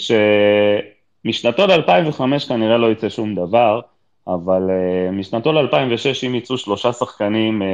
[1.25, 3.81] שמשנתו ל-2005 כנראה לא יצא שום דבר,
[4.29, 7.67] אבל אה, משנתו ל-2006 אם יצאו שלושה שחקנים אה,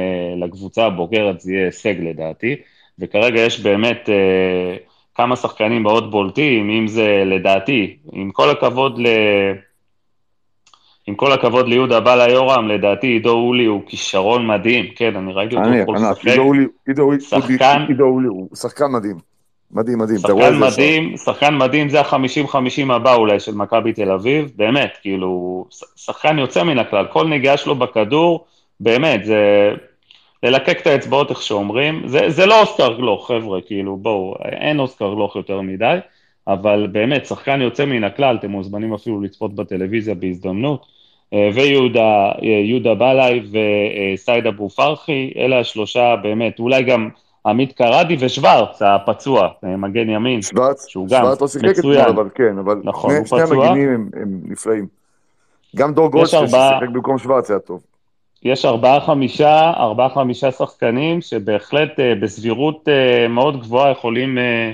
[0.45, 2.55] לקבוצה הבוגרת זה יהיה הישג לדעתי,
[2.99, 4.75] וכרגע יש באמת אה,
[5.15, 9.07] כמה שחקנים מאוד בולטים, אם זה לדעתי, עם כל הכבוד ל...
[11.07, 15.55] עם כל הכבוד ליהודה בלה יורם, לדעתי עידו אולי הוא כישרון מדהים, כן, אני ראיתי
[15.55, 15.83] אותו אולי,
[17.19, 17.41] שחקן-
[17.87, 19.32] עידו אולי, הוא שחקן מדהים.
[19.73, 20.59] מדהים, מדהים, שחקן.
[20.59, 26.63] מדהים, שחקן מדהים, זה החמישים-חמישים הבא אולי של מכבי תל אביב, באמת, כאילו, שחקן יוצא
[26.63, 28.45] מן הכלל, כל נגיעה שלו בכדור,
[28.79, 29.71] באמת, זה
[30.43, 35.13] ללקק את האצבעות, איך שאומרים, זה, זה לא אוסקר גלוך, חבר'ה, כאילו, בואו, אין אוסקר
[35.13, 35.97] גלוך יותר מדי,
[36.47, 40.85] אבל באמת, שחקן יוצא מן הכלל, אתם מוזמנים אפילו לצפות בטלוויזיה בהזדמנות,
[41.33, 43.41] אה, ויהודה אה, יהודה בלעי
[44.13, 47.09] וסייד אבו פרחי, אלה השלושה באמת, אולי גם
[47.45, 51.97] עמית קרדי ושוורץ, הפצוע, אה, מגן ימין, שוורץ, שהוא גם שוורץ לא שיחק אתמול.
[51.97, 53.39] אבל כן, אבל נכון, שני- שני.
[53.41, 54.87] המגינים הם- הם נפלאים.
[55.75, 57.81] גם דור גולדשטיין ארבעה- ששיחק במקום שוורץ היה טוב.
[58.43, 64.71] יש ארבעה חמישה, ארבעה חמישה שחקנים שבהחלט אה, בסבירות אה, מאוד גבוהה יכולים, אה,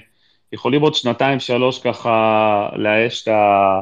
[0.53, 2.15] יכולים עוד שנתיים שלוש ככה
[2.75, 3.79] לאייש את ה-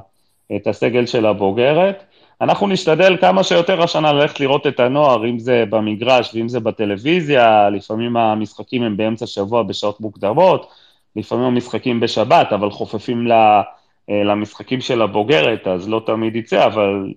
[0.55, 2.03] את הסגל של הבוגרת.
[2.41, 7.69] אנחנו נשתדל כמה שיותר השנה ללכת לראות את הנוער, אם זה במגרש ואם זה בטלוויזיה,
[7.69, 10.71] לפעמים המשחקים הם באמצע שבוע בשעות מוקדמות,
[11.15, 13.61] לפעמים המשחקים בשבת, אבל חופפים אה,
[14.09, 17.13] למשחקים של הבוגרת, אז לא תמיד יצא, אבל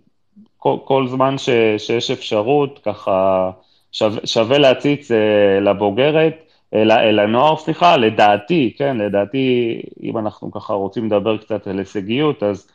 [0.56, 1.48] כל, כל זמן ש,
[1.78, 3.50] שיש אפשרות, ככה
[3.92, 6.34] שווה, שווה להציץ אה, לבוגרת,
[6.74, 12.42] אל, אל הנוער, סליחה, לדעתי, כן, לדעתי, אם אנחנו ככה רוצים לדבר קצת על הישגיות,
[12.42, 12.70] אז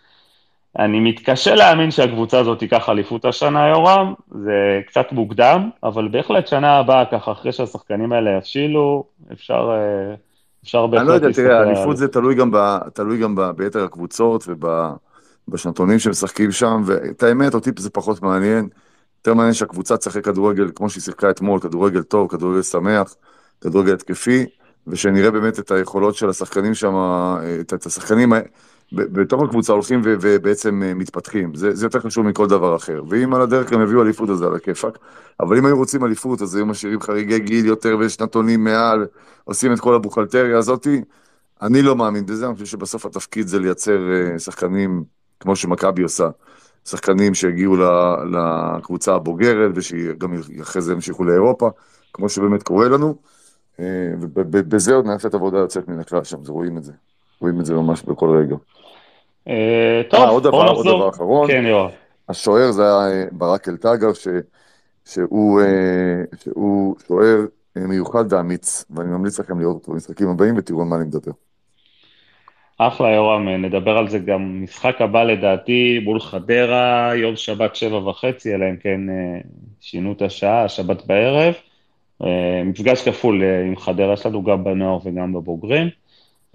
[0.80, 6.78] אני מתקשה להאמין שהקבוצה הזאת תיקח אליפות השנה, יורם, זה קצת מוקדם, אבל בהחלט שנה
[6.78, 10.16] הבאה, ככה, אחרי שהשחקנים האלה יבשילו, אפשר, אה,
[10.64, 13.42] אפשר בהחלט אני לא יודע, להסתכל תראה, אליפות זה תלוי גם, ב, תלוי גם ב,
[13.42, 14.48] ביתר הקבוצות
[15.48, 18.70] ובשנתונים שמשחקים שם, ואת האמת, אותי זה פחות מעניין.
[19.18, 23.16] יותר מעניין שהקבוצה תשחק כדורגל כמו שהיא שיחקה אתמול, כדורגל טוב, כדורגל שמח,
[23.62, 24.46] כדורגל התקפי,
[24.88, 26.94] ושנראה באמת את היכולות של השחקנים שם,
[27.62, 28.34] את, את השחקנים
[28.94, 31.56] בתוך הקבוצה הולכים ו, ובעצם אה, מתפתחים.
[31.56, 33.04] זה, זה יותר חשוב מכל דבר אחר.
[33.10, 34.98] ואם על הדרך הם יביאו אליפות, אז זה על הכיפאק.
[35.40, 39.06] אבל אם היו רוצים אליפות, אז היו משאירים חריגי גיל יותר ושנתונים מעל,
[39.44, 41.02] עושים את כל הבוכלטריה הזאתי.
[41.62, 45.04] אני לא מאמין בזה, אני חושב שבסוף התפקיד זה לייצר אה, שחקנים
[45.40, 46.30] כמו שמכבי עושה.
[46.86, 47.76] שחקנים שהגיעו
[48.32, 51.70] לקבוצה הבוגרת ושגם אחרי זה המשיכו לאירופה,
[52.14, 53.16] כמו שבאמת קורה לנו.
[53.80, 53.86] אה,
[54.20, 56.92] ובזה עוד נעשית עבודה יוצאת מן הכלל שם, זה רואים את זה.
[57.42, 58.56] רואים את זה ממש בכל רגע.
[59.48, 60.86] אה, אה, טוב, עוד דבר, עוד.
[60.86, 61.48] דבר אחרון.
[61.48, 61.92] כן, יואב.
[62.30, 64.28] השוער זה היה אה, ברק אלטגר, ש,
[65.06, 67.46] שהוא, אה, שהוא שוער
[67.78, 71.32] אה, מיוחד ואמיץ, ואני ממליץ לכם לראות אותו במשחקים הבאים ותראו על מה אני מדבר.
[72.78, 78.56] אחלה יורם, נדבר על זה גם משחק הבא לדעתי מול חדרה, יום שבת שבע וחצי,
[78.56, 79.40] אלא אם כן אה,
[79.80, 81.54] שינו את השעה, שבת בערב.
[82.24, 85.90] אה, מפגש כפול אה, עם חדרה יש לנו גם בנוער וגם בבוגרים.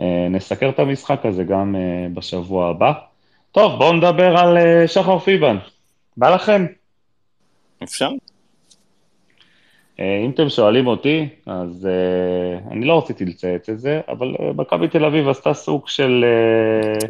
[0.01, 2.93] אה, נסקר את המשחק הזה גם אה, בשבוע הבא.
[3.53, 5.57] טוב, בואו נדבר על אה, שחר פיבן.
[6.17, 6.67] בא לכם?
[7.83, 8.11] אפשר?
[10.01, 14.89] אם אתם שואלים אותי, אז uh, אני לא רציתי לצייץ את זה, אבל uh, מכבי
[14.89, 16.25] תל אביב עשתה סוג של
[17.03, 17.07] uh,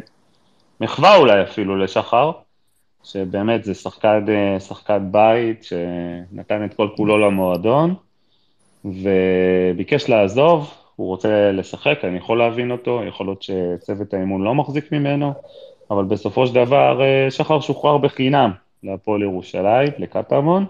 [0.81, 2.31] מחווה אולי אפילו לשחר,
[3.03, 7.95] שבאמת זה שחקן, uh, שחקן בית שנתן את כל כולו למועדון,
[8.85, 14.91] וביקש לעזוב, הוא רוצה לשחק, אני יכול להבין אותו, יכול להיות שצוות האימון לא מחזיק
[14.91, 15.33] ממנו,
[15.91, 18.51] אבל בסופו של דבר uh, שחר שוחרר בחינם
[18.83, 20.65] להפועל ירושלים, לקטמון.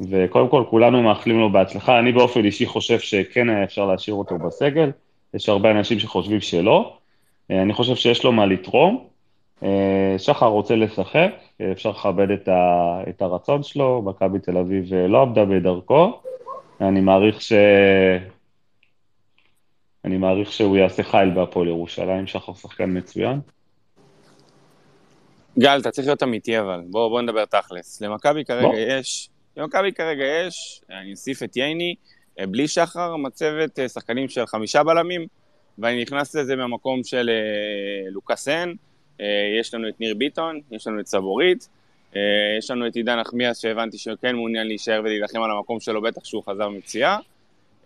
[0.00, 1.98] וקודם כל, כולנו מאחלים לו בהצלחה.
[1.98, 4.90] אני באופן אישי חושב שכן היה אפשר להשאיר אותו בסגל,
[5.34, 6.96] יש הרבה אנשים שחושבים שלא.
[7.50, 9.06] אה, אני חושב שיש לו מה לתרום.
[9.62, 14.94] אה, שחר רוצה לשחק, אה, אפשר לכבד את, ה, את הרצון שלו, מכבי תל אביב
[14.94, 16.20] אה, לא עבדה בדרכו.
[16.80, 17.52] אני מעריך ש...
[20.06, 23.40] אני מעריך שהוא יעשה חיל בהפועל ירושלים, שחר שחקן מצוין.
[25.58, 28.00] גל, אתה צריך להיות אמיתי אבל, בוא, בוא נדבר תכלס.
[28.00, 28.76] למכבי כרגע בוא.
[28.76, 31.94] יש, למכבי כרגע יש, אני אוסיף את ייני,
[32.40, 35.26] אה, בלי שחר, מצבת אה, שחקנים של חמישה בלמים,
[35.78, 38.72] ואני נכנס לזה מהמקום של אה, לוקאסן,
[39.60, 41.68] יש לנו את ניר ביטון, יש לנו את סבורית,
[42.58, 46.24] יש לנו את עידן נחמיאס שהבנתי שהוא כן מעוניין להישאר ולהילחם על המקום שלו, בטח
[46.24, 47.18] שהוא חזר מפציעה.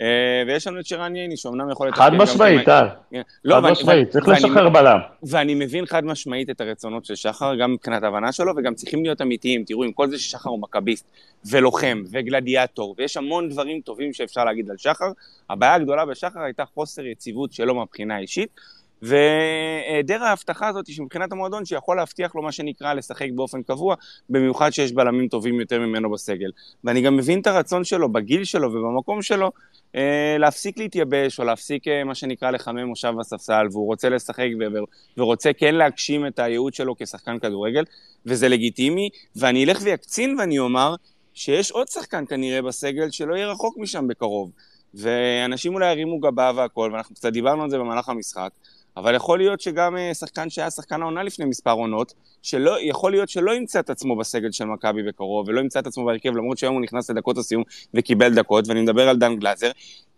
[0.00, 2.86] אה, ויש לנו את שרן ייני, שאומנם יכול לתפקד חד משמעית, טל.
[3.10, 3.22] כן.
[3.44, 4.98] לא, חד משמעית, צריך לשחרר בלם.
[5.22, 9.22] ואני מבין חד משמעית את הרצונות של שחר, גם מבחינת ההבנה שלו, וגם צריכים להיות
[9.22, 9.64] אמיתיים.
[9.64, 11.10] תראו, עם כל זה ששחר הוא מכביסט,
[11.50, 15.12] ולוחם, וגלדיאטור, ויש המון דברים טובים שאפשר להגיד על שחר,
[15.50, 18.60] הבעיה הגדולה בשחר הייתה חוסר יציבות שלו מהבחינה האישית,
[19.02, 23.94] והיעדר ההבטחה הזאת שמבחינת המועדון שיכול להבטיח לו מה שנקרא לשחק באופן קבוע,
[24.30, 26.50] במיוחד שיש בלמים טובים יותר ממנו בסגל.
[26.84, 29.50] ואני גם מבין את הרצון שלו, בגיל שלו ובמקום שלו,
[29.96, 34.48] אה, להפסיק להתייבש, או להפסיק אה, מה שנקרא לחמם מושב בספסל, והוא רוצה לשחק
[35.16, 37.84] ורוצה כן להגשים את הייעוד שלו כשחקן כדורגל,
[38.26, 40.94] וזה לגיטימי, ואני אלך ויקצין ואני אומר
[41.34, 44.50] שיש עוד שחקן כנראה בסגל שלא יהיה רחוק משם בקרוב.
[44.94, 48.50] ואנשים אולי ירימו גבה והכל, ואנחנו קצת דיברנו על זה במהלך המשחק,
[48.96, 53.28] אבל יכול להיות שגם אה, שחקן שהיה שחקן העונה לפני מספר עונות, שלא, יכול להיות
[53.28, 56.74] שלא ימצא את עצמו בסגל של מכבי בקרוב, ולא ימצא את עצמו בהרכב, למרות שהיום
[56.74, 57.62] הוא נכנס לדקות הסיום
[57.94, 59.70] וקיבל דקות, ואני מדבר על דן גלאזר,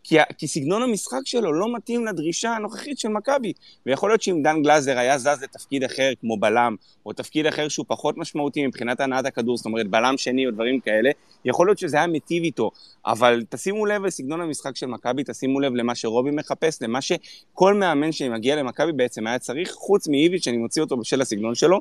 [0.05, 3.53] כי, כי סגנון המשחק שלו לא מתאים לדרישה הנוכחית של מכבי.
[3.87, 6.77] ויכול להיות שאם דן גלאזר היה זז לתפקיד אחר, כמו בלם,
[7.07, 10.81] או תפקיד אחר שהוא פחות משמעותי מבחינת הנעת הכדור, זאת אומרת בלם שני או דברים
[10.81, 11.11] כאלה,
[11.45, 12.71] יכול להיות שזה היה מיטיב איתו.
[13.07, 18.13] אבל תשימו לב לסגנון המשחק של מכבי, תשימו לב למה שרובי מחפש, למה שכל מאמן
[18.13, 21.81] שמגיע למכבי בעצם היה צריך, חוץ מאיביץ', שאני מוציא אותו בשל הסגנון שלו,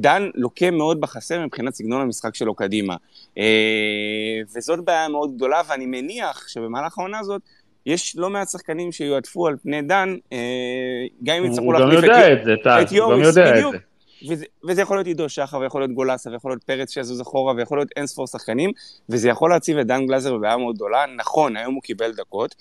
[0.00, 2.96] דן לוקה מאוד בחסר מבחינת סגנון המשחק שלו קדימה.
[3.38, 7.42] אה, וזאת בעיה מאוד גדולה, ואני מניח שבמהלך העונה הזאת,
[7.86, 10.38] יש לא מעט שחקנים שיועדפו על פני דן, אה,
[11.24, 13.26] גם אם יצטרכו הוא גם להחליף יודע את, את זה, טל, את הוא גם יוריס,
[13.26, 13.72] יודע את בדיוק.
[13.72, 13.78] זה.
[14.28, 17.78] וזה, וזה יכול להיות עידו שחר, ויכול להיות גולסה, ויכול להיות פרץ שיזוז אחורה, ויכול
[17.78, 18.70] להיות אין ספור שחקנים,
[19.08, 21.04] וזה יכול להציב את דן גלזר בבעיה מאוד גדולה.
[21.16, 22.54] נכון, היום הוא קיבל דקות.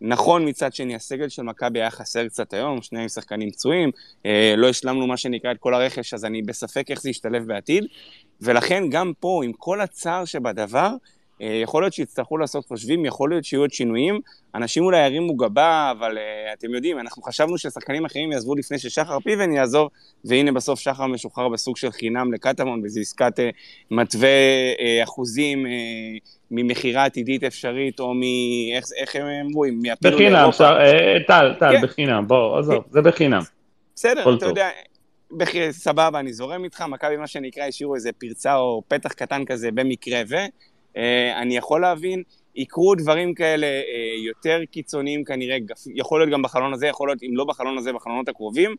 [0.00, 3.90] נכון, מצד שני, הסגל של מכבי היה חסר קצת היום, שניהם שחקנים פצועים,
[4.26, 7.84] אה, לא השלמנו מה שנקרא את כל הרכש, אז אני בספק איך זה ישתלב בעתיד,
[8.40, 10.94] ולכן גם פה, עם כל הצער שבדבר,
[11.40, 14.20] יכול להיות שיצטרכו לעשות חושבים, יכול להיות שיהיו עוד שינויים,
[14.54, 19.20] אנשים אולי ירימו גבה, אבל uh, אתם יודעים, אנחנו חשבנו ששחקנים אחרים יעזבו לפני ששחר
[19.20, 19.88] פיבן יעזוב,
[20.24, 23.42] והנה בסוף שחר משוחרר בסוג של חינם לקטמון, וזו עסקת uh,
[23.90, 24.28] מתווה
[24.76, 25.68] uh, אחוזים uh,
[26.50, 28.20] ממכירה עתידית אפשרית, או מ...
[28.74, 29.64] איך, איך הם אמרו,
[30.02, 30.50] בחינם,
[31.26, 31.82] טל, טל, כן.
[31.82, 33.42] בחינם, בוא, עזוב, זה בחינם.
[33.96, 34.48] בסדר, אתה טוב.
[34.48, 34.68] יודע,
[35.32, 39.70] בכי, סבבה, אני זורם איתך, מכבי מה שנקרא השאירו איזה פרצה או פתח קטן כזה
[39.70, 40.36] במקרה ו...
[40.96, 42.22] אה, אני יכול להבין,
[42.56, 43.82] יקרו דברים כאלה אה,
[44.26, 45.56] יותר קיצוניים כנראה,
[45.94, 48.76] יכול להיות גם בחלון הזה, יכול להיות אם לא בחלון הזה, בחלונות הקרובים,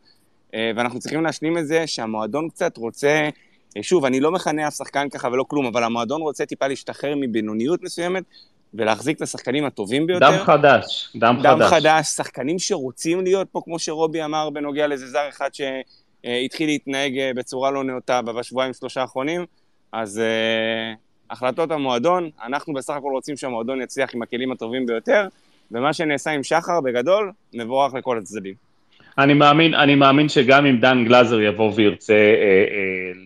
[0.54, 3.30] אה, ואנחנו צריכים להשלים את זה שהמועדון קצת רוצה,
[3.82, 7.84] שוב, אני לא מכנה אף שחקן ככה ולא כלום, אבל המועדון רוצה טיפה להשתחרר מבינוניות
[7.84, 8.24] מסוימת
[8.74, 10.32] ולהחזיק את השחקנים הטובים ביותר.
[10.32, 11.62] דם חדש, דם, דם חדש.
[11.62, 17.14] דם חדש, שחקנים שרוצים להיות פה, כמו שרובי אמר בנוגע לאיזה זר אחד שהתחיל להתנהג
[17.36, 19.46] בצורה לא נאותה בשבועיים שלושה האחרונים,
[19.92, 20.22] אז
[21.32, 25.28] החלטות המועדון, אנחנו בסך הכל רוצים שהמועדון יצליח עם הכלים הטובים ביותר,
[25.72, 28.54] ומה שנעשה עם שחר, בגדול, מבורך לכל הצדדים.
[29.18, 33.22] אני מאמין, אני מאמין שגם אם דן גלאזר יבוא וירצה אה, אה,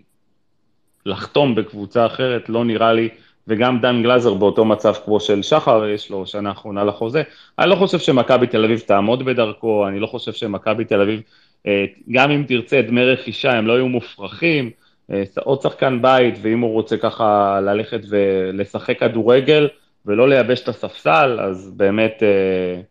[1.06, 3.10] לחתום בקבוצה אחרת, לא נראה לי,
[3.48, 7.24] וגם דן גלאזר באותו מצב כמו של שחר, יש לו שנה אחרונה לחוזה.
[7.60, 11.22] אני לא חושב שמכבי תל אביב תעמוד בדרכו, אני לא חושב שמכבי תל אביב,
[11.68, 14.72] אה, גם אם תרצה דמי רכישה, הם לא יהיו מופרכים.
[15.12, 19.68] אה, עוד שחקן בית, ואם הוא רוצה ככה ללכת ולשחק כדורגל
[20.06, 22.82] ולא לייבש את הספסל, אז באמת, אה,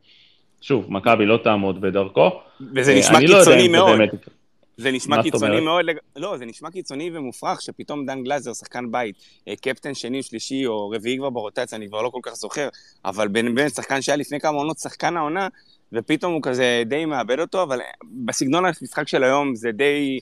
[0.61, 2.31] שוב, מכבי לא תעמוד בדרכו.
[2.77, 3.99] וזה אה, נשמע לא קיצוני לא מאוד.
[3.99, 4.11] באמת...
[4.77, 5.85] זה נשמע קיצוני מאוד.
[6.17, 9.17] לא, זה נשמע קיצוני ומופרך שפתאום דן גלאזר, שחקן בית,
[9.61, 12.69] קפטן שני, שלישי או רביעי כבר ברוטציה, אני כבר לא כל כך זוכר,
[13.05, 15.49] אבל באמת שחקן שהיה לפני כמה עונות שחקן העונה,
[15.93, 17.79] ופתאום הוא כזה די מאבד אותו, אבל
[18.25, 20.19] בסגנון המשחק של היום זה די...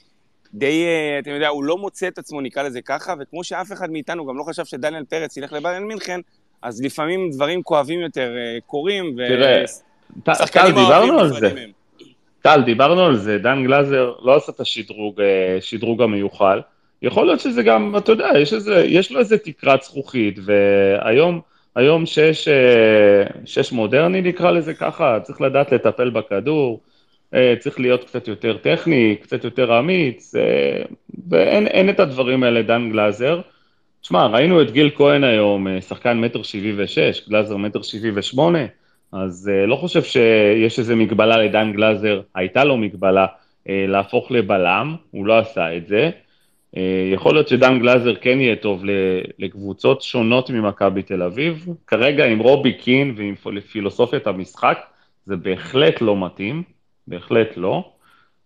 [0.54, 3.90] די, אה, אתה יודע, הוא לא מוצא את עצמו, נקרא לזה ככה, וכמו שאף אחד
[3.90, 6.20] מאיתנו גם לא חשב שדניאל פרץ ילך לביירן מינכן,
[6.62, 9.64] אז לפעמים דברים כואבים יותר אה, קורים, תראה,
[10.24, 11.64] טל, דיברנו על זה.
[12.42, 16.60] טל, דיברנו על זה, דן גלאזר לא עשה את השדרוג, אה, שדרוג המיוחל.
[17.02, 21.40] יכול להיות שזה גם, אתה יודע, יש, איזה, יש לו איזה תקרת זכוכית, והיום
[21.76, 22.48] היום שיש,
[23.44, 26.80] שיש מודרני נקרא לזה ככה, צריך לדעת לטפל בכדור,
[27.58, 30.82] צריך להיות קצת יותר טכני, קצת יותר אמיץ, אה,
[31.28, 33.40] ואין את הדברים האלה דן גלאזר.
[34.00, 38.66] תשמע, ראינו את גיל כהן היום, אה, שחקן מטר שבעי ושש, גלאזר מטר שבעי ושמונה,
[39.12, 43.26] אז לא חושב שיש איזו מגבלה לדן גלאזר, הייתה לו מגבלה
[43.66, 46.10] להפוך לבלם, הוא לא עשה את זה.
[47.12, 48.84] יכול להיות שדן גלאזר כן יהיה טוב
[49.38, 51.66] לקבוצות שונות ממכבי תל אביב.
[51.86, 53.34] כרגע עם רובי קין ועם
[53.72, 54.78] פילוסופיית המשחק,
[55.26, 56.62] זה בהחלט לא מתאים.
[57.08, 57.92] בהחלט לא.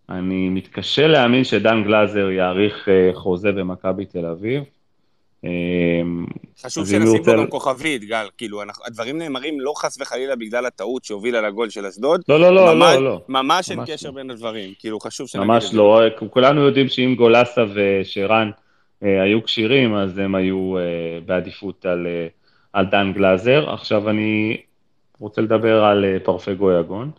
[0.09, 4.63] אני מתקשה להאמין שדן גלאזר יאריך אה, חוזה במכבי תל אביב.
[5.45, 5.49] אה,
[6.61, 11.41] חשוב שנשים פה גם כוכבית, גל, כאילו, הדברים נאמרים לא חס וחלילה בגלל הטעות שהובילה
[11.41, 12.21] לגול של אשדוד.
[12.29, 13.21] לא, לא, לא, לא, לא.
[13.27, 14.15] ממש אין קשר לא.
[14.15, 18.51] בין הדברים, כאילו, חשוב שנגיד ממש לא, כולנו יודעים שאם גולסה ושרן
[19.03, 20.75] אה, היו כשירים, אז הם היו
[21.25, 21.85] בעדיפות
[22.73, 23.73] על דן גלאזר.
[23.73, 24.57] עכשיו אני
[25.19, 27.11] רוצה לדבר על פרפגו יגון.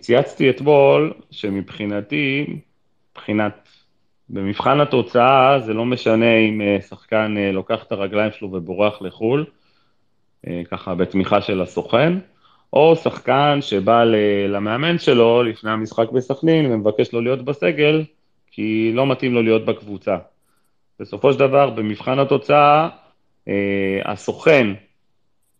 [0.00, 2.46] צייצתי אתמול שמבחינתי,
[3.12, 3.68] מבחינת,
[4.28, 9.44] במבחן התוצאה זה לא משנה אם אה, שחקן אה, לוקח את הרגליים שלו ובורח לחו"ל,
[10.46, 12.12] אה, ככה בתמיכה של הסוכן,
[12.72, 14.04] או שחקן שבא
[14.48, 18.04] למאמן שלו לפני המשחק בסכנין ומבקש לו להיות בסגל,
[18.50, 20.16] כי לא מתאים לו להיות בקבוצה.
[21.00, 22.88] בסופו של דבר, במבחן התוצאה,
[24.04, 24.74] הסוכן אה,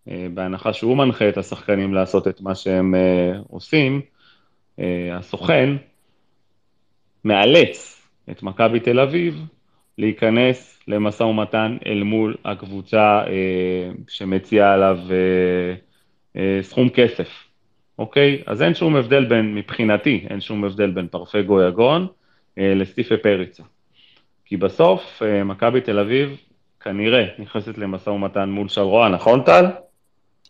[0.07, 4.01] בהנחה שהוא מנחה את השחקנים לעשות את מה שהם אה, עושים,
[4.79, 5.71] אה, הסוכן
[7.25, 9.47] מאלץ את מכבי תל אביב
[9.99, 13.23] להיכנס למשא ומתן אל מול הקבוצה
[14.09, 14.99] שמציעה עליו
[16.63, 17.29] סכום כסף,
[17.99, 18.43] אוקיי?
[18.47, 22.07] אז אין שום הבדל בין, מבחינתי, אין שום הבדל בין פרפגו יגון
[22.57, 23.63] לסטיפה פריצה.
[24.45, 26.37] כי בסוף מכבי תל אביב
[26.81, 29.65] כנראה נכנסת למשא ומתן מול שברואה, נכון טל?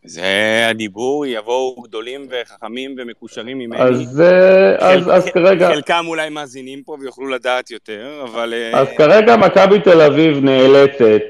[0.05, 3.83] זה הדיבור, יבואו גדולים וחכמים ומקושרים ממני.
[3.83, 5.69] אז, אה, אז, אז כרגע...
[5.69, 8.55] חלקם אולי מאזינים פה ויוכלו לדעת יותר, אבל...
[8.55, 11.23] אה, אז כרגע מכבי תל אביב נאלצת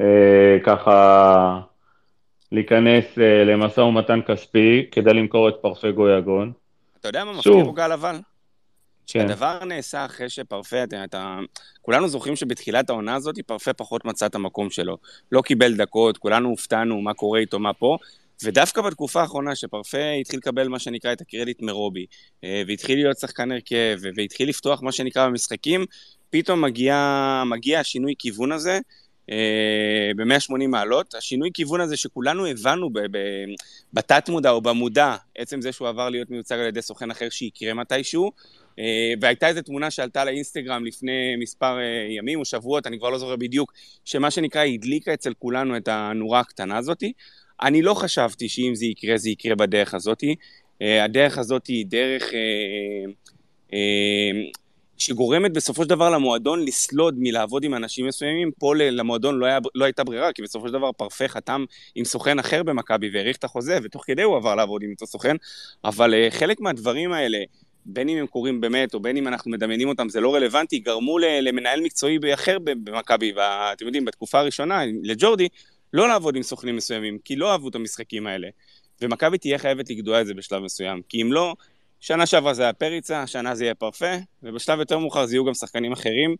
[0.00, 0.04] אה,
[0.64, 1.60] ככה
[2.52, 6.52] להיכנס אה, למשא ומתן כספי כדי למכור את פרפגו יגון.
[7.00, 8.16] אתה יודע מה מפתיע גל אבל?
[9.06, 9.20] כן.
[9.20, 11.38] הדבר נעשה אחרי שפרפה, אתה, אתה,
[11.82, 14.96] כולנו זוכרים שבתחילת העונה הזאת פרפה פחות מצא את המקום שלו.
[15.32, 17.98] לא קיבל דקות, כולנו הופתענו מה קורה איתו, מה פה.
[18.44, 22.06] ודווקא בתקופה האחרונה שפרפה התחיל לקבל מה שנקרא את הקרדיט מרובי,
[22.44, 25.84] אה, והתחיל להיות שחקן הרכב, והתחיל לפתוח מה שנקרא במשחקים,
[26.30, 28.78] פתאום מגיע, מגיע השינוי כיוון הזה,
[29.30, 31.14] אה, ב-180 מעלות.
[31.14, 32.90] השינוי כיוון הזה שכולנו הבנו
[33.92, 37.74] בתת מודע או במודע, עצם זה שהוא עבר להיות מיוצג על ידי סוכן אחר שיקרה
[37.74, 38.32] מתישהו,
[38.78, 41.78] אה, והייתה איזו תמונה שעלתה לאינסטגרם לפני מספר
[42.16, 43.72] ימים או שבועות, אני כבר לא זוכר בדיוק,
[44.04, 47.12] שמה שנקרא הדליקה אצל כולנו את הנורה הקטנה הזאתי.
[47.62, 50.34] אני לא חשבתי שאם זה יקרה, זה יקרה בדרך הזאתי.
[50.80, 52.32] הדרך הזאת היא דרך
[54.98, 59.84] שגורמת בסופו של דבר למועדון לסלוד מלעבוד עם אנשים מסוימים, פה למועדון לא, היה, לא
[59.84, 61.64] הייתה ברירה, כי בסופו של דבר פרפה חתם
[61.94, 65.36] עם סוכן אחר במכבי והאריך את החוזה, ותוך כדי הוא עבר לעבוד עם אותו סוכן,
[65.84, 67.38] אבל חלק מהדברים האלה,
[67.86, 71.18] בין אם הם קורים באמת, או בין אם אנחנו מדמיינים אותם, זה לא רלוונטי, גרמו
[71.18, 75.48] למנהל מקצועי אחר במכבי, ואתם יודעים, בתקופה הראשונה, לג'ורדי,
[75.92, 78.48] לא לעבוד עם סוכנים מסוימים, כי לא אהבו את המשחקים האלה.
[79.02, 81.54] ומכבי תהיה חייבת לגדוע את זה בשלב מסוים, כי אם לא,
[82.00, 85.54] שנה שעברה זה היה פריצה, שנה זה יהיה פרפה, ובשלב יותר מאוחר זה יהיו גם
[85.54, 86.36] שחקנים אחרים,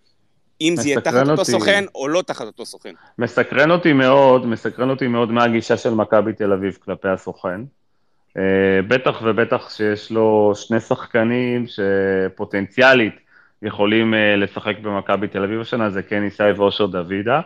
[0.60, 2.94] אם זה יהיה תחת אותו סוכן או לא תחת אותו סוכן.
[3.18, 7.60] מסקרן אותי מאוד, מסקרן אותי מאוד מה הגישה של מכבי תל אביב כלפי הסוכן.
[8.30, 8.42] Uh,
[8.88, 13.14] בטח ובטח שיש לו שני שחקנים שפוטנציאלית
[13.62, 17.40] יכולים uh, לשחק במכבי תל אביב השנה, זה כן ישי ואושר דוידה.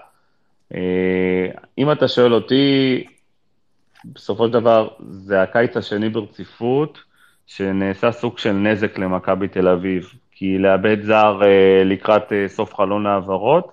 [0.73, 0.77] Uh,
[1.78, 3.05] אם אתה שואל אותי,
[4.05, 6.99] בסופו של דבר זה הקיץ השני ברציפות,
[7.47, 13.07] שנעשה סוג של נזק למכבי תל אביב, כי לאבד זר אה, לקראת אה, סוף חלון
[13.07, 13.73] העברות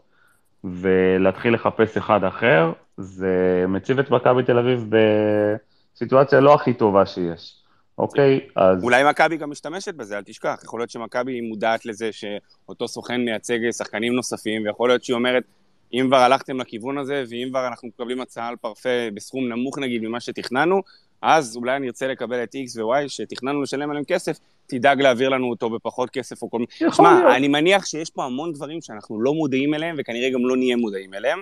[0.64, 4.86] ולהתחיל לחפש אחד אחר, זה מציב את מכבי תל אביב
[5.96, 7.56] בסיטואציה לא הכי טובה שיש.
[7.98, 8.84] אוקיי, אז...
[8.84, 10.60] אולי מכבי גם משתמשת בזה, אל תשכח.
[10.64, 15.44] יכול להיות שמכבי מודעת לזה שאותו סוכן מייצג שחקנים נוספים, ויכול להיות שהיא אומרת,
[15.94, 20.02] אם כבר הלכתם לכיוון הזה, ואם כבר אנחנו מקבלים הצעה על פרפה בסכום נמוך נגיד
[20.04, 20.82] ממה שתכננו,
[21.22, 24.38] אז אולי אני ארצה לקבל את X ו-Y שתכננו לשלם עליהם כסף,
[24.68, 26.94] תדאג להעביר לנו אותו בפחות כסף או כל מיני...
[26.94, 30.76] שמע, אני מניח שיש פה המון דברים שאנחנו לא מודעים אליהם, וכנראה גם לא נהיה
[30.76, 31.42] מודעים אליהם,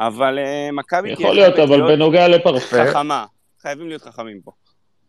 [0.00, 1.10] אבל uh, מכבי...
[1.10, 2.86] יכול להיות, אבל בנוגע לפרפה...
[2.86, 3.26] חכמה,
[3.62, 4.50] חייבים להיות חכמים פה.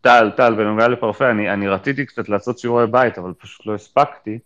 [0.00, 4.38] טל, טל, בנוגע לפרפה, אני, אני רציתי קצת לעשות שיעורי בית, אבל פשוט לא הספקתי.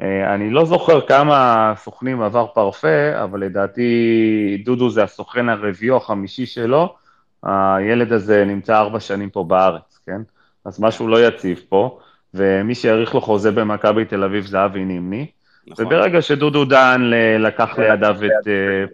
[0.00, 0.04] Uh,
[0.34, 6.46] אני לא זוכר כמה סוכנים עבר פרפה, אבל לדעתי דודו זה הסוכן הרביעי או החמישי
[6.46, 6.94] שלו,
[7.42, 10.20] הילד הזה נמצא ארבע שנים פה בארץ, כן?
[10.64, 11.98] אז משהו לא יציב פה,
[12.34, 15.26] ומי שהאריך לו חוזה במכבי תל אביב זה אבי נימני,
[15.66, 15.86] נכון.
[15.86, 18.48] וברגע שדודו דן לקח לידיו את...
[18.48, 18.84] אה,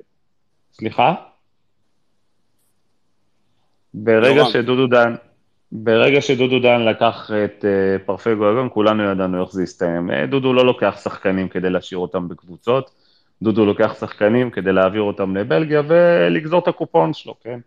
[0.72, 1.14] סליחה?
[3.94, 5.14] ברגע שדודו דן...
[5.74, 10.10] ברגע שדודו דן לקח את uh, פרפה גויגון, כולנו ידענו איך זה יסתיים.
[10.10, 12.90] אה, דודו לא לוקח שחקנים כדי להשאיר אותם בקבוצות,
[13.42, 17.58] דודו לוקח שחקנים כדי להעביר אותם לבלגיה ולגזור את הקופון שלו, כן?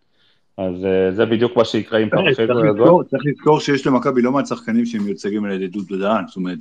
[0.58, 3.04] אז אה, זה בדיוק מה שיקרה עם פרפגו יגון.
[3.04, 6.58] צריך לזכור שיש למכבי לא מעט שחקנים שהם מיוצגים על ידי דודו דהן, זאת אומרת,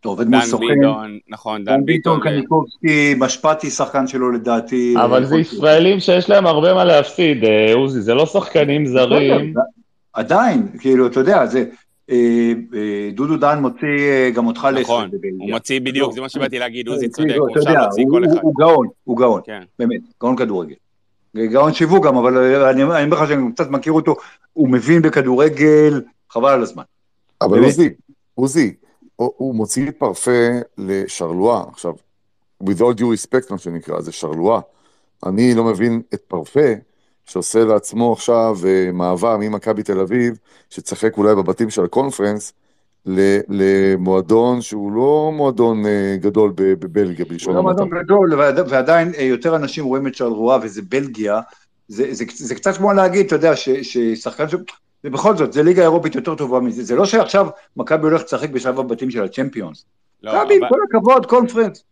[0.00, 0.66] אתה עובד מול סוכן.
[0.66, 2.20] דן ביטון, נכון, דן ביטון.
[2.20, 4.94] קניקובסקי, משפטי שחקן שלו לדעתי.
[5.04, 9.54] אבל זה ישראלים שיש להם הרבה מה להפסיד, אה, עוזי, זה לא שחקנים זרים.
[10.12, 11.64] עדיין, כאילו, אתה יודע, זה...
[12.10, 12.52] אה,
[13.14, 14.80] דודו דן מוציא גם אותך לסטר.
[14.80, 18.42] נכון, הוא מוציא בדיוק, זה מה שבאתי להגיד, עוזי צודק, הוא עכשיו מוציא כל אחד.
[18.42, 19.62] הוא גאון, הוא גאון, כן.
[19.78, 20.74] באמת, גאון כדורגל.
[21.36, 24.16] גאון שיווק גם, אבל אני אומר לך שאני קצת מכיר אותו,
[24.52, 26.82] הוא מבין בכדורגל, חבל על הזמן.
[27.40, 27.90] אבל עוזי,
[28.34, 28.74] עוזי,
[29.16, 31.92] הוא מוציא את פרפה לשרלואה, עכשיו,
[32.64, 34.60] with all due respect מה שנקרא, זה שרלואה.
[35.26, 36.68] אני לא מבין את פרפה,
[37.30, 40.38] שעושה לעצמו עכשיו אה, מעבר ממכבי תל אביב,
[40.70, 42.52] שצחק אולי בבתים של הקונפרנס,
[43.48, 47.82] למועדון שהוא לא מועדון אה, גדול בבלגיה, בלשון המעטה.
[47.82, 51.40] הוא לא מועדון גדול, ועדיין אה, יותר אנשים רואים את שרלרואה וזה בלגיה,
[51.88, 54.54] זה, זה, זה קצת כמו להגיד, אתה יודע, ששחקן ש...
[55.04, 57.46] ובכל זאת, זה ליגה אירופית יותר טובה מזה, זה לא שעכשיו
[57.76, 59.84] מכבי הולך לשחק בשלב הבתים של הצ'מפיונס.
[60.22, 61.84] לא, מכבי, עם כל הכבוד, קונפרנס.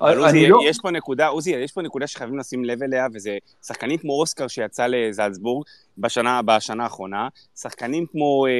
[0.00, 0.58] אבל עוזי, לא...
[0.64, 4.48] יש פה נקודה, עוזי, יש פה נקודה שחייבים לשים לב אליה, וזה שחקנים כמו אוסקר
[4.48, 5.66] שיצא לזלצבורג
[5.98, 8.50] בשנה, בשנה האחרונה, שחקנים כמו אה,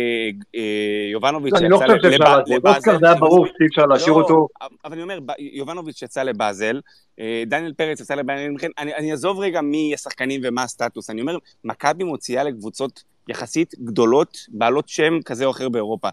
[0.54, 2.68] אה, יובנוביץ' לא, שיצא לבאזל.
[2.68, 4.48] אוסקר זה היה ברור שאי אפשר להשאיר לא, אותו.
[4.84, 6.80] אבל אני אומר, יובנוביץ' יצא לבאזל,
[7.20, 11.38] אה, דניאל פרץ יצא לבאזל, אני, אני אעזוב רגע מי השחקנים ומה הסטטוס, אני אומר,
[11.64, 16.08] מכבי מוציאה לקבוצות יחסית גדולות, בעלות שם כזה או אחר באירופה.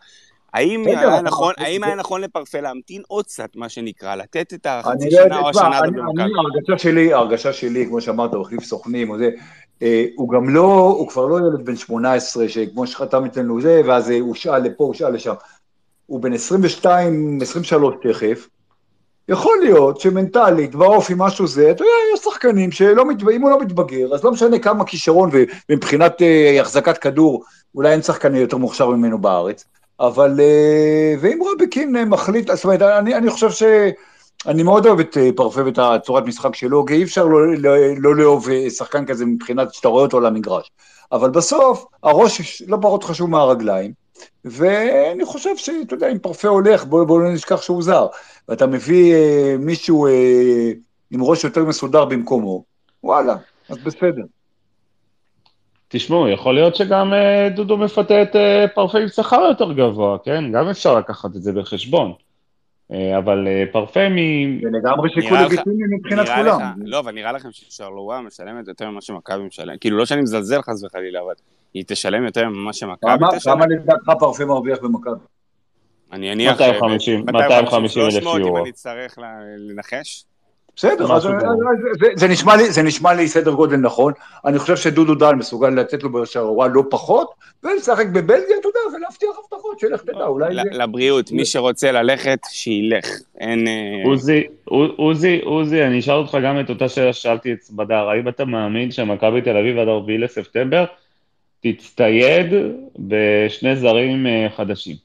[0.53, 5.09] האם היה נכון, האם היה נכון לפרפה להמתין עוד קצת, מה שנקרא, לתת את החצי
[5.11, 6.21] לא שנה או השנה הזאת במכבי?
[6.21, 9.29] ההרגשה שלי, ההרגשה שלי, כמו שאמרת, הוא החליף סוכנים או זה,
[9.81, 14.09] אה, הוא גם לא, הוא כבר לא ילד בן 18, שכמו שחתם אצלנו זה, ואז
[14.09, 15.33] הוא שאל לפה, הוא שאל לשם.
[16.05, 18.47] הוא בן 22, 23 תכף,
[19.29, 23.03] יכול להיות שמנטלית, באופי, משהו זה, אתה יודע, יש שחקנים שלא,
[23.35, 25.29] אם הוא לא מתבגר, אז לא משנה כמה כישרון,
[25.69, 27.43] ומבחינת אה, החזקת כדור,
[27.75, 29.65] אולי אין שחקן יותר מוכשר ממנו בארץ,
[30.01, 33.63] אבל, אה, ואם רבי קין מחליט, זאת אומרת, אני, אני חושב ש...
[34.47, 37.71] אני מאוד אוהב את אה, פרפה ואת הצורת משחק שלו, כי אי אפשר לא, לא,
[37.97, 40.71] לא לאהוב אה, שחקן כזה מבחינת שאתה רואה אותו על המגרש.
[41.11, 43.91] אבל בסוף, הראש לא פחות חשוב מהרגליים,
[44.45, 48.07] ואני חושב שאתה יודע, אם פרפה הולך, בואו בוא לא נשכח שהוא זר,
[48.49, 50.71] ואתה מביא אה, מישהו אה,
[51.11, 52.63] עם ראש יותר מסודר במקומו,
[53.03, 53.35] וואלה,
[53.69, 54.23] אז בסדר.
[55.91, 60.51] תשמעו, יכול להיות שגם אה, דודו מפתה את אה, פרפה עם שכר יותר גבוה, כן?
[60.51, 62.13] גם אפשר לקחת את זה בחשבון.
[62.91, 64.15] אה, אבל אה, פרפה מ...
[64.61, 66.59] זה לגמרי שיקול לגיטימי מבחינת כולם.
[66.85, 69.77] לא, אבל נראה לכם ששרלואה משלמת יותר ממה שמכבי משלם.
[69.77, 71.33] כאילו, לא שאני מזלזל חס וחלילה, אבל
[71.73, 73.53] היא תשלם יותר ממה שמכבי תשלם.
[73.53, 75.25] כמה לדעתך פרפה מרוויח במכבי?
[76.11, 76.61] אני אניח...
[76.61, 78.57] 250 250 אלף 300 אם יורו.
[78.57, 79.17] אני אצטרך
[79.57, 80.25] לנחש.
[80.75, 81.35] בסדר, אז כזה.
[81.99, 84.13] זה- זה נשמע לי- זה נשמע לי סדר גודל נכון.
[84.45, 87.31] אני חושב שדודו דן מסוגל לתת לו בשערורה לא פחות,
[87.63, 90.61] ולשחק בבלגיה, אתה יודע, ולהבטיח הבטחות, שילך תדע, אולי זה...
[90.71, 93.05] ל- לבריאות, מי שרוצה ללכת, שילך.
[93.39, 93.67] אין...
[93.67, 93.73] אה,
[94.05, 94.43] עוזי,
[94.97, 98.91] עוזי, עוזי, אני אשאל אותך גם את אותה שאלה ששאלתי את סמדר, האם אתה מאמין
[98.91, 100.85] שמכבי תל אביב עד 4 לספטמבר
[101.63, 102.45] תצטייד
[102.99, 104.95] בשני זרים אה, חדשים?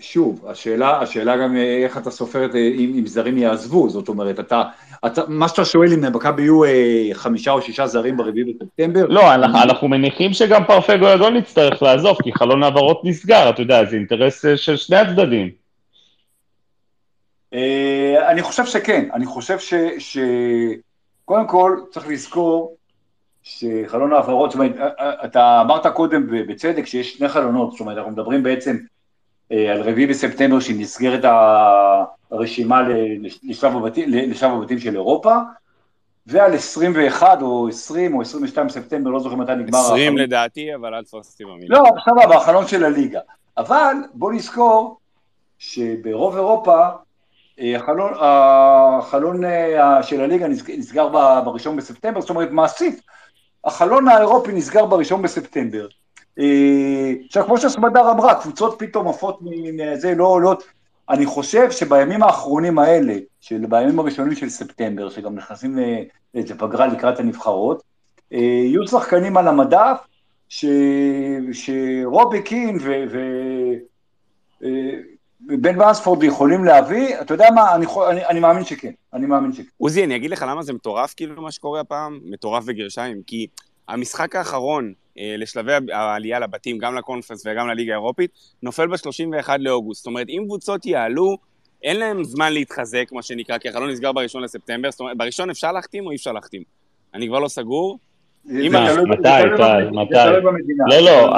[0.00, 4.08] שוב, השאלה, השאלה גם אה, איך אתה סופר את, אה, אם, אם זרים יעזבו, זאת
[4.08, 4.62] אומרת, אתה,
[5.06, 9.34] אתה, מה שאתה שואל אם למכבי יהיו אה, חמישה או שישה זרים ברביעי בספטמבר, לא,
[9.34, 13.96] אנחנו אנחנו מניחים שגם פרפה גויגון יצטרך לעזוב, כי חלון העברות נסגר, אתה יודע, זה
[13.96, 15.50] אינטרס אה, של שני הצדדים.
[17.54, 20.18] אה, אני חושב שכן, אני חושב ש, ש...
[21.24, 22.76] קודם כל צריך לזכור
[23.42, 24.76] שחלון העברות, זאת אומרת,
[25.24, 28.76] אתה אמרת קודם בצדק שיש שני חלונות, זאת אומרת, אנחנו מדברים בעצם
[29.50, 31.24] על רביעי בספטמבר שנסגרת
[32.30, 32.82] הרשימה
[33.42, 35.34] לשלב הבתים, לשלב הבתים של אירופה,
[36.26, 40.18] ועל 21 או 20 או 22 בספטמבר, לא זוכר מתי נגמר 20 החלון.
[40.18, 41.78] לדעתי, אבל אל תפוס אותי במילה.
[41.78, 43.20] לא, סבבה, החלון של הליגה.
[43.58, 44.98] אבל בוא נזכור
[45.58, 46.78] שברוב אירופה,
[47.60, 51.08] אה, החלון, החלון אה, של הליגה נסג- נסגר
[51.44, 53.00] בראשון בספטמבר, זאת אומרת מעשית,
[53.64, 55.86] החלון האירופי נסגר בראשון בספטמבר.
[56.38, 60.56] אה, עכשיו, כמו שסמדר אמרה, קבוצות פתאום עפות מזה, לא, לא,
[61.10, 66.02] אני חושב שבימים האחרונים האלה, של בימים הראשונים של ספטמבר, שגם נכנסים ל-
[66.34, 67.82] לאיזה פגרה לקראת הנבחרות,
[68.32, 69.98] אה, יהיו שחקנים על המדף,
[70.48, 70.64] ש...
[71.52, 73.04] שרובי קין ו...
[73.10, 73.18] ו...
[74.64, 74.70] אה,
[75.48, 79.68] ובן באנספורד יכולים להביא, אתה יודע מה, אני, אני, אני מאמין שכן, אני מאמין שכן.
[79.78, 82.20] עוזי, אני אגיד לך למה זה מטורף, כאילו, מה שקורה הפעם?
[82.24, 83.22] מטורף בגרשיים.
[83.26, 83.46] כי
[83.88, 88.30] המשחק האחרון אה, לשלבי העלייה לבתים, גם לקונפרנס וגם לליגה האירופית,
[88.62, 90.00] נופל ב-31 לאוגוסט.
[90.00, 91.36] זאת אומרת, אם קבוצות יעלו,
[91.82, 94.90] אין להם זמן להתחזק, מה שנקרא, כי החלון נסגר בראשון לספטמבר.
[94.90, 96.62] זאת אומרת, בראשון אפשר להחתים או אי אפשר להחתים?
[97.14, 97.98] אני כבר לא סגור.
[98.50, 99.22] אני- זה מתי,
[99.56, 100.14] טל, מתי?
[100.44, 100.84] במדינה.
[100.88, 101.32] לא, לא,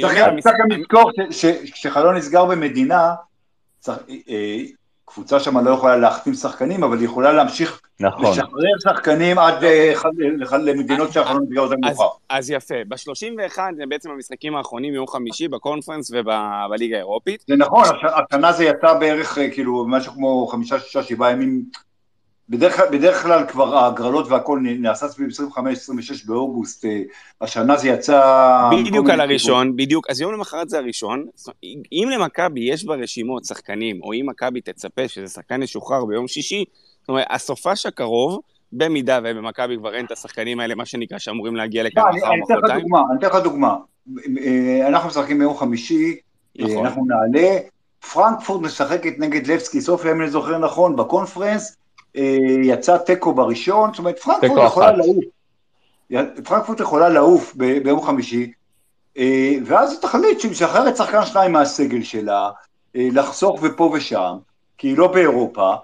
[0.00, 3.14] צריך אומר, גם- המש- צריך גם לזכור ש- ש- כשחלון נסגר במדינה,
[3.88, 3.94] אה,
[5.04, 8.24] קבוצה שם לא יכולה להחתים שחקנים, אבל היא יכולה להמשיך נכון.
[8.30, 9.92] לשחרר שחקנים עד אה,
[10.58, 11.22] למדינות נסגר
[11.54, 12.16] יותר אז, מאוחר.
[12.28, 17.44] אז יפה, ב-31 זה בעצם המשחקים האחרונים, יום חמישי, בקונפרנס ובליגה האירופית.
[17.48, 21.62] זה נכון, הש- השנה זה יצא בערך אה, כאילו משהו כמו חמישה, שישה, שבעה ימים.
[22.48, 25.56] בדרך בדרך כלל כבר ההגרלות והכל נעשה סביב 25-26
[26.26, 27.00] באוגוסט, אה,
[27.40, 28.70] השנה זה יצא...
[28.72, 31.26] בדיוק על הראשון, בדיוק, אז יום למחרת זה הראשון.
[31.92, 36.64] אם למכבי יש ברשימות שחקנים, או אם מכבי תצפה שזה שחקן ישוחרר ביום שישי,
[37.00, 38.40] זאת אומרת, הסופש הקרוב,
[38.72, 42.42] במידה ובמכבי כבר אין את השחקנים האלה, מה שנקרא, שאמורים להגיע לכאן לא, מחר, אני
[42.44, 42.80] אתן לך מחרתיים.
[42.80, 43.76] דוגמה, אני אתן לך דוגמה.
[44.44, 46.16] אה, אנחנו משחקים ביום חמישי,
[46.60, 46.86] אה, נכון.
[46.86, 47.58] אנחנו נעלה,
[48.12, 51.76] פרנקפורט משחקת נגד לבסקי סופיה, אם אני זוכר נכון, בקונפרנס,
[52.62, 54.92] יצא תיקו בראשון, זאת אומרת, פרנקפורט יכולה.
[54.92, 55.16] לעוף.
[56.44, 58.52] פרנקפורט יכולה לעוף ביום חמישי,
[59.18, 62.50] אה, ואז היא תחליט שהיא משחררת שחקן שניים מהסגל שלה,
[62.96, 64.36] אה, לחסוך ופה ושם,
[64.78, 65.74] כי היא לא באירופה,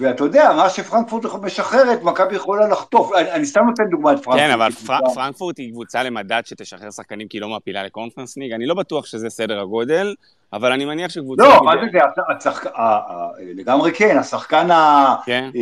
[0.00, 3.12] ואתה יודע, מה שפרנקפורט משחררת, מכבי יכולה לחטוף.
[3.12, 4.38] אני, אני סתם נותן דוגמא את פרנקפורט.
[4.38, 8.52] כן, אבל פר- פרנקפורט היא קבוצה למדד שתשחרר שחקנים כי היא לא מעפילה לקונפרנס ליג.
[8.52, 10.14] אני לא בטוח שזה סדר הגודל,
[10.52, 11.42] אבל אני מניח שקבוצה...
[11.42, 15.50] לא, מה זה זה, השח- השחק- ה- ה- לגמרי כן, השחקן ה- כן.
[15.56, 15.60] אה,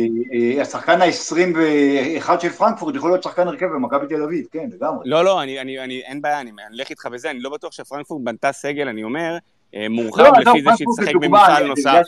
[0.57, 4.99] אה, השחקן ה-21 של פרנקפורט יכול להיות שחקן הרכב במכבי תל אביב, כן, לגמרי.
[5.09, 7.71] לא, לא, אני, אני, אני, אין בעיה, אני אני אלך איתך בזה, אני לא בטוח
[7.71, 9.37] שפרנקפורט בנתה סגל, אני אומר,
[9.89, 12.01] מורחב לא, לפי זה פרנקפורט זה דוגמה, במפעל נוסף.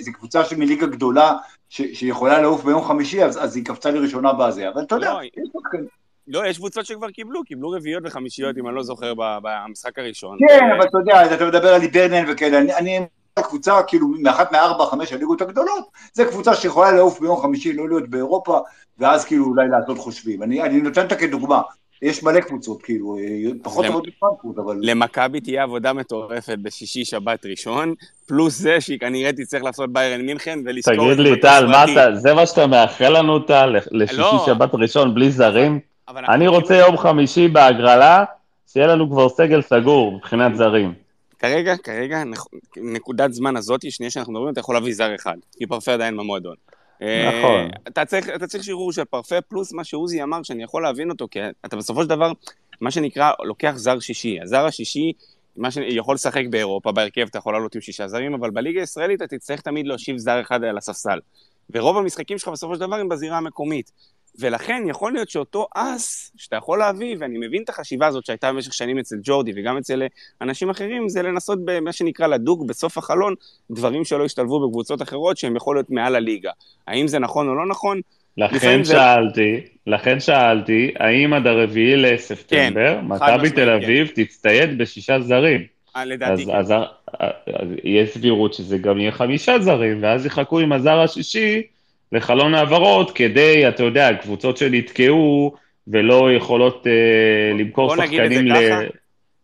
[0.00, 1.32] זה- קבוצה של מליגה גדולה,
[1.68, 5.20] ש- שיכולה לעוף ביום חמישי, אז אז היא קפצה לראשונה בזה, אבל אתה יודע, לא,
[5.22, 5.30] יש.
[6.28, 10.38] לא, יש קבוצות שכבר קיבלו, קיבלו רביעיות וחמישיות, אם אני לא זוכר, במשחק הראשון.
[10.48, 13.00] כן, אבל אתה יודע, אתה מדבר על ליברנן וכאלה, אני- אני...
[13.42, 18.08] קבוצה כאילו מאחת מארבע, חמש הליגות הגדולות, זה קבוצה שיכולה לעוף ביום חמישי, לא להיות
[18.08, 18.58] באירופה,
[18.98, 20.42] ואז כאילו אולי לעשות חושבים.
[20.42, 21.60] אני, אני נותן אותה כדוגמה.
[22.04, 23.22] יש מלא קבוצות, כאילו, אה,
[23.62, 24.76] פחות למ- טובות מפרנקפורט, אבל...
[24.82, 27.94] למכבי תהיה עבודה מטורפת בשישי שבת ראשון,
[28.26, 31.84] פלוס זה שהיא כנראה תצטרך לעשות ביירן מינכן ולזכור תגיד לי, טל, מה.
[31.84, 34.42] אתה, זה מה שאתה מאחל לנו, טל, לשישי לא.
[34.46, 35.80] שבת ראשון בלי זרים?
[36.08, 38.24] אני רוצה יום חמישי בהגרלה,
[38.72, 40.94] שיהיה לנו כבר סגל סגור מבחינת זרים.
[41.38, 42.22] כרגע, כרגע,
[42.76, 46.54] נקודת זמן הזאת, שנייה שאנחנו מדברים, אתה יכול להביא זר אחד, כי פרפה עדיין במועדון.
[47.02, 47.70] אה, נכון.
[47.88, 51.28] אתה צריך, אתה צריך שחרור של פרפה, פלוס מה שעוזי אמר, שאני יכול להבין אותו,
[51.30, 52.32] כי אתה בסופו של דבר,
[52.80, 54.40] מה שנקרא, לוקח זר שישי.
[54.40, 55.12] הזר השישי,
[55.56, 55.76] מה ש...
[55.76, 59.60] יכול לשחק באירופה, בהרכב אתה יכול לעלות עם שישה זרים, אבל בליגה הישראלית אתה תצטרך
[59.60, 61.18] תמיד להושיב זר אחד על הספסל.
[61.70, 63.92] ורוב המשחקים שלך בסופו של דבר הם בזירה המקומית.
[64.38, 68.72] ולכן יכול להיות שאותו אס שאתה יכול להביא, ואני מבין את החשיבה הזאת שהייתה במשך
[68.72, 70.02] שנים אצל ג'ורדי וגם אצל
[70.40, 73.34] אנשים אחרים, זה לנסות במה שנקרא לדוג בסוף החלון
[73.70, 76.50] דברים שלא השתלבו בקבוצות אחרות שהם יכול להיות מעל הליגה.
[76.88, 78.00] האם זה נכון או לא נכון?
[78.36, 83.68] לכן לפעמים זה- שאלתי, לכן שאלתי, האם עד הרביעי לספטמבר, כן, מכבי תל כן.
[83.68, 85.60] אביב תצטייד בשישה זרים.
[85.96, 86.54] אה, לדעתי אז, כן.
[86.56, 86.72] אז,
[87.46, 91.62] אז יש סבירות שזה גם יהיה חמישה זרים, ואז יחכו עם הזר השישי
[92.14, 95.54] לחלון העברות, כדי, אתה יודע, קבוצות שנתקעו
[95.88, 96.92] ולא יכולות אה,
[97.58, 98.46] למכור שחקנים.
[98.48, 98.56] ל,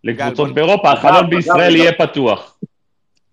[0.05, 2.59] לקבוצות בוא- באירופה, החלון בישראל יהיה פתוח.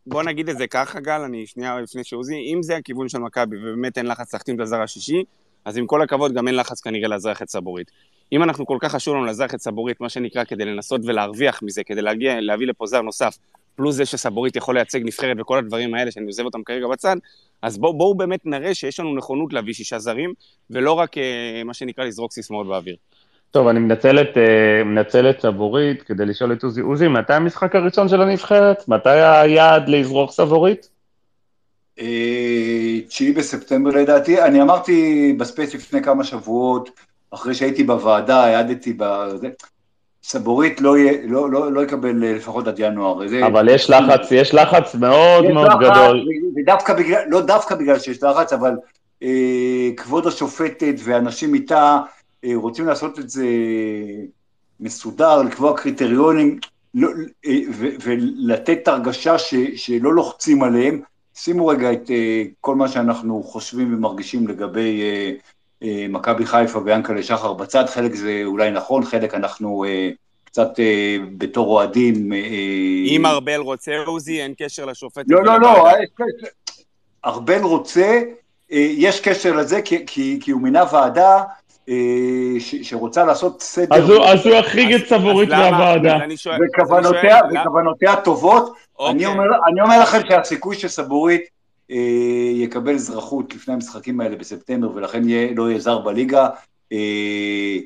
[0.07, 3.57] בוא נגיד את זה ככה, גל, אני שנייה לפני שעוזי, אם זה הכיוון של מכבי
[3.57, 5.23] ובאמת אין לחץ להחתים את הזר השישי,
[5.65, 7.91] אז עם כל הכבוד גם אין לחץ כנראה לאזרח את סבורית.
[8.33, 11.83] אם אנחנו כל כך חשוב לנו לאזרח את סבורית, מה שנקרא, כדי לנסות ולהרוויח מזה,
[11.83, 13.37] כדי להגיע, להביא לפה זר נוסף,
[13.77, 17.15] פלוס זה שסבורית יכול לייצג נבחרת וכל הדברים האלה, שאני עוזב אותם כרגע בצד,
[17.61, 20.33] אז בואו בוא באמת נראה שיש לנו נכונות להביא שישה זרים,
[20.69, 22.95] ולא רק אה, מה שנקרא לזרוק סיסמאות באוויר.
[23.51, 26.81] טוב, אני מנצל את, אה, מנצל את סבורית כדי לשאול את עוזי.
[26.81, 28.87] עוזי, מתי המשחק הראשון של הנבחרת?
[28.87, 30.89] מתי היעד לזרוק סבורית?
[31.99, 34.41] אה, תשיעי בספטמבר לדעתי.
[34.41, 36.89] אני אמרתי ב space לפני כמה שבועות,
[37.31, 39.47] אחרי שהייתי בוועדה, העדתי בזה,
[40.27, 43.27] סבורית לא, יהיה, לא, לא, לא יקבל אה, לפחות עד ינואר.
[43.27, 46.25] זה, אבל יש לחץ, יש לחץ מאוד יש מאוד לחץ, גדול.
[46.55, 48.71] ודווקא בגלל, לא דווקא בגלל שיש לחץ, אבל
[49.23, 51.99] אה, כבוד השופטת ואנשים איתה
[52.45, 53.45] אה, רוצים לעשות את זה
[54.79, 56.59] מסודר, לקבוע קריטריונים
[56.93, 57.09] לא,
[57.45, 61.01] אה, ו, ולתת הרגשה ש, שלא לוחצים עליהם.
[61.35, 65.31] שימו רגע את אה, כל מה שאנחנו חושבים ומרגישים לגבי אה,
[66.09, 70.09] מכבי חיפה ויענקלה שחר בצד, חלק זה אולי נכון, חלק אנחנו אה,
[70.43, 72.33] קצת אה, בתור אוהדים.
[72.33, 72.37] אה,
[73.05, 75.25] אם ארבל רוצה עוזי, אין קשר לשופט.
[75.27, 75.59] לא, לא.
[75.59, 75.87] לא,
[77.25, 78.21] ארבל רוצה,
[78.71, 81.43] אה, יש קשר לזה, כי, כי, כי הוא מינה ועדה
[81.89, 81.93] אה,
[82.59, 83.95] ש, שרוצה לעשות סדר.
[83.95, 86.17] אז הוא, אז הוא יחריג אז- את סבורית למה- מהוועדה.
[86.73, 88.73] וכוונותיה, וכוונותיה טובות.
[88.99, 89.15] אוקיי.
[89.15, 91.47] אני, אומר, אני אומר לכם שהסיכוי שסבורית אה,
[92.55, 96.49] יקבל אזרחות לפני המשחקים האלה בספטמבר, ולכן יהיה, לא יהיה זר בליגה,
[96.91, 97.77] אה,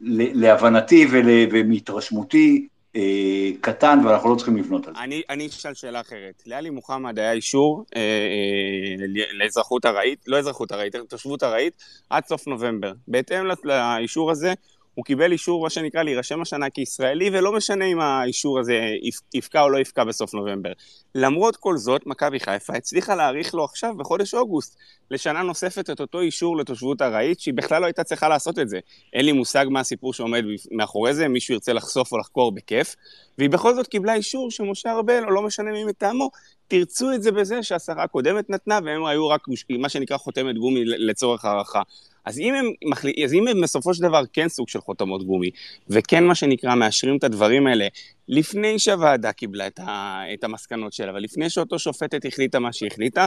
[0.00, 1.06] להבנתי
[1.50, 5.00] ומהתרשמותי, אה, קטן, ואנחנו לא צריכים לבנות על זה.
[5.00, 6.42] אני, אני אשאל שאלה אחרת.
[6.46, 12.46] לאלי מוחמד היה אישור אה, אה, לאזרחות ארעית, לא אזרחות ארעית, תושבות ארעית, עד סוף
[12.46, 12.92] נובמבר.
[13.08, 14.52] בהתאם לאישור הזה,
[14.94, 19.62] הוא קיבל אישור, מה שנקרא, להירשם השנה כישראלי, ולא משנה אם האישור הזה יפ- יפקע
[19.62, 20.72] או לא יפקע בסוף נובמבר.
[21.14, 24.76] למרות כל זאת, מכבי חיפה הצליחה להאריך לו עכשיו, בחודש אוגוסט,
[25.10, 28.78] לשנה נוספת את אותו אישור לתושבות ארעית, שהיא בכלל לא הייתה צריכה לעשות את זה.
[29.12, 32.96] אין לי מושג מה הסיפור שעומד מאחורי זה, מישהו ירצה לחשוף או לחקור בכיף.
[33.38, 36.30] והיא בכל זאת קיבלה אישור שמשה ארבל, או לא משנה מי מטעמו,
[36.70, 39.46] תרצו את זה בזה שהשרה הקודמת נתנה, והם היו רק
[39.78, 41.82] מה שנקרא חותמת גומי לצורך הערכה.
[42.24, 43.08] אז אם, הם מחל...
[43.24, 45.50] אז אם הם בסופו של דבר כן סוג של חותמות גומי,
[45.88, 47.86] וכן מה שנקרא מאשרים את הדברים האלה,
[48.28, 50.20] לפני שהוועדה קיבלה את, ה...
[50.34, 53.26] את המסקנות שלה, ולפני שאותו שופטת החליטה מה שהחליטה,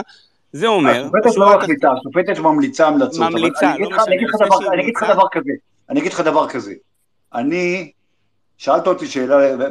[0.52, 1.04] זה אומר...
[1.04, 3.20] השופטת לא מחליטה, השופטת ממליצה המלצות.
[3.20, 3.86] ממליצה, אני אגיד
[4.40, 5.52] לא משנה, אני אגיד לך דבר כזה,
[5.90, 6.74] אני אגיד לך דבר כזה.
[7.34, 7.90] אני,
[8.58, 9.68] שאלת אותי שאלה,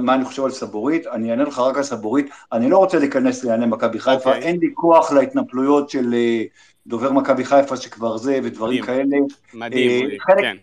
[0.00, 2.26] מה- אני חושב על סבורית, אני אענה לך רק על סבורית.
[2.52, 4.42] אני לא רוצה להיכנס לענייני מכבי חיפה, אוקיי.
[4.42, 6.42] אין לי כוח להתנפלויות של אה,
[6.86, 8.84] דובר מכבי חיפה שכבר זה ודברים מדהים.
[9.10, 9.16] כאלה.
[9.54, 10.56] מדהים, אה, חלק- כן.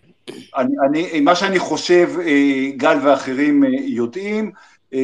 [0.56, 4.50] אני, אני, מה שאני חושב, אה, גל ואחרים אה, יודעים,
[4.94, 5.00] אה,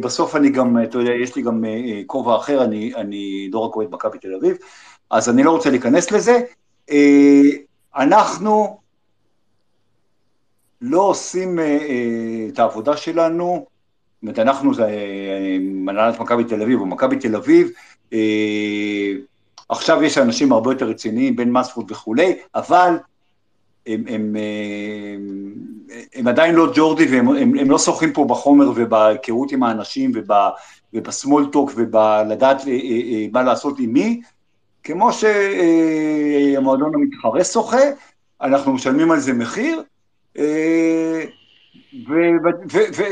[0.00, 3.76] בסוף אני גם, אתה יודע, יש לי גם אה, כובע אחר, אני, אני לא רק
[3.76, 4.56] אוהד מכבי תל אביב,
[5.10, 6.40] אז אני לא רוצה להיכנס לזה.
[6.90, 7.40] אה,
[7.96, 8.78] אנחנו
[10.80, 15.56] לא עושים אה, אה, את העבודה שלנו, זאת אומרת, אנחנו זה אה,
[15.88, 17.70] הנהלת מכבי תל אביב או מכבי תל אביב,
[19.68, 22.98] עכשיו יש אנשים הרבה יותר רציניים, בן מספורד וכולי, אבל
[23.86, 24.36] הם, הם, הם,
[26.14, 30.28] הם עדיין לא ג'ורדי והם הם, הם לא שוחים פה בחומר ובהיכרות עם האנשים וב,
[30.94, 32.62] ובסמולטוק ובלדעת
[33.32, 34.20] מה לעשות עם מי,
[34.84, 37.82] כמו שהמועדון המתחרה שוחה,
[38.42, 39.82] אנחנו משלמים על זה מחיר,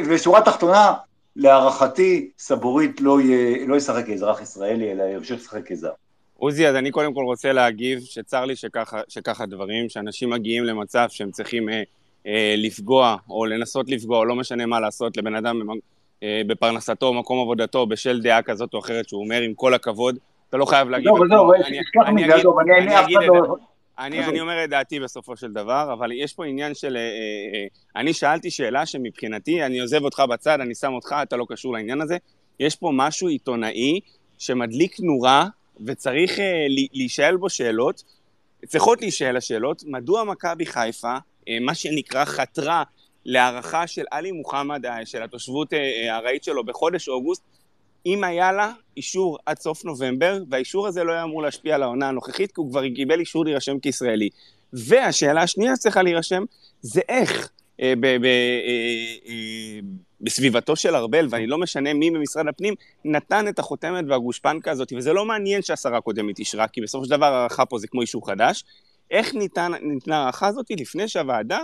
[0.09, 0.95] ושורה תחתונה,
[1.37, 5.91] להערכתי, סבורית לא יהיה- לא ישחק כאזרח ישראלי, אלא ימשיך לשחק כזר.
[6.39, 11.07] עוזי, אז אני קודם כל רוצה להגיב שצר לי שככה, שככה דברים, שאנשים מגיעים למצב
[11.11, 11.83] שהם צריכים אה,
[12.27, 15.61] אה, לפגוע, או לנסות לפגוע, או לא משנה מה לעשות לבן אדם
[16.23, 20.17] אה, בפרנסתו, מקום עבודתו, בשל דעה כזאת או אחרת שהוא אומר, עם כל הכבוד,
[20.49, 21.09] אתה לא חייב להגיד...
[21.09, 23.57] עזוב, עזוב, אני- תשכח מזה, עזוב, אני אף אגיד אחד את לא...
[23.99, 24.25] אני.
[24.25, 26.97] אני אומר את דעתי בסופו של דבר, אבל יש פה עניין של...
[26.97, 27.07] אה, אה,
[27.55, 27.67] אה,
[27.97, 32.01] אני שאלתי שאלה שמבחינתי, אני עוזב אותך בצד, אני שם אותך, אתה לא קשור לעניין
[32.01, 32.17] הזה.
[32.61, 34.01] יש פה משהו עיתונאי
[34.39, 35.47] שמדליק נורה,
[35.87, 38.03] וצריך אה, להישאל בו שאלות.
[38.67, 41.17] צריכות להישאל השאלות, מדוע מכבי חיפה,
[41.49, 42.83] אה, מה שנקרא, חתרה
[43.25, 47.43] להערכה של עלי מוחמד, אה, של התושבות אה, הארעית שלו בחודש אוגוסט,
[48.07, 52.09] אם היה לה אישור עד סוף נובמבר, והאישור הזה לא היה אמור להשפיע על העונה
[52.09, 54.29] הנוכחית, כי הוא כבר קיבל אישור להירשם כישראלי.
[54.73, 56.45] והשאלה השנייה שצריכה להירשם,
[56.81, 57.51] זה איך
[57.81, 59.81] אה, ב- ב- אה, אה,
[60.21, 62.75] בסביבתו של ארבל, ואני לא משנה מי במשרד הפנים,
[63.05, 67.35] נתן את החותמת והגושפנקה הזאת, וזה לא מעניין שהשרה הקודמת אישרה, כי בסופו של דבר
[67.35, 68.65] הערכה פה זה כמו אישור חדש.
[69.11, 71.59] איך ניתן, ניתנה ההערכה הזאת לפני שהוועדה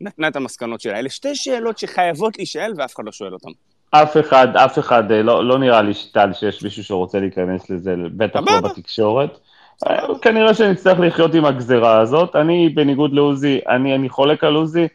[0.00, 0.98] נתנה את המסקנות שלה?
[0.98, 3.50] אלה שתי שאלות שחייבות להישאל ואף אחד לא שואל אותן.
[3.90, 7.94] אף אחד, אף אחד, אה, לא, לא נראה לי טל שיש מישהו שרוצה להיכנס לזה,
[8.16, 8.60] בטח לא.
[8.60, 9.38] בתקשורת.
[9.86, 12.36] אה, כנראה שנצטרך לחיות עם הגזרה הזאת.
[12.36, 14.88] אני, בניגוד לעוזי, אני, אני חולק על עוזי.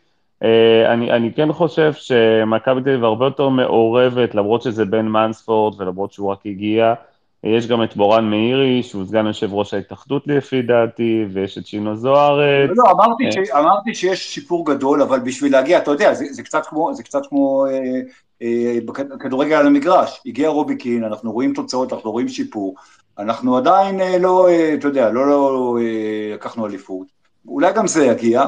[0.44, 5.82] אה, אני, אני כן חושב שמכבי תל אביב הרבה יותר מעורבת, למרות שזה בן מנספורד
[5.82, 6.94] ולמרות שהוא רק הגיע.
[7.44, 11.96] יש גם את מורן מאירי, שהוא סגן יושב ראש ההתאחדות לפי דעתי, ויש את שינו
[11.96, 12.70] זוארץ.
[12.76, 13.32] לא, אמרתי, אה.
[13.32, 17.04] ש, אמרתי שיש שיפור גדול, אבל בשביל להגיע, אתה יודע, זה, זה קצת כמו, זה
[17.04, 18.00] קצת כמו אה,
[18.42, 20.22] אה, בכדורגל על המגרש.
[20.26, 22.76] הגיע רובי קין, אנחנו רואים תוצאות, אנחנו רואים שיפור.
[23.20, 25.78] אנחנו עדיין אה, לא, אה, אתה יודע, לא, לא
[26.34, 27.08] לקחנו אליפות.
[27.48, 28.44] אולי גם זה יגיע.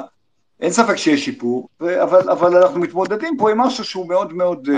[0.59, 4.69] אין ספק שיש שיפור, אבל, אבל אנחנו מתמודדים פה עם משהו שהוא מאוד מאוד...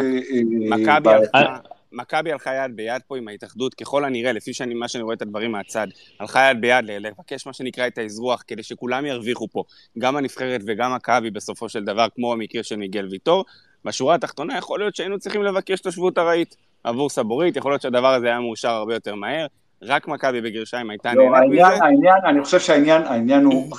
[1.92, 2.32] מכבי.
[2.32, 5.52] הלכה, יד ביד פה עם ההתאחדות, ככל הנראה, לפי שאני, מה שאני רואה את הדברים
[5.52, 5.88] מהצד,
[6.20, 9.64] הלכה יד ביד לבקש מה שנקרא את האזרוח, כדי שכולם ירוויחו פה,
[9.98, 13.46] גם הנבחרת וגם מכבי בסופו של דבר, כמו המקרה של מיגל ויטור.
[13.88, 18.28] בשורה התחתונה, יכול להיות שהיינו צריכים לבקש תושבות ארעית עבור סבורית, יכול להיות שהדבר הזה
[18.28, 19.48] היה מאושר הרבה יותר מהר,
[19.82, 21.84] רק מכבי בגרשיים הייתה לא, נהנית העניין, מזה.
[21.84, 23.76] העניין, אני חושב שהעניין העניין הוא,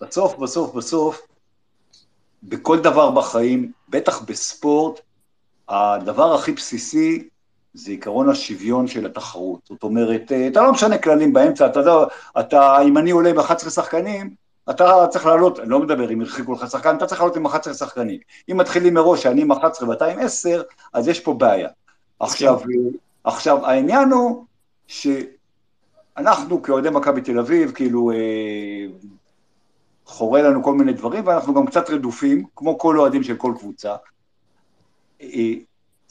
[0.00, 1.26] בסוף, בסוף, בסוף,
[2.42, 5.00] בכל דבר בחיים, בטח בספורט,
[5.68, 7.28] הדבר הכי בסיסי
[7.74, 9.60] זה עיקרון השוויון של התחרות.
[9.68, 11.92] זאת אומרת, אה, אתה לא משנה כללים באמצע, אתה יודע,
[12.40, 14.34] אתה, אם אני עולה עם 11 שחקנים,
[14.70, 17.74] אתה צריך לעלות, אני לא מדבר אם הרחיקו לך שחקן, אתה צריך לעלות עם 11
[17.74, 18.20] שחקנים.
[18.50, 20.62] אם מתחילים מראש שאני עם 11 ואתה עם 10,
[20.92, 21.68] אז יש פה בעיה.
[22.20, 22.64] עכשיו, אה,
[23.24, 24.44] עכשיו, העניין הוא
[24.86, 28.86] שאנחנו כאוהדי מכבי תל אביב, כאילו, אה,
[30.06, 33.96] חורה לנו כל מיני דברים, ואנחנו גם קצת רדופים, כמו כל אוהדים של כל קבוצה.
[35.22, 35.54] אה,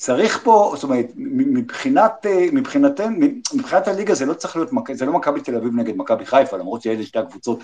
[0.01, 3.13] צריך פה, זאת אומרת, מבחינת, אה, מבחינתן,
[3.53, 6.81] מבחינת הליגה זה לא צריך להיות, זה לא מכבי תל אביב נגד מכבי חיפה, למרות
[6.81, 7.59] שאלה שתי הקבוצות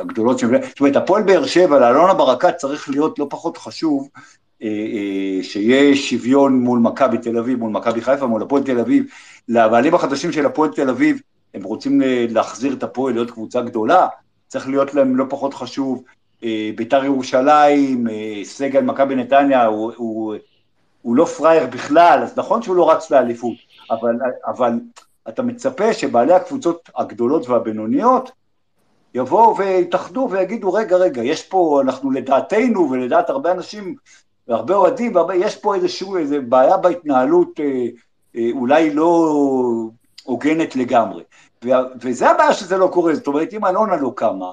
[0.00, 4.08] הגדולות, ש- זאת אומרת, הפועל באר שבע לאלונה ברקת צריך להיות לא פחות חשוב,
[4.62, 9.04] אה, אה, שיהיה שוויון מול מכבי תל אביב, מול מכבי חיפה, מול הפועל תל אביב.
[9.48, 11.20] לבעלים החדשים של הפועל תל אביב,
[11.54, 14.06] הם רוצים להחזיר את הפועל להיות קבוצה גדולה,
[14.48, 16.02] צריך להיות להם לא פחות חשוב.
[16.76, 18.06] ביתר ירושלים,
[18.44, 20.34] סגל מכבי נתניה, הוא, הוא,
[21.02, 23.54] הוא לא פראייר בכלל, אז נכון שהוא לא רץ לאליפות,
[23.90, 24.16] אבל,
[24.46, 24.72] אבל
[25.28, 28.30] אתה מצפה שבעלי הקבוצות הגדולות והבינוניות
[29.14, 33.94] יבואו ויתאחדו ויגידו, רגע, רגע, יש פה, אנחנו לדעתנו ולדעת הרבה אנשים,
[34.48, 37.86] והרבה אוהדים, יש פה איזשהו, איזו בעיה בהתנהלות אה,
[38.36, 39.34] אה, אולי לא
[40.24, 41.22] הוגנת לגמרי.
[41.64, 44.52] וה- וזה הבעיה שזה לא קורה, זאת אומרת, אם אלונה לא קמה,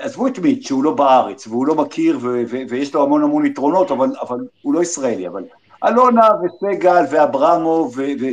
[0.00, 3.46] עזבו את מיט, שהוא לא בארץ, והוא לא מכיר, ו- ו- ויש לו המון המון
[3.46, 5.44] יתרונות, אבל, אבל הוא לא ישראלי, אבל
[5.84, 8.32] אלונה וסגל ואברמו, ו- ו-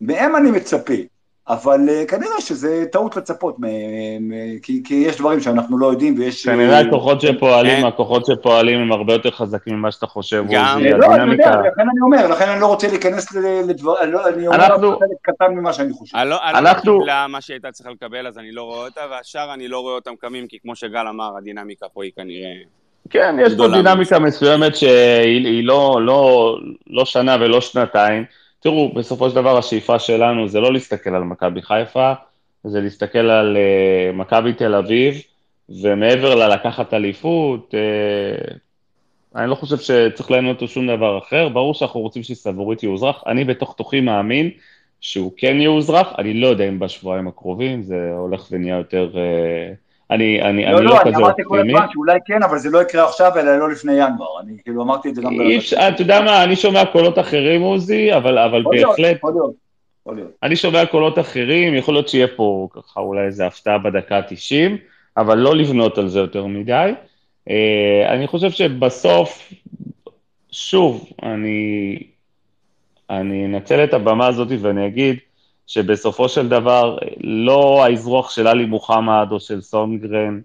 [0.00, 0.94] מהם אני מצפה,
[1.52, 3.56] אבל אה, כנראה שזה טעות לצפות,
[4.62, 6.46] כי, כי יש דברים שאנחנו לא יודעים, ויש...
[6.48, 7.84] כנראה אה, הכוחות שפועלים, אין.
[7.86, 11.50] הכוחות שפועלים הם הרבה יותר חזקים ממה שאתה חושב, גם- עוזי, לא, אתה יודע.
[11.50, 13.32] לכן אני אומר, לכן אני לא רוצה להיכנס
[13.68, 14.58] לדבר, אני לא- אני אומר
[14.98, 16.16] חלק קטן ממה שאני חושב.
[16.16, 19.54] אלונה אלונה אנחנו- קיבלה מה שהיא הייתה צריכה לקבל, אז אני לא רואה אותה, והשאר
[19.54, 22.48] אני לא רואה אותם קמים, כי כמו שגל אמר, הדינמיקה פה היא כנראה...
[23.10, 26.56] כן, יש פה דינמיקה מסוימת שהיא היא לא, לא,
[26.90, 28.24] לא שנה ולא שנתיים.
[28.62, 32.12] תראו, בסופו של דבר השאיפה שלנו זה לא להסתכל על מכבי חיפה,
[32.64, 35.22] זה להסתכל על uh, מכבי תל אביב,
[35.82, 38.54] ומעבר ללקחת אליפות, uh,
[39.34, 41.48] אני לא חושב שצריך לעניין אותו שום דבר אחר.
[41.48, 43.22] ברור שאנחנו רוצים שסבורית יאוזרח.
[43.26, 44.50] אני בתוך תוכי מאמין
[45.00, 49.10] שהוא כן יאוזרח, אני לא יודע אם בשבועיים הקרובים, זה הולך ונהיה יותר...
[49.12, 51.78] Uh, אני, אני, לא, אני לא, לא אני כזה אמרתי כל אופטימי.
[51.78, 54.40] הזמן שאולי כן, אבל זה לא יקרה עכשיו, אלא לא לפני ינואר.
[54.44, 55.40] אני כאילו אמרתי את זה גם...
[55.40, 59.32] אי אפשר- אתה יודע מה, אני שומע קולות אחרים, עוזי, אבל, אבל להיות, בהחלט, יכול
[59.32, 59.52] להיות,
[60.00, 60.30] יכול להיות.
[60.42, 64.70] אני שומע קולות אחרים, יכול להיות שיהיה פה ככה אולי איזה הפתעה בדקה ה-90,
[65.16, 66.92] אבל לא לבנות על זה יותר מדי.
[67.50, 69.52] אה, אני חושב שבסוף,
[70.50, 71.98] שוב, אני,
[73.10, 75.16] אני אנצל את הבמה הזאת ואני אגיד
[75.72, 80.40] שבסופו של דבר, לא האזרוח של עלי מוחמד או של סונגרן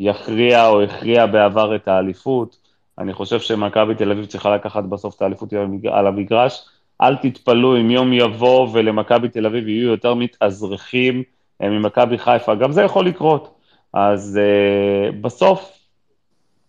[0.00, 2.56] יכריע או הכריע בעבר את האליפות.
[2.98, 5.52] אני חושב שמכבי תל אביב צריכה לקחת בסוף את האליפות
[5.92, 6.68] על המגרש.
[7.00, 11.22] אל תתפלאו אם יום יבוא ולמכבי תל אביב יהיו יותר מתאזרחים
[11.62, 13.54] אה, ממכבי חיפה, גם זה יכול לקרות.
[13.94, 15.78] אז uh, בסוף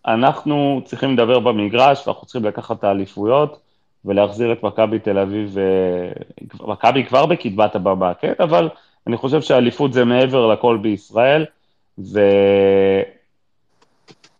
[0.06, 3.60] אנחנו צריכים לדבר במגרש, ואנחנו צריכים לקחת את האליפויות
[4.04, 8.32] ולהחזיר את מכבי תל אביב, uh, מכבי כבר בקדמת הבמה, כן?
[8.40, 8.68] אבל
[9.06, 11.44] אני חושב שהאליפות זה מעבר לכל בישראל,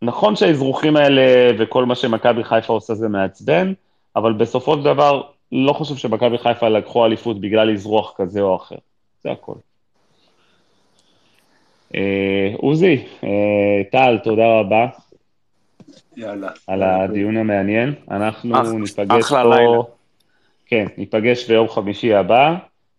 [0.03, 1.23] ונכון שהאזרוחים האלה
[1.59, 3.73] וכל מה שמכבי חיפה עושה זה מעצבן,
[4.17, 5.23] אבל בסופו של דבר
[5.53, 8.77] לא חושב שמכבי חיפה לקחו אליפות בגלל אזרוח כזה או אחר,
[9.23, 9.55] זה הכל.
[11.95, 14.87] אה, עוזי, אה, טל, תודה רבה
[16.17, 16.49] יאללה.
[16.67, 17.95] על הדיון המעניין.
[18.11, 19.55] אנחנו אח- ניפגש אחלה פה...
[19.57, 19.79] לילה.
[20.67, 22.55] כן, ניפגש ביום חמישי הבא.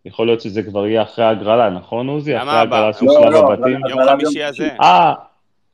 [0.06, 2.34] יכול להיות שזה כבר יהיה אחרי ההגרלה, נכון עוזי?
[2.34, 2.76] למה אחרי הבא?
[2.76, 3.80] ההגרלה של לא, שלב לא, הבתים?
[3.90, 4.70] יום חמישי הזה.
[4.82, 5.14] אה,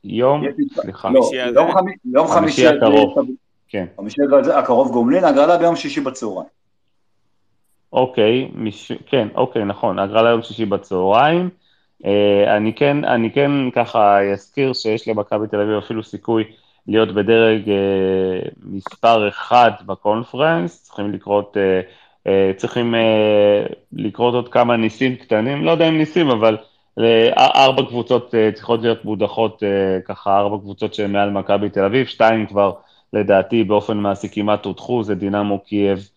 [0.04, 0.42] יום,
[0.74, 1.10] סליחה.
[1.10, 1.60] לא, חמישי הזה.
[1.60, 3.14] יום חמי- יום חמישי הקרוב.
[3.68, 3.86] כן.
[3.96, 6.48] חמישי הזה, הקרוב גומלין, הגרלה ביום שישי בצהריים.
[7.92, 8.50] אוקיי.
[9.06, 11.50] כן, אוקיי, נכון, הגרלה יום שישי בצהריים.
[12.04, 16.44] אה, אני כן, אני כן ככה אזכיר שיש למכבי תל אביב אפילו סיכוי
[16.86, 21.80] להיות בדרג אה, מספר אחד בקונפרנס, צריכים לקרות, אה,
[22.26, 22.94] אה, צריכים
[23.92, 26.56] לקרות עוד כמה ניסים קטנים, לא יודע אם ניסים, אבל
[27.38, 29.62] ארבע קבוצות צריכות להיות מודחות,
[30.04, 32.72] ככה ארבע קבוצות שהן מעל מכבי תל אביב, שתיים כבר
[33.12, 36.08] לדעתי באופן מעשי כמעט הודחו, זה דינמו קייב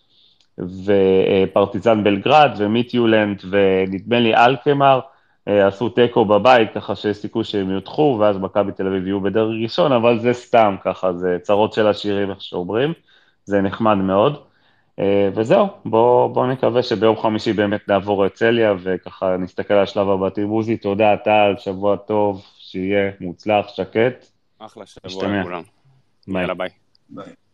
[0.58, 5.00] ופרטיזן בלגרד ומיטיולנד ונדמה לי אלקמר,
[5.46, 9.92] עשו תיקו בבית, ככה שיש סיכוי שהם יודחו, ואז מכבי תל אביב יהיו בדרג ראשון,
[9.92, 12.94] אבל זה סתם ככה, זה צרות של עשירים, איך שאומרים,
[13.46, 14.44] זה נחמד מאוד.
[15.00, 20.10] אה, וזהו, בואו בוא נקווה שביום חמישי באמת נעבור את צליה, וככה נסתכל על שלב
[20.10, 20.50] הבתים.
[20.50, 24.26] עוזי, תודה, טל, שבוע טוב, שיהיה מוצלח, שקט.
[24.60, 25.40] אחלה שבוע.
[25.40, 25.64] לכולם.
[26.28, 26.42] ביי.
[26.42, 26.70] יאללה ביי.
[27.10, 27.45] ביי.